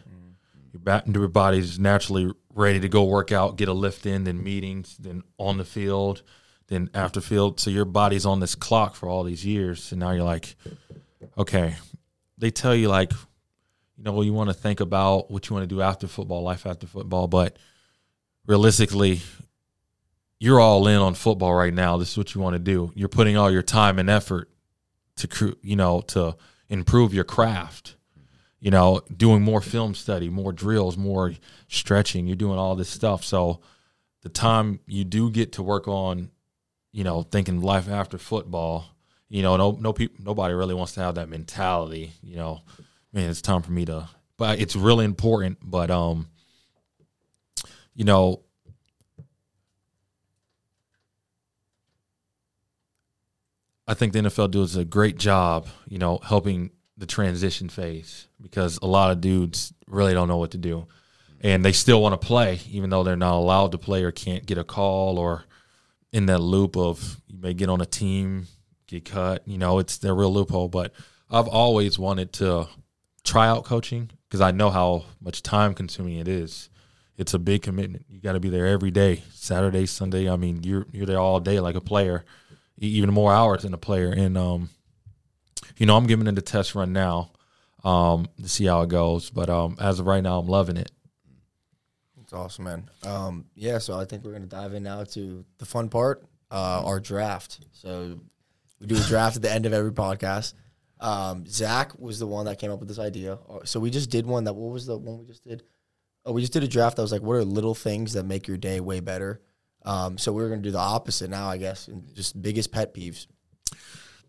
Your, 1.07 1.27
body's 1.27 1.79
naturally 1.79 2.31
ready 2.53 2.79
to 2.79 2.89
go 2.89 3.03
work 3.03 3.31
out, 3.31 3.55
get 3.55 3.67
a 3.67 3.73
lift 3.73 4.05
in, 4.05 4.25
then 4.25 4.43
meetings, 4.43 4.97
then 4.97 5.23
on 5.39 5.57
the 5.57 5.65
field, 5.65 6.21
then 6.67 6.89
after 6.93 7.19
field. 7.21 7.59
So 7.59 7.71
your 7.71 7.85
body's 7.85 8.25
on 8.25 8.39
this 8.39 8.53
clock 8.53 8.93
for 8.95 9.09
all 9.09 9.23
these 9.23 9.43
years. 9.43 9.91
And 9.91 10.01
now 10.01 10.11
you're 10.11 10.23
like, 10.23 10.55
okay, 11.35 11.75
they 12.37 12.51
tell 12.51 12.75
you 12.75 12.89
like, 12.89 13.11
you 13.97 14.03
know, 14.03 14.21
you 14.21 14.33
want 14.33 14.49
to 14.49 14.53
think 14.53 14.79
about 14.79 15.31
what 15.31 15.49
you 15.49 15.55
want 15.55 15.67
to 15.67 15.73
do 15.73 15.81
after 15.81 16.07
football, 16.07 16.43
life 16.43 16.65
after 16.65 16.85
football, 16.87 17.27
but 17.27 17.57
realistically, 18.45 19.21
you're 20.39 20.59
all 20.59 20.87
in 20.87 20.97
on 20.97 21.13
football 21.13 21.53
right 21.53 21.73
now. 21.73 21.97
This 21.97 22.11
is 22.11 22.17
what 22.17 22.35
you 22.35 22.41
want 22.41 22.55
to 22.55 22.59
do. 22.59 22.91
You're 22.95 23.09
putting 23.09 23.37
all 23.37 23.49
your 23.49 23.61
time 23.61 23.99
and 23.99 24.09
effort 24.09 24.49
to, 25.17 25.57
you 25.61 25.75
know, 25.75 26.01
to 26.01 26.35
improve 26.69 27.13
your 27.13 27.23
craft. 27.23 27.95
You 28.59 28.71
know, 28.71 29.01
doing 29.15 29.43
more 29.43 29.61
film 29.61 29.93
study, 29.93 30.29
more 30.29 30.51
drills, 30.51 30.97
more 30.97 31.33
stretching. 31.67 32.25
You're 32.25 32.35
doing 32.35 32.57
all 32.57 32.75
this 32.75 32.89
stuff. 32.89 33.23
So, 33.23 33.61
the 34.23 34.29
time 34.29 34.79
you 34.87 35.03
do 35.03 35.29
get 35.29 35.51
to 35.53 35.61
work 35.61 35.87
on, 35.87 36.31
you 36.91 37.03
know, 37.03 37.21
thinking 37.21 37.61
life 37.61 37.87
after 37.87 38.17
football, 38.17 38.94
you 39.29 39.41
know, 39.41 39.57
no, 39.57 39.71
no 39.79 39.93
people, 39.93 40.23
nobody 40.23 40.53
really 40.53 40.75
wants 40.75 40.93
to 40.93 41.01
have 41.01 41.15
that 41.15 41.29
mentality. 41.29 42.13
You 42.21 42.35
know, 42.37 42.61
man, 43.13 43.29
it's 43.29 43.41
time 43.41 43.61
for 43.61 43.71
me 43.71 43.85
to. 43.85 44.07
But 44.37 44.59
it's 44.59 44.75
really 44.75 45.05
important. 45.05 45.59
But 45.63 45.89
um, 45.91 46.27
you 47.95 48.03
know, 48.03 48.41
I 53.87 53.93
think 53.93 54.13
the 54.13 54.19
NFL 54.19 54.51
does 54.51 54.75
a 54.75 54.85
great 54.85 55.17
job, 55.17 55.67
you 55.87 55.99
know, 55.99 56.19
helping 56.23 56.71
the 56.97 57.05
transition 57.05 57.69
phase 57.69 58.27
because 58.41 58.79
a 58.81 58.87
lot 58.87 59.11
of 59.11 59.21
dudes 59.21 59.73
really 59.87 60.13
don't 60.13 60.27
know 60.27 60.37
what 60.37 60.51
to 60.51 60.57
do. 60.57 60.87
and 61.41 61.63
they 61.63 61.71
still 61.73 62.01
want 62.01 62.19
to 62.19 62.25
play, 62.25 62.59
even 62.71 62.89
though 62.89 63.03
they're 63.03 63.15
not 63.15 63.35
allowed 63.35 63.71
to 63.71 63.77
play 63.77 64.03
or 64.03 64.11
can't 64.11 64.45
get 64.45 64.57
a 64.57 64.63
call 64.63 65.19
or 65.19 65.43
in 66.11 66.25
that 66.27 66.39
loop 66.39 66.77
of 66.77 67.21
you 67.27 67.37
may 67.37 67.53
get 67.53 67.69
on 67.69 67.81
a 67.81 67.85
team, 67.85 68.47
get 68.87 69.05
cut. 69.05 69.47
You 69.47 69.57
know, 69.57 69.79
it's 69.79 69.97
their 69.97 70.15
real 70.15 70.33
loophole. 70.33 70.67
But 70.67 70.93
I've 71.29 71.47
always 71.47 71.97
wanted 71.99 72.33
to 72.33 72.67
try 73.23 73.47
out 73.47 73.65
coaching 73.65 74.11
because 74.27 74.41
I 74.41 74.51
know 74.51 74.69
how 74.69 75.05
much 75.21 75.41
time 75.43 75.73
consuming 75.73 76.17
it 76.17 76.27
is. 76.27 76.69
It's 77.17 77.33
a 77.33 77.39
big 77.39 77.61
commitment. 77.61 78.05
You 78.09 78.19
got 78.19 78.33
to 78.33 78.39
be 78.39 78.49
there 78.49 78.67
every 78.67 78.91
day, 78.91 79.23
Saturday, 79.33 79.85
Sunday. 79.85 80.29
I 80.29 80.35
mean, 80.35 80.63
you're 80.63 80.85
you're 80.91 81.05
there 81.05 81.19
all 81.19 81.39
day 81.39 81.59
like 81.59 81.75
a 81.75 81.81
player, 81.81 82.25
even 82.77 83.13
more 83.13 83.33
hours 83.33 83.63
than 83.63 83.73
a 83.73 83.77
player. 83.77 84.11
And 84.11 84.37
um, 84.37 84.69
you 85.77 85.85
know, 85.85 85.95
I'm 85.95 86.07
giving 86.07 86.27
it 86.27 86.37
a 86.37 86.41
test 86.41 86.75
run 86.75 86.91
now 86.91 87.31
um, 87.85 88.27
to 88.41 88.49
see 88.49 88.65
how 88.65 88.81
it 88.81 88.89
goes. 88.89 89.29
But 89.29 89.49
um, 89.49 89.77
as 89.79 89.99
of 89.99 90.07
right 90.07 90.21
now, 90.21 90.39
I'm 90.39 90.47
loving 90.47 90.75
it. 90.75 90.91
It's 92.21 92.33
awesome, 92.33 92.65
man. 92.65 92.89
Um, 93.03 93.45
yeah, 93.53 93.77
so 93.77 93.99
I 93.99 94.05
think 94.05 94.23
we're 94.23 94.33
gonna 94.33 94.47
dive 94.47 94.73
in 94.73 94.83
now 94.83 95.03
to 95.03 95.45
the 95.59 95.65
fun 95.65 95.89
part, 95.89 96.25
uh, 96.51 96.81
our 96.83 96.99
draft. 96.99 97.59
So 97.71 98.19
we 98.79 98.87
do 98.87 98.95
a 98.97 98.99
draft 99.01 99.35
at 99.37 99.41
the 99.41 99.51
end 99.51 99.65
of 99.65 99.73
every 99.73 99.91
podcast. 99.91 100.53
Um, 100.99 101.45
Zach 101.45 101.97
was 101.99 102.19
the 102.19 102.27
one 102.27 102.45
that 102.45 102.57
came 102.59 102.71
up 102.71 102.79
with 102.79 102.87
this 102.87 102.99
idea. 102.99 103.37
Uh, 103.49 103.59
So 103.65 103.79
we 103.79 103.89
just 103.89 104.09
did 104.09 104.25
one 104.25 104.45
that. 104.45 104.53
What 104.53 104.71
was 104.73 104.85
the 104.85 104.97
one 104.97 105.19
we 105.19 105.25
just 105.25 105.43
did? 105.43 105.63
Oh, 106.25 106.31
we 106.31 106.41
just 106.41 106.53
did 106.53 106.63
a 106.63 106.67
draft 106.67 106.95
that 106.95 107.01
was 107.01 107.11
like, 107.11 107.21
what 107.21 107.33
are 107.35 107.43
little 107.43 107.75
things 107.75 108.13
that 108.13 108.23
make 108.25 108.47
your 108.47 108.57
day 108.57 108.79
way 108.79 108.99
better? 108.99 109.41
Um, 109.83 110.17
so 110.17 110.31
we're 110.33 110.49
gonna 110.49 110.61
do 110.61 110.71
the 110.71 110.79
opposite 110.79 111.29
now, 111.29 111.47
I 111.47 111.57
guess, 111.57 111.87
and 111.87 112.11
just 112.15 112.41
biggest 112.41 112.71
pet 112.71 112.93
peeves. 112.95 113.27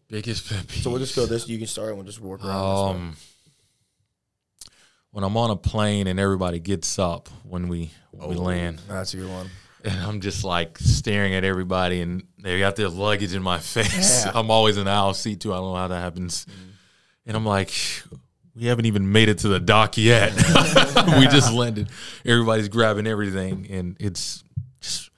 Biggest 0.08 0.48
pet 0.48 0.66
peeve. 0.68 0.82
So 0.82 0.90
we'll 0.90 0.98
just 0.98 1.16
go 1.16 1.24
this. 1.24 1.48
You 1.48 1.56
can 1.56 1.66
start, 1.66 1.88
and 1.88 1.96
we'll 1.96 2.04
just 2.06 2.20
work 2.20 2.44
around. 2.44 2.94
this. 2.94 2.96
Um, 2.96 3.16
when 5.12 5.24
I'm 5.24 5.36
on 5.38 5.50
a 5.50 5.56
plane 5.56 6.06
and 6.08 6.20
everybody 6.20 6.60
gets 6.60 6.98
up 6.98 7.30
when 7.44 7.68
we 7.68 7.90
when 8.10 8.28
we 8.28 8.34
land, 8.34 8.82
That's 8.86 9.14
a 9.14 9.16
good 9.16 9.30
one. 9.30 9.48
And 9.86 10.00
I'm 10.00 10.20
just 10.20 10.44
like 10.44 10.78
staring 10.78 11.34
at 11.34 11.44
everybody, 11.44 12.00
and 12.00 12.24
they 12.42 12.58
got 12.58 12.76
their 12.76 12.88
luggage 12.88 13.34
in 13.34 13.42
my 13.42 13.58
face. 13.74 14.24
Yeah. 14.24 14.32
I'm 14.34 14.50
always 14.50 14.76
in 14.76 14.84
the 14.84 14.90
aisle 14.90 15.14
seat 15.14 15.40
too. 15.40 15.52
I 15.52 15.56
don't 15.56 15.72
know 15.72 15.76
how 15.76 15.88
that 15.88 16.00
happens, 16.00 16.46
and 17.26 17.36
I'm 17.36 17.46
like, 17.46 17.72
we 18.54 18.66
haven't 18.66 18.86
even 18.86 19.12
made 19.12 19.28
it 19.28 19.38
to 19.38 19.48
the 19.48 19.60
dock 19.60 19.96
yet. 19.96 20.34
we 21.18 21.26
just 21.28 21.52
landed. 21.52 21.88
Everybody's 22.24 22.68
grabbing 22.68 23.06
everything, 23.06 23.66
and 23.70 23.96
it's 24.00 24.42
just 24.80 25.10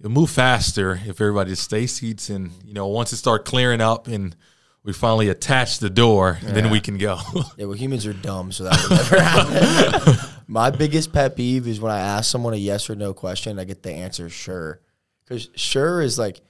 it'll 0.00 0.12
move 0.12 0.30
faster 0.30 1.00
if 1.06 1.20
everybody 1.20 1.50
just 1.50 1.62
stays 1.62 1.92
seats, 1.92 2.28
and 2.30 2.50
you 2.64 2.74
know 2.74 2.86
once 2.86 3.12
it 3.12 3.16
start 3.16 3.44
clearing 3.44 3.80
up 3.80 4.06
and. 4.08 4.36
We 4.82 4.92
finally 4.92 5.28
attach 5.30 5.80
the 5.80 5.90
door, 5.90 6.38
then 6.44 6.70
we 6.70 6.78
can 6.78 6.96
go. 6.96 7.18
Yeah, 7.56 7.64
well, 7.64 7.72
humans 7.72 8.06
are 8.06 8.12
dumb, 8.12 8.52
so 8.52 8.62
that 8.62 8.80
would 8.88 8.96
never 8.96 9.20
happen. 9.20 10.30
My 10.48 10.70
biggest 10.70 11.12
pet 11.12 11.36
peeve 11.36 11.66
is 11.66 11.80
when 11.80 11.92
I 11.92 11.98
ask 11.98 12.30
someone 12.30 12.54
a 12.54 12.56
yes 12.56 12.88
or 12.88 12.94
no 12.94 13.12
question, 13.12 13.58
I 13.58 13.64
get 13.64 13.82
the 13.82 13.92
answer 13.92 14.28
sure. 14.28 14.80
Because 15.24 15.48
sure 15.56 16.00
is 16.00 16.18
like 16.18 16.40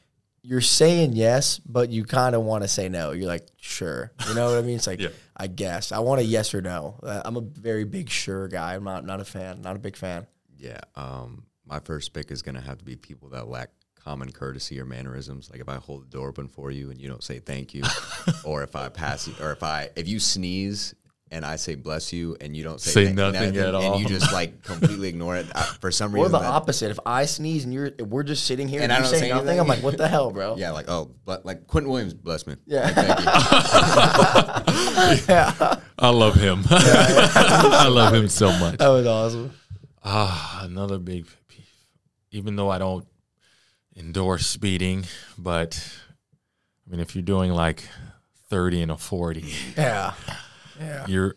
you're 0.42 0.60
saying 0.60 1.14
yes, 1.14 1.58
but 1.58 1.90
you 1.90 2.04
kind 2.04 2.34
of 2.34 2.42
want 2.42 2.62
to 2.62 2.68
say 2.68 2.88
no. 2.88 3.12
You're 3.12 3.26
like 3.26 3.46
sure, 3.56 4.12
you 4.28 4.34
know 4.34 4.50
what 4.50 4.58
I 4.58 4.62
mean? 4.62 4.76
It's 4.76 4.86
like 4.86 5.00
Yeah. 5.00 5.08
I 5.36 5.46
guess 5.46 5.92
I 5.92 5.98
want 6.00 6.20
a 6.20 6.24
yes 6.24 6.54
or 6.54 6.60
no. 6.60 6.98
Uh, 7.02 7.22
I'm 7.24 7.36
a 7.36 7.40
very 7.40 7.84
big 7.84 8.10
sure 8.10 8.48
guy. 8.48 8.74
I'm 8.74 8.84
not 8.84 9.04
not 9.04 9.20
a 9.20 9.24
fan, 9.24 9.62
not 9.62 9.76
a 9.76 9.78
big 9.78 9.96
fan. 9.96 10.26
Yeah. 10.58 10.80
Um, 10.94 11.44
my 11.66 11.80
first 11.80 12.12
pick 12.12 12.30
is 12.30 12.42
going 12.42 12.54
to 12.54 12.60
have 12.60 12.78
to 12.78 12.84
be 12.84 12.96
people 12.96 13.30
that 13.30 13.48
lack 13.48 13.70
common 13.96 14.30
courtesy 14.30 14.80
or 14.80 14.84
mannerisms. 14.84 15.50
Like 15.50 15.60
if 15.60 15.68
I 15.68 15.76
hold 15.76 16.04
the 16.04 16.10
door 16.16 16.28
open 16.28 16.46
for 16.48 16.70
you 16.70 16.90
and 16.90 17.00
you 17.00 17.08
don't 17.08 17.24
say 17.24 17.40
thank 17.40 17.74
you, 17.74 17.82
or 18.44 18.62
if 18.62 18.76
I 18.76 18.88
pass 18.88 19.26
you, 19.26 19.34
or 19.40 19.52
if 19.52 19.62
I 19.62 19.90
if 19.96 20.06
you 20.06 20.20
sneeze 20.20 20.94
and 21.30 21.44
I 21.44 21.56
say 21.56 21.74
bless 21.74 22.12
you 22.12 22.36
and 22.40 22.56
you 22.56 22.62
don't 22.62 22.80
say, 22.80 22.90
Say 22.90 23.04
thank- 23.06 23.16
nothing 23.16 23.56
at 23.56 23.74
all. 23.74 23.94
and 23.94 24.00
you 24.00 24.06
just 24.08 24.32
like 24.32 24.62
completely 24.64 25.08
ignore 25.08 25.36
it 25.36 25.46
I, 25.54 25.62
for 25.80 25.90
some 25.90 26.12
reason. 26.12 26.20
Or 26.20 26.24
reason. 26.26 26.32
the 26.32 26.38
that- 26.40 26.52
opposite. 26.54 26.90
If 26.92 27.00
I 27.04 27.24
sneeze 27.26 27.64
and 27.64 27.74
you're 27.74 27.90
we're 27.98 28.22
just 28.22 28.44
sitting 28.46 28.68
here 28.68 28.80
and, 28.82 28.92
And 28.92 28.92
I 28.92 28.96
you 28.98 29.02
don't 29.04 29.12
say 29.12 29.18
say 29.20 29.28
nothing, 29.30 29.48
anything? 29.48 29.60
I'm 29.60 29.66
like, 29.66 29.82
what 29.82 29.96
the 29.98 30.06
hell, 30.08 30.30
bro? 30.30 30.56
yeah, 30.56 30.70
like 30.70 30.88
oh, 30.88 31.10
but 31.24 31.44
like 31.44 31.66
Quentin 31.66 31.90
Williams, 31.90 32.14
bless 32.14 32.46
me. 32.46 32.54
Yeah. 32.66 32.84
Like, 32.84 32.94
thank 32.94 33.18
you. 33.18 33.24
I 35.98 36.08
love 36.10 36.34
him. 36.34 36.62
I 36.70 37.88
love 37.88 38.14
him 38.14 38.28
so 38.28 38.50
much. 38.58 38.78
That 38.78 38.88
was 38.88 39.06
awesome. 39.06 39.52
Ah, 40.04 40.60
another 40.62 40.98
big 40.98 41.26
peeve. 41.48 41.68
Even 42.30 42.56
though 42.56 42.70
I 42.70 42.78
don't 42.78 43.06
endorse 43.96 44.46
speeding, 44.46 45.04
but 45.38 45.82
I 46.86 46.90
mean, 46.90 47.00
if 47.00 47.14
you're 47.16 47.22
doing 47.22 47.50
like 47.52 47.82
30 48.50 48.82
and 48.82 48.92
a 48.92 48.96
40, 48.96 49.52
Yeah. 49.76 50.12
Yeah. 50.80 51.06
you're, 51.06 51.34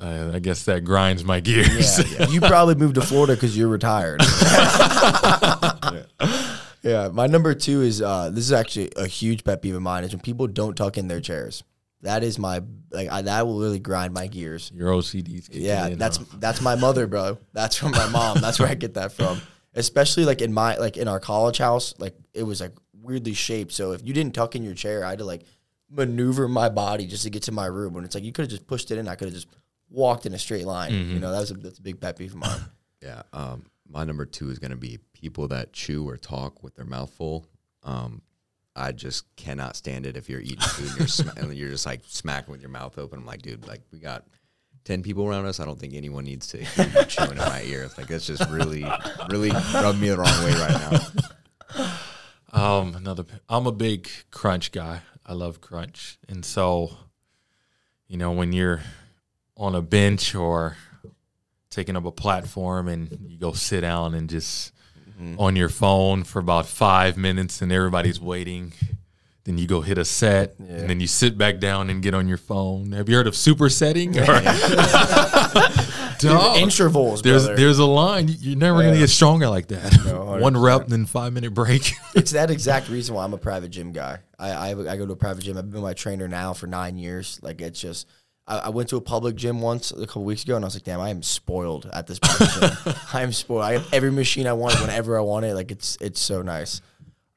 uh, 0.00 0.30
I 0.34 0.38
guess 0.38 0.64
that 0.64 0.84
grinds 0.84 1.24
my 1.24 1.40
gears. 1.40 1.98
Yeah, 2.12 2.28
you 2.28 2.40
probably 2.40 2.76
moved 2.76 2.96
to 2.96 3.02
Florida 3.02 3.34
because 3.34 3.56
you're 3.56 3.68
retired. 3.68 4.22
yeah. 6.82 7.08
my 7.12 7.26
number 7.26 7.54
two 7.54 7.82
is 7.82 8.00
uh, 8.00 8.30
this 8.30 8.44
is 8.44 8.52
actually 8.52 8.92
a 8.96 9.06
huge 9.06 9.44
pet 9.44 9.62
peeve 9.62 9.74
of 9.74 9.82
mine 9.82 10.04
is 10.04 10.12
when 10.12 10.20
people 10.20 10.46
don't 10.46 10.76
tuck 10.76 10.98
in 10.98 11.08
their 11.08 11.20
chairs. 11.20 11.64
That 12.02 12.22
is 12.22 12.38
my 12.38 12.62
like 12.92 13.10
I, 13.10 13.22
that 13.22 13.46
will 13.46 13.58
really 13.58 13.80
grind 13.80 14.14
my 14.14 14.28
gears. 14.28 14.70
Your 14.72 14.92
OCD's 14.92 15.48
Yeah, 15.48 15.88
that's 15.90 16.18
that's 16.34 16.60
my 16.60 16.76
mother, 16.76 17.08
bro. 17.08 17.38
That's 17.52 17.76
from 17.76 17.90
my 17.90 18.08
mom. 18.08 18.40
That's 18.40 18.60
where 18.60 18.68
I 18.68 18.74
get 18.74 18.94
that 18.94 19.12
from. 19.12 19.40
Especially 19.74 20.24
like 20.24 20.40
in 20.40 20.52
my 20.52 20.76
like 20.76 20.96
in 20.96 21.08
our 21.08 21.18
college 21.18 21.58
house, 21.58 21.94
like 21.98 22.14
it 22.34 22.44
was 22.44 22.60
like 22.60 22.72
weirdly 23.02 23.34
shaped. 23.34 23.72
So 23.72 23.92
if 23.92 24.06
you 24.06 24.14
didn't 24.14 24.34
tuck 24.34 24.54
in 24.54 24.62
your 24.62 24.74
chair, 24.74 25.04
I 25.04 25.10
had 25.10 25.18
to 25.18 25.24
like 25.24 25.42
maneuver 25.90 26.48
my 26.48 26.68
body 26.68 27.06
just 27.06 27.22
to 27.24 27.30
get 27.30 27.42
to 27.44 27.52
my 27.52 27.66
room. 27.66 27.94
When 27.94 28.04
it's 28.04 28.14
like 28.14 28.24
you 28.24 28.32
could 28.32 28.42
have 28.42 28.50
just 28.50 28.66
pushed 28.66 28.90
it 28.90 28.98
in, 28.98 29.08
I 29.08 29.14
could 29.14 29.28
have 29.28 29.34
just 29.34 29.48
walked 29.90 30.26
in 30.26 30.34
a 30.34 30.38
straight 30.38 30.66
line. 30.66 30.92
You 30.92 31.18
know, 31.18 31.32
that 31.32 31.40
was 31.40 31.50
a, 31.50 31.54
that's 31.54 31.78
a 31.78 31.82
big 31.82 32.00
pet 32.00 32.16
peeve 32.18 32.32
of 32.32 32.38
mine. 32.38 32.60
Yeah. 33.00 33.22
Um, 33.32 33.66
my 33.88 34.02
number 34.02 34.26
two 34.26 34.50
is 34.50 34.58
going 34.58 34.72
to 34.72 34.76
be 34.76 34.98
people 35.12 35.46
that 35.48 35.72
chew 35.72 36.08
or 36.08 36.16
talk 36.16 36.64
with 36.64 36.74
their 36.74 36.84
mouth 36.84 37.10
full. 37.10 37.46
Um, 37.84 38.22
I 38.74 38.90
just 38.90 39.24
cannot 39.36 39.76
stand 39.76 40.04
it 40.04 40.16
if 40.16 40.28
you're 40.28 40.40
eating 40.40 40.58
food 40.58 40.88
and 40.90 40.98
you're, 40.98 41.06
sma- 41.06 41.32
and 41.36 41.54
you're 41.54 41.70
just 41.70 41.86
like 41.86 42.00
smacking 42.08 42.50
with 42.50 42.60
your 42.60 42.70
mouth 42.70 42.98
open. 42.98 43.20
I'm 43.20 43.24
like, 43.24 43.42
dude, 43.42 43.68
like 43.68 43.82
we 43.92 44.00
got 44.00 44.24
10 44.84 45.04
people 45.04 45.24
around 45.28 45.46
us. 45.46 45.60
I 45.60 45.64
don't 45.64 45.78
think 45.78 45.94
anyone 45.94 46.24
needs 46.24 46.48
to 46.48 46.58
hear 46.58 47.04
chewing 47.08 47.30
in 47.30 47.36
my 47.38 47.62
ear. 47.62 47.88
Like, 47.96 48.08
that's 48.08 48.26
just 48.26 48.50
really, 48.50 48.84
really 49.30 49.50
rubbed 49.50 50.00
me 50.00 50.08
the 50.08 50.16
wrong 50.18 50.44
way 50.44 50.52
right 50.54 50.90
now. 51.76 51.88
Um, 52.52 52.94
another. 52.96 53.24
I'm 53.48 53.66
a 53.66 53.72
big 53.72 54.08
crunch 54.32 54.72
guy. 54.72 55.02
I 55.28 55.34
love 55.34 55.60
crunch, 55.60 56.18
and 56.26 56.42
so, 56.44 56.96
you 58.08 58.16
know, 58.16 58.32
when 58.32 58.52
you're 58.52 58.80
on 59.58 59.74
a 59.74 59.82
bench 59.82 60.34
or 60.34 60.76
taking 61.70 61.96
up 61.96 62.04
a 62.04 62.12
platform 62.12 62.88
and 62.88 63.26
you 63.28 63.38
go 63.38 63.52
sit 63.52 63.82
down 63.82 64.14
and 64.14 64.30
just 64.30 64.72
mm-hmm. 65.20 65.38
on 65.38 65.54
your 65.54 65.68
phone 65.68 66.24
for 66.24 66.38
about 66.38 66.66
five 66.66 67.16
minutes 67.16 67.60
and 67.60 67.70
everybody's 67.70 68.20
waiting. 68.20 68.72
Then 69.44 69.58
you 69.58 69.66
go 69.66 69.80
hit 69.80 69.96
a 69.96 70.04
set, 70.04 70.58
and 70.58 70.90
then 70.90 71.00
you 71.00 71.06
sit 71.06 71.38
back 71.38 71.58
down 71.58 71.88
and 71.88 72.02
get 72.02 72.12
on 72.12 72.28
your 72.28 72.36
phone. 72.36 72.92
Have 72.92 73.08
you 73.08 73.16
heard 73.16 73.26
of 73.26 73.32
supersetting? 73.32 74.14
Or 74.16 74.34
Dog. 76.18 76.56
Intervals, 76.58 77.22
There's 77.22 77.44
brother. 77.46 77.60
there's 77.60 77.78
a 77.78 77.84
line. 77.84 78.28
You're 78.28 78.56
never 78.56 78.82
gonna 78.82 78.98
get 78.98 79.10
stronger 79.10 79.48
like 79.48 79.68
that. 79.68 79.96
No, 80.04 80.36
One 80.40 80.56
rep, 80.56 80.82
and 80.82 80.90
then 80.90 81.06
five 81.06 81.32
minute 81.32 81.54
break. 81.54 81.92
it's 82.14 82.32
that 82.32 82.50
exact 82.50 82.88
reason 82.88 83.14
why 83.14 83.24
I'm 83.24 83.34
a 83.34 83.38
private 83.38 83.70
gym 83.70 83.92
guy. 83.92 84.18
I, 84.38 84.50
I 84.50 84.70
I 84.92 84.96
go 84.96 85.06
to 85.06 85.12
a 85.12 85.16
private 85.16 85.44
gym. 85.44 85.56
I've 85.58 85.70
been 85.70 85.82
my 85.82 85.94
trainer 85.94 86.28
now 86.28 86.52
for 86.52 86.66
nine 86.66 86.98
years. 86.98 87.38
Like 87.42 87.60
it's 87.60 87.80
just. 87.80 88.08
I, 88.46 88.58
I 88.58 88.68
went 88.70 88.88
to 88.90 88.96
a 88.96 89.00
public 89.00 89.36
gym 89.36 89.60
once 89.60 89.90
a 89.90 90.06
couple 90.06 90.24
weeks 90.24 90.42
ago, 90.44 90.56
and 90.56 90.64
I 90.64 90.66
was 90.66 90.74
like, 90.74 90.84
"Damn, 90.84 91.00
I 91.00 91.10
am 91.10 91.22
spoiled 91.22 91.88
at 91.92 92.06
this 92.06 92.18
gym. 92.18 92.94
I 93.12 93.22
am 93.22 93.32
spoiled. 93.32 93.62
I 93.64 93.72
have 93.74 93.92
every 93.92 94.10
machine 94.10 94.46
I 94.46 94.54
want 94.54 94.80
whenever 94.80 95.18
I 95.18 95.20
want 95.20 95.44
it. 95.44 95.54
Like 95.54 95.70
it's 95.70 95.98
it's 96.00 96.20
so 96.20 96.42
nice." 96.42 96.80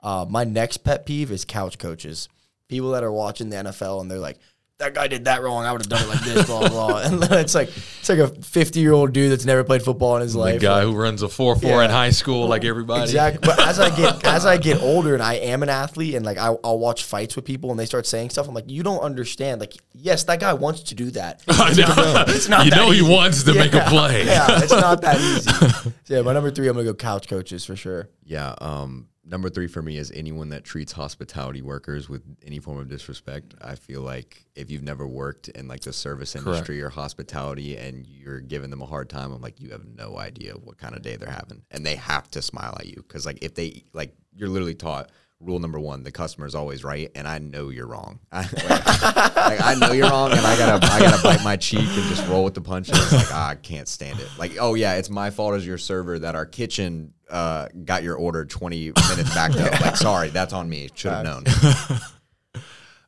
Uh, 0.01 0.25
my 0.29 0.43
next 0.43 0.77
pet 0.77 1.05
peeve 1.05 1.31
is 1.31 1.45
couch 1.45 1.77
coaches. 1.77 2.27
People 2.69 2.91
that 2.91 3.03
are 3.03 3.11
watching 3.11 3.49
the 3.49 3.57
NFL 3.57 4.01
and 4.01 4.09
they're 4.09 4.17
like, 4.17 4.39
"That 4.81 4.93
guy 4.93 5.07
did 5.07 5.25
that 5.25 5.41
wrong. 5.41 5.65
I 5.65 5.71
would 5.71 5.81
have 5.81 5.89
done 5.89 6.03
it 6.03 6.09
like 6.09 6.21
this." 6.21 6.45
blah 6.45 6.67
blah. 6.67 6.69
blah. 6.69 7.01
And 7.01 7.21
then 7.23 7.39
it's 7.39 7.55
like 7.55 7.69
it's 7.69 8.09
like 8.09 8.19
a 8.19 8.27
fifty 8.27 8.79
year 8.81 8.91
old 8.91 9.13
dude 9.13 9.31
that's 9.31 9.45
never 9.45 9.63
played 9.63 9.81
football 9.83 10.17
in 10.17 10.21
his 10.21 10.33
the 10.33 10.39
life. 10.39 10.61
guy 10.61 10.83
Like, 10.83 10.93
who 10.93 10.99
runs 10.99 11.21
a 11.21 11.29
four 11.29 11.55
four 11.55 11.83
in 11.83 11.89
high 11.89 12.09
school, 12.09 12.47
like 12.47 12.65
everybody. 12.65 13.03
Exactly. 13.03 13.39
But 13.45 13.59
as 13.65 13.79
I 13.79 13.95
get 13.95 14.25
as 14.25 14.45
I 14.45 14.57
get 14.57 14.81
older 14.81 15.13
and 15.13 15.23
I 15.23 15.35
am 15.35 15.63
an 15.63 15.69
athlete 15.69 16.15
and 16.15 16.25
like 16.25 16.37
I, 16.37 16.55
I'll 16.63 16.79
watch 16.79 17.03
fights 17.05 17.35
with 17.35 17.45
people 17.45 17.71
and 17.71 17.79
they 17.79 17.85
start 17.85 18.05
saying 18.05 18.31
stuff, 18.31 18.47
I'm 18.47 18.53
like, 18.53 18.69
you 18.69 18.83
don't 18.83 18.99
understand. 18.99 19.61
Like, 19.61 19.73
yes, 19.93 20.23
that 20.25 20.39
guy 20.39 20.53
wants 20.53 20.83
to 20.83 20.95
do 20.95 21.11
that. 21.11 21.41
I 21.47 21.73
know. 21.73 22.25
It's 22.27 22.49
not 22.49 22.65
you 22.65 22.71
that 22.71 22.77
know 22.77 22.91
he 22.91 23.01
wants 23.01 23.43
to 23.43 23.53
make 23.53 23.73
a 23.73 23.85
play. 23.87 24.25
Yeah, 24.25 24.61
it's 24.63 24.71
not 24.71 25.01
that 25.01 25.19
easy. 25.19 25.91
So 26.03 26.15
yeah, 26.17 26.21
my 26.23 26.33
number 26.33 26.51
three, 26.51 26.67
I'm 26.67 26.73
gonna 26.75 26.83
go 26.85 26.93
couch 26.93 27.27
coaches 27.27 27.63
for 27.63 27.75
sure. 27.75 28.09
Yeah. 28.25 28.55
Um, 28.59 29.07
number 29.23 29.49
three 29.49 29.67
for 29.67 29.81
me 29.81 29.97
is 29.97 30.11
anyone 30.11 30.49
that 30.49 30.63
treats 30.63 30.91
hospitality 30.91 31.61
workers 31.61 32.09
with 32.09 32.23
any 32.45 32.59
form 32.59 32.77
of 32.77 32.87
disrespect. 32.87 33.53
I 33.61 33.75
feel 33.75 34.01
like 34.01 34.45
if 34.55 34.71
you've 34.71 34.83
never 34.83 35.07
worked 35.07 35.49
in 35.49 35.67
like 35.67 35.81
the 35.81 35.93
service 35.93 36.35
industry 36.35 36.81
or 36.81 36.89
hospitality 36.89 37.77
and 37.77 38.05
you're 38.07 38.39
giving 38.39 38.69
them 38.69 38.81
a 38.81 38.85
hard 38.85 39.09
time, 39.09 39.31
I'm 39.31 39.41
like, 39.41 39.59
you 39.59 39.69
have 39.69 39.85
no 39.85 40.17
idea 40.17 40.53
what 40.53 40.77
kind 40.77 40.95
of 40.95 41.01
day 41.01 41.15
they're 41.15 41.29
having, 41.29 41.61
and 41.71 41.85
they 41.85 41.95
have 41.95 42.29
to 42.31 42.41
smile 42.41 42.75
at 42.79 42.87
you 42.87 42.95
because 42.97 43.25
like 43.25 43.39
if 43.43 43.53
they 43.55 43.83
like, 43.93 44.15
you're 44.33 44.49
literally 44.49 44.75
taught 44.75 45.11
rule 45.41 45.59
number 45.59 45.79
one: 45.79 46.03
the 46.03 46.11
customer 46.11 46.45
is 46.45 46.55
always 46.55 46.83
right, 46.83 47.11
and 47.15 47.27
I 47.27 47.39
know 47.39 47.69
you're 47.69 47.87
wrong. 47.87 48.19
I, 48.31 48.41
like, 48.41 49.61
I 49.61 49.75
know 49.79 49.91
you're 49.91 50.09
wrong, 50.09 50.31
and 50.31 50.41
I 50.41 50.57
gotta 50.57 50.85
I 50.85 50.99
gotta 50.99 51.23
bite 51.23 51.43
my 51.43 51.57
cheek 51.57 51.79
and 51.79 52.09
just 52.09 52.27
roll 52.27 52.43
with 52.43 52.53
the 52.53 52.61
punches. 52.61 53.11
Like 53.11 53.31
ah, 53.31 53.49
I 53.49 53.55
can't 53.55 53.87
stand 53.87 54.19
it. 54.19 54.29
Like 54.37 54.57
oh 54.59 54.75
yeah, 54.75 54.95
it's 54.95 55.09
my 55.09 55.29
fault 55.29 55.55
as 55.55 55.65
your 55.65 55.77
server 55.77 56.19
that 56.19 56.35
our 56.35 56.45
kitchen 56.45 57.13
uh, 57.29 57.67
got 57.85 58.03
your 58.03 58.15
order 58.15 58.45
20 58.45 58.93
minutes 59.09 59.33
back 59.33 59.51
up. 59.55 59.81
Like 59.81 59.97
sorry, 59.97 60.29
that's 60.29 60.53
on 60.53 60.69
me. 60.69 60.89
Should 60.93 61.11
have 61.11 61.23
known. 61.23 61.43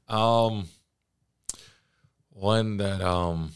Um, 0.08 0.68
one 2.30 2.78
that 2.78 3.02
um, 3.02 3.52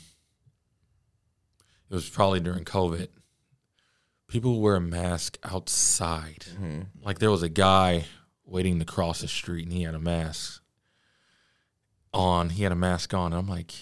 it 1.90 1.94
was 1.94 2.10
probably 2.10 2.40
during 2.40 2.66
COVID. 2.66 3.10
People 4.28 4.60
wear 4.60 4.76
a 4.76 4.82
mask 4.82 5.38
outside. 5.44 6.46
Like 7.04 7.20
there 7.20 7.32
was 7.32 7.44
a 7.44 7.50
guy 7.50 8.06
waiting 8.48 8.80
to 8.80 8.86
cross 8.86 9.22
the 9.22 9.28
street, 9.28 9.64
and 9.66 9.74
he 9.74 9.84
had 9.84 9.94
a 9.96 10.00
mask 10.00 10.62
on. 12.14 12.50
He 12.50 12.64
had 12.64 12.72
a 12.72 12.76
mask 12.76 13.14
on. 13.14 13.34
I'm 13.34 13.48
like, 13.48 13.74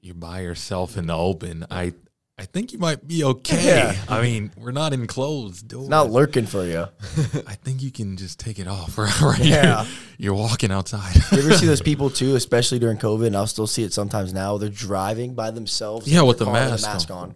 you're 0.00 0.14
by 0.14 0.40
yourself 0.40 0.96
in 0.96 1.06
the 1.06 1.16
open. 1.16 1.66
I 1.70 1.94
I 2.38 2.46
think 2.46 2.72
you 2.72 2.78
might 2.78 3.06
be 3.06 3.22
okay. 3.24 3.64
Yeah. 3.66 3.94
I 4.08 4.20
mean, 4.22 4.50
we're 4.56 4.72
not 4.72 4.92
in 4.92 5.06
closed 5.06 5.68
doors. 5.68 5.88
Not 5.88 6.10
lurking 6.10 6.46
for 6.46 6.64
you. 6.64 6.80
I 7.46 7.54
think 7.54 7.82
you 7.82 7.92
can 7.92 8.16
just 8.16 8.40
take 8.40 8.58
it 8.58 8.66
off 8.66 8.96
right, 8.98 9.20
right 9.20 9.38
Yeah. 9.38 9.84
here. 9.84 9.94
You're 10.18 10.34
walking 10.34 10.72
outside. 10.72 11.14
You 11.30 11.38
ever 11.38 11.52
see 11.54 11.66
those 11.66 11.82
people 11.90 12.10
too, 12.10 12.34
especially 12.34 12.78
during 12.78 12.96
COVID, 12.98 13.26
and 13.28 13.36
I'll 13.36 13.46
still 13.46 13.66
see 13.66 13.84
it 13.84 13.92
sometimes 13.92 14.32
now. 14.32 14.56
They're 14.58 14.70
driving 14.70 15.34
by 15.34 15.50
themselves. 15.50 16.08
Yeah, 16.10 16.22
with 16.22 16.38
the 16.38 16.46
mask 16.46 16.84
mask 16.86 17.10
on. 17.10 17.16
on. 17.18 17.34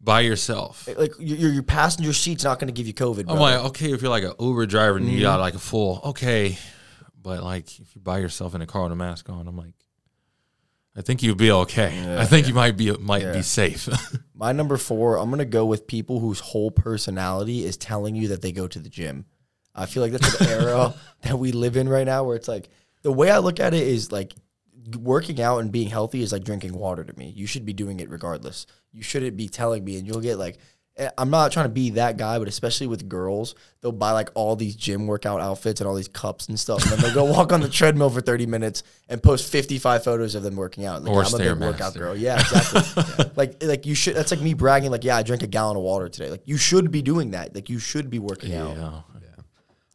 By 0.00 0.20
yourself. 0.20 0.88
Like 0.96 1.12
your 1.18 1.50
your 1.52 1.62
passenger 1.62 2.12
seat's 2.12 2.44
not 2.44 2.58
going 2.58 2.68
to 2.68 2.72
give 2.72 2.86
you 2.86 2.94
COVID. 2.94 3.26
Bro. 3.26 3.34
I'm 3.34 3.40
like, 3.40 3.60
okay, 3.66 3.92
if 3.92 4.00
you're 4.02 4.10
like 4.10 4.24
an 4.24 4.32
Uber 4.40 4.66
driver 4.66 4.96
and 4.96 5.06
Mm-hmm. 5.06 5.16
you 5.16 5.22
got 5.22 5.40
like 5.40 5.54
a 5.54 5.58
full, 5.58 6.00
okay, 6.04 6.56
but 7.20 7.42
like 7.42 7.78
if 7.80 7.94
you're 7.94 8.02
by 8.02 8.18
yourself 8.18 8.54
in 8.54 8.62
a 8.62 8.66
car 8.66 8.84
with 8.84 8.92
a 8.92 8.96
mask 8.96 9.28
on, 9.28 9.46
I'm 9.46 9.56
like, 9.56 9.74
I 10.96 11.02
think 11.02 11.22
you'd 11.22 11.36
be 11.38 11.50
okay. 11.52 12.16
I 12.18 12.24
think 12.24 12.48
you 12.48 12.54
might 12.54 12.76
be 12.76 12.90
might 12.96 13.22
Yeah. 13.22 13.32
be 13.32 13.42
safe. 13.42 13.88
My 14.34 14.52
number 14.52 14.76
four, 14.76 15.16
I'm 15.18 15.30
gonna 15.30 15.44
go 15.44 15.66
with 15.66 15.86
people 15.86 16.18
whose 16.20 16.40
whole 16.40 16.70
personality 16.70 17.64
is 17.64 17.76
telling 17.76 18.16
you 18.16 18.28
that 18.28 18.42
they 18.42 18.52
go 18.52 18.66
to 18.66 18.78
the 18.78 18.88
gym. 18.88 19.26
I 19.74 19.86
feel 19.86 20.02
like 20.02 20.12
that's 20.12 20.40
an 20.40 20.48
era 20.62 20.94
that 21.22 21.38
we 21.38 21.52
live 21.52 21.76
in 21.76 21.88
right 21.88 22.06
now, 22.06 22.24
where 22.24 22.36
it's 22.36 22.48
like 22.48 22.70
the 23.02 23.12
way 23.12 23.30
I 23.30 23.38
look 23.38 23.60
at 23.60 23.72
it 23.74 23.86
is 23.86 24.10
like 24.10 24.34
working 24.98 25.40
out 25.40 25.58
and 25.58 25.70
being 25.72 25.88
healthy 25.88 26.22
is 26.22 26.32
like 26.32 26.44
drinking 26.44 26.72
water 26.74 27.04
to 27.04 27.18
me. 27.18 27.32
You 27.36 27.46
should 27.46 27.64
be 27.64 27.72
doing 27.72 28.00
it 28.00 28.10
regardless. 28.10 28.66
You 28.92 29.02
shouldn't 29.02 29.36
be 29.36 29.48
telling 29.48 29.84
me, 29.84 29.98
and 29.98 30.06
you'll 30.06 30.20
get 30.20 30.36
like. 30.38 30.58
eh, 30.96 31.08
I'm 31.16 31.30
not 31.30 31.52
trying 31.52 31.66
to 31.66 31.70
be 31.70 31.90
that 31.90 32.16
guy, 32.16 32.38
but 32.38 32.48
especially 32.48 32.86
with 32.88 33.08
girls, 33.08 33.54
they'll 33.80 33.92
buy 33.92 34.10
like 34.12 34.30
all 34.34 34.56
these 34.56 34.74
gym 34.74 35.06
workout 35.06 35.40
outfits 35.40 35.80
and 35.80 35.86
all 35.88 35.94
these 35.94 36.08
cups 36.08 36.48
and 36.48 36.58
stuff, 36.58 36.82
and 36.82 36.92
then 36.92 37.00
they'll 37.00 37.14
go 37.14 37.24
walk 37.36 37.52
on 37.52 37.60
the 37.60 37.68
treadmill 37.68 38.10
for 38.10 38.20
30 38.20 38.46
minutes 38.46 38.82
and 39.08 39.22
post 39.22 39.50
55 39.50 40.02
photos 40.02 40.34
of 40.34 40.42
them 40.42 40.56
working 40.56 40.84
out. 40.84 41.02
Like, 41.04 41.12
Or 41.12 41.20
I'm 41.20 41.26
a 41.34 41.38
big 41.38 41.46
workout 41.60 41.94
girl. 41.94 42.16
Yeah, 42.16 42.40
exactly. 42.40 43.24
Like 43.36 43.62
like 43.62 43.86
you 43.86 43.94
should. 43.94 44.16
That's 44.16 44.30
like 44.32 44.40
me 44.40 44.54
bragging. 44.54 44.90
Like 44.90 45.04
yeah, 45.04 45.16
I 45.16 45.22
drank 45.22 45.42
a 45.42 45.46
gallon 45.46 45.76
of 45.76 45.82
water 45.82 46.08
today. 46.08 46.30
Like 46.30 46.42
you 46.46 46.56
should 46.56 46.90
be 46.90 47.00
doing 47.02 47.30
that. 47.30 47.54
Like 47.54 47.68
you 47.70 47.78
should 47.78 48.10
be 48.10 48.18
working 48.18 48.54
out. 48.54 48.76
yeah. 48.76 49.00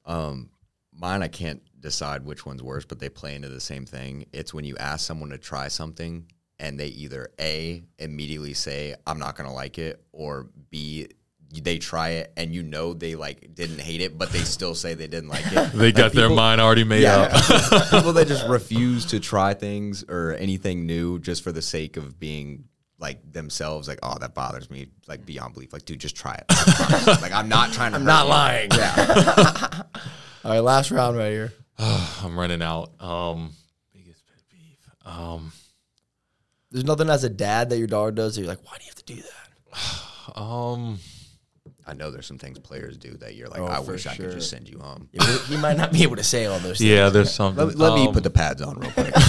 Um, 0.05 0.49
mine, 0.93 1.21
I 1.23 1.27
can't 1.27 1.61
decide 1.85 2.25
which 2.25 2.45
one's 2.45 2.61
worse, 2.63 2.83
but 2.85 2.99
they 2.99 3.09
play 3.09 3.35
into 3.35 3.47
the 3.49 3.59
same 3.61 3.85
thing. 3.85 4.25
It's 4.33 4.53
when 4.53 4.65
you 4.65 4.75
ask 4.77 5.05
someone 5.05 5.29
to 5.29 5.37
try 5.37 5.67
something 5.69 6.25
and 6.59 6.79
they 6.79 6.87
either 6.87 7.29
A, 7.39 7.83
immediately 7.99 8.53
say, 8.53 8.95
I'm 9.07 9.19
not 9.19 9.35
going 9.35 9.47
to 9.47 9.53
like 9.55 9.77
it, 9.77 10.01
or 10.11 10.47
B, 10.69 11.07
they 11.61 11.77
try 11.77 12.09
it 12.09 12.33
and 12.35 12.53
you 12.53 12.63
know 12.63 12.93
they 12.93 13.15
like 13.15 13.53
didn't 13.53 13.79
hate 13.79 14.01
it, 14.01 14.17
but 14.17 14.31
they 14.31 14.39
still 14.39 14.73
say 14.75 14.93
they 14.93 15.07
didn't 15.07 15.29
like 15.29 15.45
it. 15.47 15.71
They 15.73 15.85
Like, 15.87 15.95
got 15.95 16.11
their 16.13 16.29
mind 16.29 16.59
already 16.59 16.83
made 16.83 17.05
up. 17.05 17.31
People 17.91 18.13
that 18.13 18.27
just 18.27 18.47
refuse 18.47 19.05
to 19.07 19.19
try 19.19 19.53
things 19.53 20.03
or 20.09 20.35
anything 20.39 20.85
new 20.85 21.19
just 21.19 21.43
for 21.43 21.51
the 21.51 21.61
sake 21.61 21.97
of 21.97 22.19
being 22.19 22.65
like 22.99 23.31
themselves. 23.31 23.87
Like, 23.87 23.99
oh, 24.03 24.17
that 24.19 24.33
bothers 24.33 24.69
me. 24.71 24.87
Like 25.07 25.25
beyond 25.25 25.53
belief. 25.53 25.71
Like, 25.71 25.85
dude, 25.85 25.99
just 25.99 26.15
try 26.15 26.33
it. 26.35 26.45
I 26.49 27.19
like, 27.21 27.31
I'm 27.33 27.47
not 27.49 27.71
trying 27.73 27.91
to. 27.91 27.97
I'm 27.97 28.05
not 28.05 28.27
lying. 28.27 28.71
Yeah. 28.71 29.83
All 30.43 30.51
right, 30.51 30.59
last 30.59 30.91
round 30.91 31.17
right 31.17 31.31
here. 31.31 31.53
I'm 32.23 32.37
running 32.37 32.61
out. 32.61 32.91
Um, 33.01 33.51
biggest 33.93 34.25
pet 34.27 34.37
peeve. 34.49 34.77
Um, 35.05 35.51
There's 36.71 36.85
nothing 36.85 37.09
as 37.09 37.23
a 37.23 37.29
dad 37.29 37.69
that 37.69 37.77
your 37.77 37.87
daughter 37.87 38.11
does. 38.11 38.35
That 38.35 38.41
you're 38.41 38.49
like, 38.49 38.63
why 38.65 38.77
do 38.77 38.83
you 38.85 38.89
have 38.89 38.95
to 38.95 39.13
do 39.13 39.21
that? 39.21 40.35
um, 40.39 40.99
I 41.85 41.93
know 41.93 42.11
there's 42.11 42.25
some 42.25 42.37
things 42.37 42.57
players 42.59 42.97
do 42.97 43.11
that 43.17 43.35
you're 43.35 43.47
like, 43.49 43.59
Oh, 43.59 43.67
I 43.67 43.77
for 43.83 43.91
wish 43.91 44.07
I 44.07 44.15
could 44.15 44.31
just 44.31 44.49
send 44.49 44.67
you 44.69 44.79
home. 44.79 45.09
Yeah, 45.11 45.37
he 45.47 45.57
might 45.57 45.77
not 45.77 45.91
be 45.91 46.03
able 46.03 46.15
to 46.15 46.23
say 46.23 46.45
all 46.45 46.59
those 46.59 46.79
things. 46.79 46.89
yeah, 46.89 47.09
there's 47.09 47.33
something. 47.33 47.65
Let, 47.67 47.75
let 47.75 47.93
me 47.93 48.07
um, 48.07 48.13
put 48.13 48.23
the 48.23 48.29
pads 48.29 48.61
on 48.61 48.79
real 48.79 48.91
quick. 48.91 49.13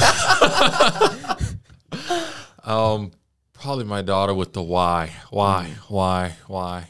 Um, 2.67 3.13
probably 3.53 3.85
my 3.85 4.03
daughter 4.03 4.35
with 4.35 4.53
the 4.53 4.63
why, 4.63 5.13
why, 5.31 5.71
why, 5.87 6.33
why. 6.49 6.89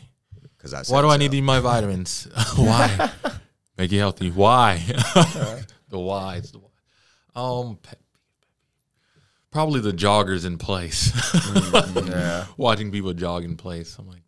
Because 0.57 0.73
I 0.73 0.83
Why 0.91 1.03
do 1.03 1.09
I 1.11 1.19
need 1.19 1.33
to 1.33 1.37
eat 1.37 1.43
my 1.43 1.61
vitamins? 1.61 2.27
why? 2.57 3.11
Make 3.79 3.93
you 3.93 3.99
healthy. 3.99 4.31
Why? 4.31 4.79
the 5.89 5.99
why. 5.99 6.37
It's 6.37 6.51
the 6.51 6.59
why. 6.59 6.69
Um, 7.35 7.77
pet 7.83 7.99
peeve, 7.99 8.23
pet 8.33 8.89
peeve. 9.15 9.23
probably 9.51 9.81
the 9.81 9.93
joggers 9.93 10.47
in 10.47 10.57
place. 10.57 11.13
yeah, 12.09 12.47
Watching 12.57 12.91
people 12.91 13.13
jog 13.13 13.45
in 13.45 13.57
place, 13.57 13.97
I'm 13.99 14.09
like, 14.09 14.23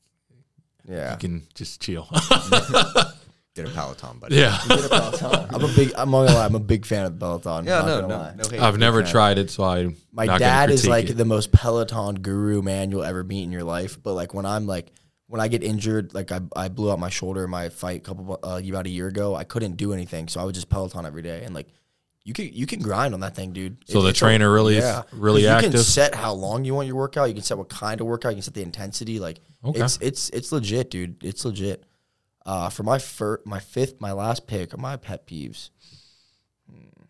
yeah. 0.86 1.12
you 1.12 1.18
can 1.18 1.46
just 1.54 1.80
chill. 1.80 2.06
get 3.54 3.66
a 3.66 3.70
Peloton, 3.70 4.18
buddy? 4.18 4.36
yeah, 4.36 4.60
Get 4.68 4.84
a 4.84 4.88
Peloton. 4.90 5.46
I'm 5.54 5.64
a 5.64 5.74
big. 5.74 5.92
I'm 5.96 6.10
not 6.10 6.26
gonna 6.26 6.38
lie. 6.38 6.44
I'm 6.44 6.54
a 6.54 6.60
big 6.60 6.84
fan 6.84 7.06
of 7.06 7.18
the 7.18 7.18
Peloton. 7.18 7.64
Yeah, 7.64 7.80
no, 7.80 8.00
gonna 8.02 8.34
no, 8.36 8.50
no. 8.50 8.62
I've 8.62 8.78
never 8.78 9.02
fan. 9.02 9.10
tried 9.10 9.38
it, 9.38 9.50
so 9.50 9.64
I. 9.64 9.88
My 10.12 10.38
dad 10.38 10.70
is 10.70 10.86
like 10.86 11.16
the 11.16 11.24
most 11.24 11.52
Peloton 11.52 12.16
guru 12.16 12.60
man 12.60 12.90
you'll 12.90 13.04
ever 13.04 13.24
meet 13.24 13.44
in 13.44 13.52
your 13.52 13.64
life. 13.64 14.02
But 14.02 14.12
like 14.12 14.34
when 14.34 14.44
I'm 14.44 14.66
like 14.66 14.92
when 15.28 15.40
I 15.40 15.48
get 15.48 15.62
injured, 15.62 16.12
like 16.14 16.32
I, 16.32 16.40
I 16.56 16.68
blew 16.68 16.90
out 16.90 16.98
my 16.98 17.10
shoulder 17.10 17.44
in 17.44 17.50
my 17.50 17.68
fight 17.68 17.98
a 17.98 18.00
couple 18.00 18.38
uh, 18.42 18.60
about 18.68 18.86
a 18.86 18.90
year 18.90 19.06
ago. 19.08 19.34
I 19.36 19.44
couldn't 19.44 19.76
do 19.76 19.92
anything, 19.92 20.26
so 20.28 20.40
I 20.40 20.44
would 20.44 20.54
just 20.54 20.68
Peloton 20.68 21.06
every 21.06 21.22
day. 21.22 21.44
And 21.44 21.54
like 21.54 21.68
you 22.24 22.34
can 22.34 22.52
you 22.52 22.66
can 22.66 22.80
grind 22.80 23.14
on 23.14 23.20
that 23.20 23.34
thing, 23.34 23.52
dude. 23.52 23.76
So 23.86 24.00
It- 24.00 24.02
the 24.02 24.08
a- 24.08 24.12
trainer 24.12 24.52
really 24.52 24.76
is 24.78 24.84
really 25.12 25.42
'Cause 25.44 25.62
You 25.64 25.70
can 25.70 25.78
set 25.80 26.14
how 26.14 26.32
long 26.32 26.64
you 26.64 26.74
want 26.74 26.86
your 26.88 26.96
workout. 26.96 27.28
You 27.28 27.34
can 27.34 27.42
set 27.42 27.56
what 27.58 27.68
kind 27.68 28.00
of 28.00 28.06
workout. 28.06 28.32
You 28.32 28.36
can 28.36 28.42
set 28.42 28.54
the 28.54 28.62
intensity. 28.62 29.18
Like 29.18 29.40
Okay. 29.64 29.80
it's 29.80 29.98
it's 30.00 30.28
it's 30.30 30.50
legit, 30.52 30.90
dude. 30.90 31.22
It's 31.24 31.44
legit. 31.44 31.84
Uh, 32.46 32.70
for 32.70 32.82
my 32.82 32.98
fir- 32.98 33.42
my 33.44 33.60
fifth, 33.60 34.00
my 34.00 34.12
last 34.12 34.46
pick 34.46 34.72
of 34.72 34.80
my 34.80 34.96
pet 34.96 35.26
peeves. 35.26 35.68
Hmm. 36.70 37.04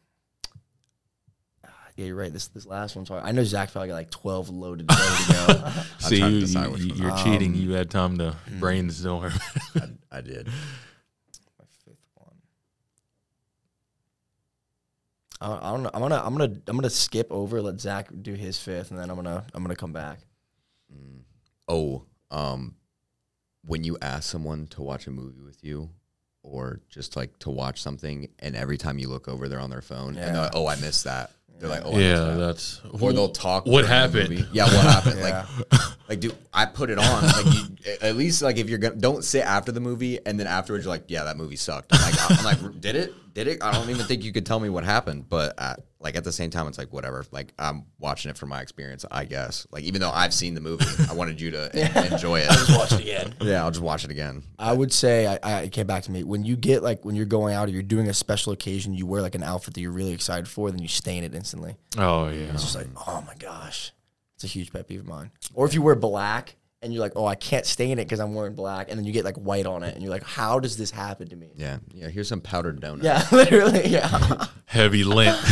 Ah, 1.65 1.88
Yeah, 1.99 2.05
you're 2.07 2.15
right. 2.15 2.33
This 2.33 2.47
this 2.47 2.65
last 2.65 2.95
one's 2.95 3.09
hard. 3.09 3.25
I 3.25 3.33
know 3.33 3.43
Zach 3.43 3.73
probably 3.73 3.89
got 3.89 3.95
like 3.95 4.11
twelve 4.11 4.49
loaded 4.49 4.89
ready 4.89 5.03
to 5.03 5.33
go. 5.33 5.71
See, 5.99 6.19
trying 6.21 6.31
to 6.31 6.35
you, 6.37 6.41
decide 6.43 6.69
which 6.71 6.83
you, 6.83 6.89
one. 6.91 6.99
you're 6.99 7.17
cheating. 7.19 7.55
Um, 7.55 7.61
You 7.61 7.73
had 7.73 7.91
time 7.91 8.19
to 8.19 8.37
brainstorm. 8.61 9.33
I, 9.75 9.89
I 10.13 10.21
did. 10.21 10.47
my 10.47 11.65
fifth 11.85 11.97
one. 12.15 12.37
I, 15.41 15.57
I 15.69 15.73
don't 15.73 15.83
know. 15.83 15.91
I'm 15.93 16.01
gonna 16.01 16.23
I'm 16.25 16.37
gonna 16.37 16.55
I'm 16.69 16.77
gonna 16.77 16.89
skip 16.89 17.27
over. 17.33 17.61
Let 17.61 17.81
Zach 17.81 18.11
do 18.23 18.35
his 18.35 18.59
fifth, 18.61 18.93
and 18.93 19.01
then 19.01 19.11
I'm 19.11 19.17
gonna 19.17 19.45
I'm 19.53 19.65
gonna 19.65 19.75
come 19.75 19.93
back. 19.93 20.21
Oh, 21.67 22.05
um, 22.31 22.77
when 23.65 23.83
you 23.83 23.99
ask 24.01 24.31
someone 24.31 24.69
to 24.69 24.83
watch 24.83 25.09
a 25.09 25.11
movie 25.11 25.43
with 25.43 25.65
you, 25.65 25.91
or 26.45 26.81
just 26.89 27.17
like 27.17 27.39
to 27.41 27.51
watch 27.51 27.83
something, 27.83 28.29
and 28.39 28.55
every 28.55 28.79
time 28.79 29.01
you 29.01 29.09
look 29.09 29.27
over, 29.27 29.49
they're 29.49 29.59
on 29.61 29.69
their 29.71 29.83
phone, 29.83 30.17
and 30.17 30.37
like, 30.37 30.53
"Oh, 30.55 30.69
I 30.69 30.77
missed 30.77 31.03
that." 31.03 31.33
They're 31.59 31.69
like, 31.69 31.83
"Oh, 31.85 31.99
yeah, 31.99 32.37
that's. 32.37 32.81
or 33.01 33.13
they'll 33.13 33.29
talk. 33.31 33.67
What 33.67 33.85
happened? 33.85 34.31
movie. 34.31 34.47
Yeah, 34.53 34.65
what 34.65 34.85
happened? 34.85 35.19
Yeah. 35.19 35.47
Like, 35.73 35.81
like, 36.09 36.21
dude, 36.21 36.37
I 36.53 36.67
put 36.67 36.91
it 36.91 36.99
on. 36.99 37.25
Like, 37.25 37.47
you, 37.47 37.97
at 38.01 38.17
least 38.17 38.43
like 38.43 38.59
if 38.59 38.69
you're 38.69 38.79
gonna 38.79 38.95
don't 38.97 39.25
sit 39.25 39.45
after 39.45 39.73
the 39.73 39.81
movie 39.81 40.25
and 40.25 40.39
then 40.39 40.47
afterwards 40.47 40.85
you're 40.85 40.95
like, 40.95 41.05
yeah, 41.09 41.25
that 41.25 41.37
movie 41.37 41.57
sucked. 41.57 41.93
I'm 41.93 42.01
like, 42.01 42.15
I'm 42.31 42.45
like, 42.45 42.81
did 42.81 42.97
it? 42.97 43.13
Did 43.39 43.47
it? 43.47 43.63
I 43.63 43.71
don't 43.71 43.89
even 43.89 44.05
think 44.05 44.25
you 44.25 44.33
could 44.33 44.45
tell 44.45 44.59
me 44.59 44.69
what 44.69 44.83
happened. 44.83 45.29
But 45.29 45.55
at, 45.61 45.79
like 46.01 46.17
at 46.17 46.25
the 46.25 46.33
same 46.33 46.51
time, 46.51 46.67
it's 46.67 46.77
like 46.77 46.93
whatever. 46.93 47.25
Like 47.31 47.53
I'm 47.57 47.85
watching 48.01 48.33
it 48.33 48.37
from 48.37 48.49
my 48.49 48.61
experience, 48.61 49.05
I 49.13 49.27
guess. 49.27 49.65
Like 49.71 49.85
even 49.85 50.01
though 50.01 50.11
I've 50.11 50.35
seen 50.35 50.55
the 50.55 50.61
movie, 50.61 50.85
I 51.09 51.15
wanted 51.15 51.41
you 51.41 51.53
to 51.53 51.71
en- 51.97 52.13
enjoy 52.15 52.41
it. 52.41 52.49
Watch 52.71 52.95
it 52.95 53.01
again. 53.03 53.35
yeah, 53.41 53.63
I'll 53.63 53.71
just 53.71 53.81
watch 53.85 54.05
it 54.05 54.11
again. 54.11 54.43
I 54.59 54.73
would 54.73 54.93
say 54.93 55.29
I, 55.29 55.39
I 55.41 55.61
it 55.61 55.71
came 55.71 55.87
back 55.87 56.03
to 56.05 56.11
me 56.11 56.25
when 56.25 56.45
you 56.45 56.57
get 56.57 56.83
like 56.83 57.05
when 57.05 57.15
you're 57.15 57.27
going 57.27 57.55
out 57.55 57.69
or 57.69 57.71
you're 57.71 57.83
doing 57.85 58.09
a 58.09 58.15
special 58.15 58.53
occasion, 58.53 58.93
you 58.93 59.07
wear 59.07 59.23
like 59.23 59.37
an 59.37 59.45
outfit 59.45 59.75
that 59.75 59.81
you're 59.83 59.93
really 59.93 60.15
excited 60.15 60.49
for, 60.49 60.73
then 60.73 60.83
you 60.83 60.89
stain 60.89 61.23
it 61.23 61.33
instantly. 61.33 61.77
Oh 61.97 62.31
yeah. 62.31 62.53
It's 62.53 62.65
just 62.65 62.75
like, 62.75 62.89
oh 63.07 63.23
my 63.25 63.35
gosh, 63.39 63.93
it's 64.35 64.43
a 64.43 64.49
huge 64.49 64.73
pet 64.73 64.89
peeve 64.89 64.99
of 64.99 65.07
mine. 65.07 65.31
Or 65.55 65.65
if 65.65 65.75
you 65.75 65.83
wear 65.83 65.95
black 65.95 66.57
and 66.81 66.93
you're 66.93 67.01
like, 67.01 67.13
oh, 67.17 67.27
I 67.27 67.35
can't 67.35 67.67
stain 67.67 67.99
it 67.99 68.05
because 68.05 68.21
I'm 68.21 68.35
wearing 68.35 68.55
black, 68.55 68.89
and 68.89 68.99
then 68.99 69.05
you 69.05 69.13
get 69.13 69.25
like 69.25 69.37
white 69.37 69.67
on 69.67 69.83
it, 69.83 69.95
and 69.95 70.03
you're 70.03 70.13
like, 70.13 70.23
how 70.23 70.59
does 70.61 70.77
this 70.77 70.91
happen 70.91 71.29
to 71.29 71.37
me? 71.37 71.51
Yeah, 71.57 71.79
yeah. 71.93 72.09
Here's 72.09 72.29
some 72.29 72.41
powdered 72.41 72.81
donut. 72.81 73.03
Yeah, 73.03 73.27
literally, 73.33 73.89
yeah. 73.89 74.47
Heavy 74.67 75.05
lint, 75.05 75.37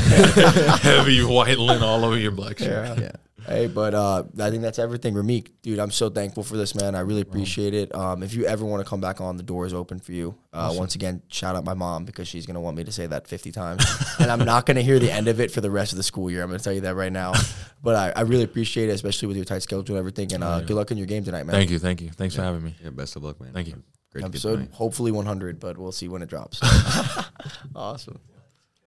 heavy 0.82 1.24
white 1.24 1.58
lint 1.58 1.82
all 1.82 2.04
over 2.04 2.18
your 2.18 2.32
black 2.32 2.58
shirt. 2.58 2.98
yeah. 2.98 3.12
Hey, 3.46 3.68
but 3.68 3.94
uh, 3.94 4.24
I 4.40 4.50
think 4.50 4.62
that's 4.62 4.78
everything. 4.78 5.14
Ramik, 5.14 5.50
dude, 5.62 5.78
I'm 5.78 5.90
so 5.90 6.10
thankful 6.10 6.42
for 6.42 6.56
this, 6.56 6.74
man. 6.74 6.94
I 6.94 7.00
really 7.00 7.20
appreciate 7.20 7.74
it. 7.74 7.94
Um, 7.94 8.22
if 8.22 8.34
you 8.34 8.44
ever 8.46 8.64
want 8.64 8.84
to 8.84 8.88
come 8.88 9.00
back 9.00 9.20
on, 9.20 9.36
the 9.36 9.42
door 9.42 9.66
is 9.66 9.72
open 9.72 10.00
for 10.00 10.12
you. 10.12 10.36
Uh, 10.52 10.74
Once 10.76 10.94
again, 10.96 11.22
shout 11.28 11.54
out 11.54 11.64
my 11.64 11.74
mom 11.74 12.04
because 12.04 12.26
she's 12.26 12.44
gonna 12.46 12.60
want 12.60 12.76
me 12.76 12.84
to 12.84 12.90
say 12.92 13.06
that 13.06 13.28
50 13.28 13.52
times, 13.52 13.84
and 14.18 14.30
I'm 14.30 14.44
not 14.44 14.66
gonna 14.66 14.82
hear 14.82 14.98
the 14.98 15.12
end 15.12 15.28
of 15.28 15.38
it 15.40 15.50
for 15.50 15.60
the 15.60 15.70
rest 15.70 15.92
of 15.92 15.96
the 15.96 16.02
school 16.02 16.30
year. 16.30 16.42
I'm 16.42 16.48
gonna 16.48 16.58
tell 16.58 16.72
you 16.72 16.80
that 16.82 16.94
right 16.94 17.12
now. 17.12 17.32
But 17.82 17.94
I, 17.94 18.20
I 18.20 18.22
really 18.22 18.42
appreciate 18.42 18.88
it, 18.88 18.92
especially 18.92 19.28
with 19.28 19.36
your 19.36 19.44
tight 19.44 19.62
schedule 19.62 19.94
and 19.94 19.98
everything. 19.98 20.32
And 20.32 20.42
uh, 20.42 20.60
good 20.60 20.74
luck 20.74 20.90
in 20.90 20.96
your 20.96 21.06
game 21.06 21.22
tonight, 21.22 21.44
man. 21.44 21.54
Thank 21.54 21.70
you, 21.70 21.78
thank 21.78 22.00
you. 22.00 22.10
Thanks 22.10 22.34
for 22.34 22.42
having 22.42 22.64
me. 22.64 22.74
Yeah, 22.82 22.90
best 22.90 23.14
of 23.14 23.22
luck, 23.22 23.40
man. 23.40 23.52
Thank 23.52 23.68
you. 23.68 23.74
Great 24.10 24.22
to 24.22 24.28
get 24.28 24.30
Episode 24.30 24.54
tonight. 24.56 24.70
hopefully 24.72 25.12
100, 25.12 25.60
but 25.60 25.78
we'll 25.78 25.92
see 25.92 26.08
when 26.08 26.20
it 26.22 26.28
drops. 26.28 26.58
awesome. 27.76 28.18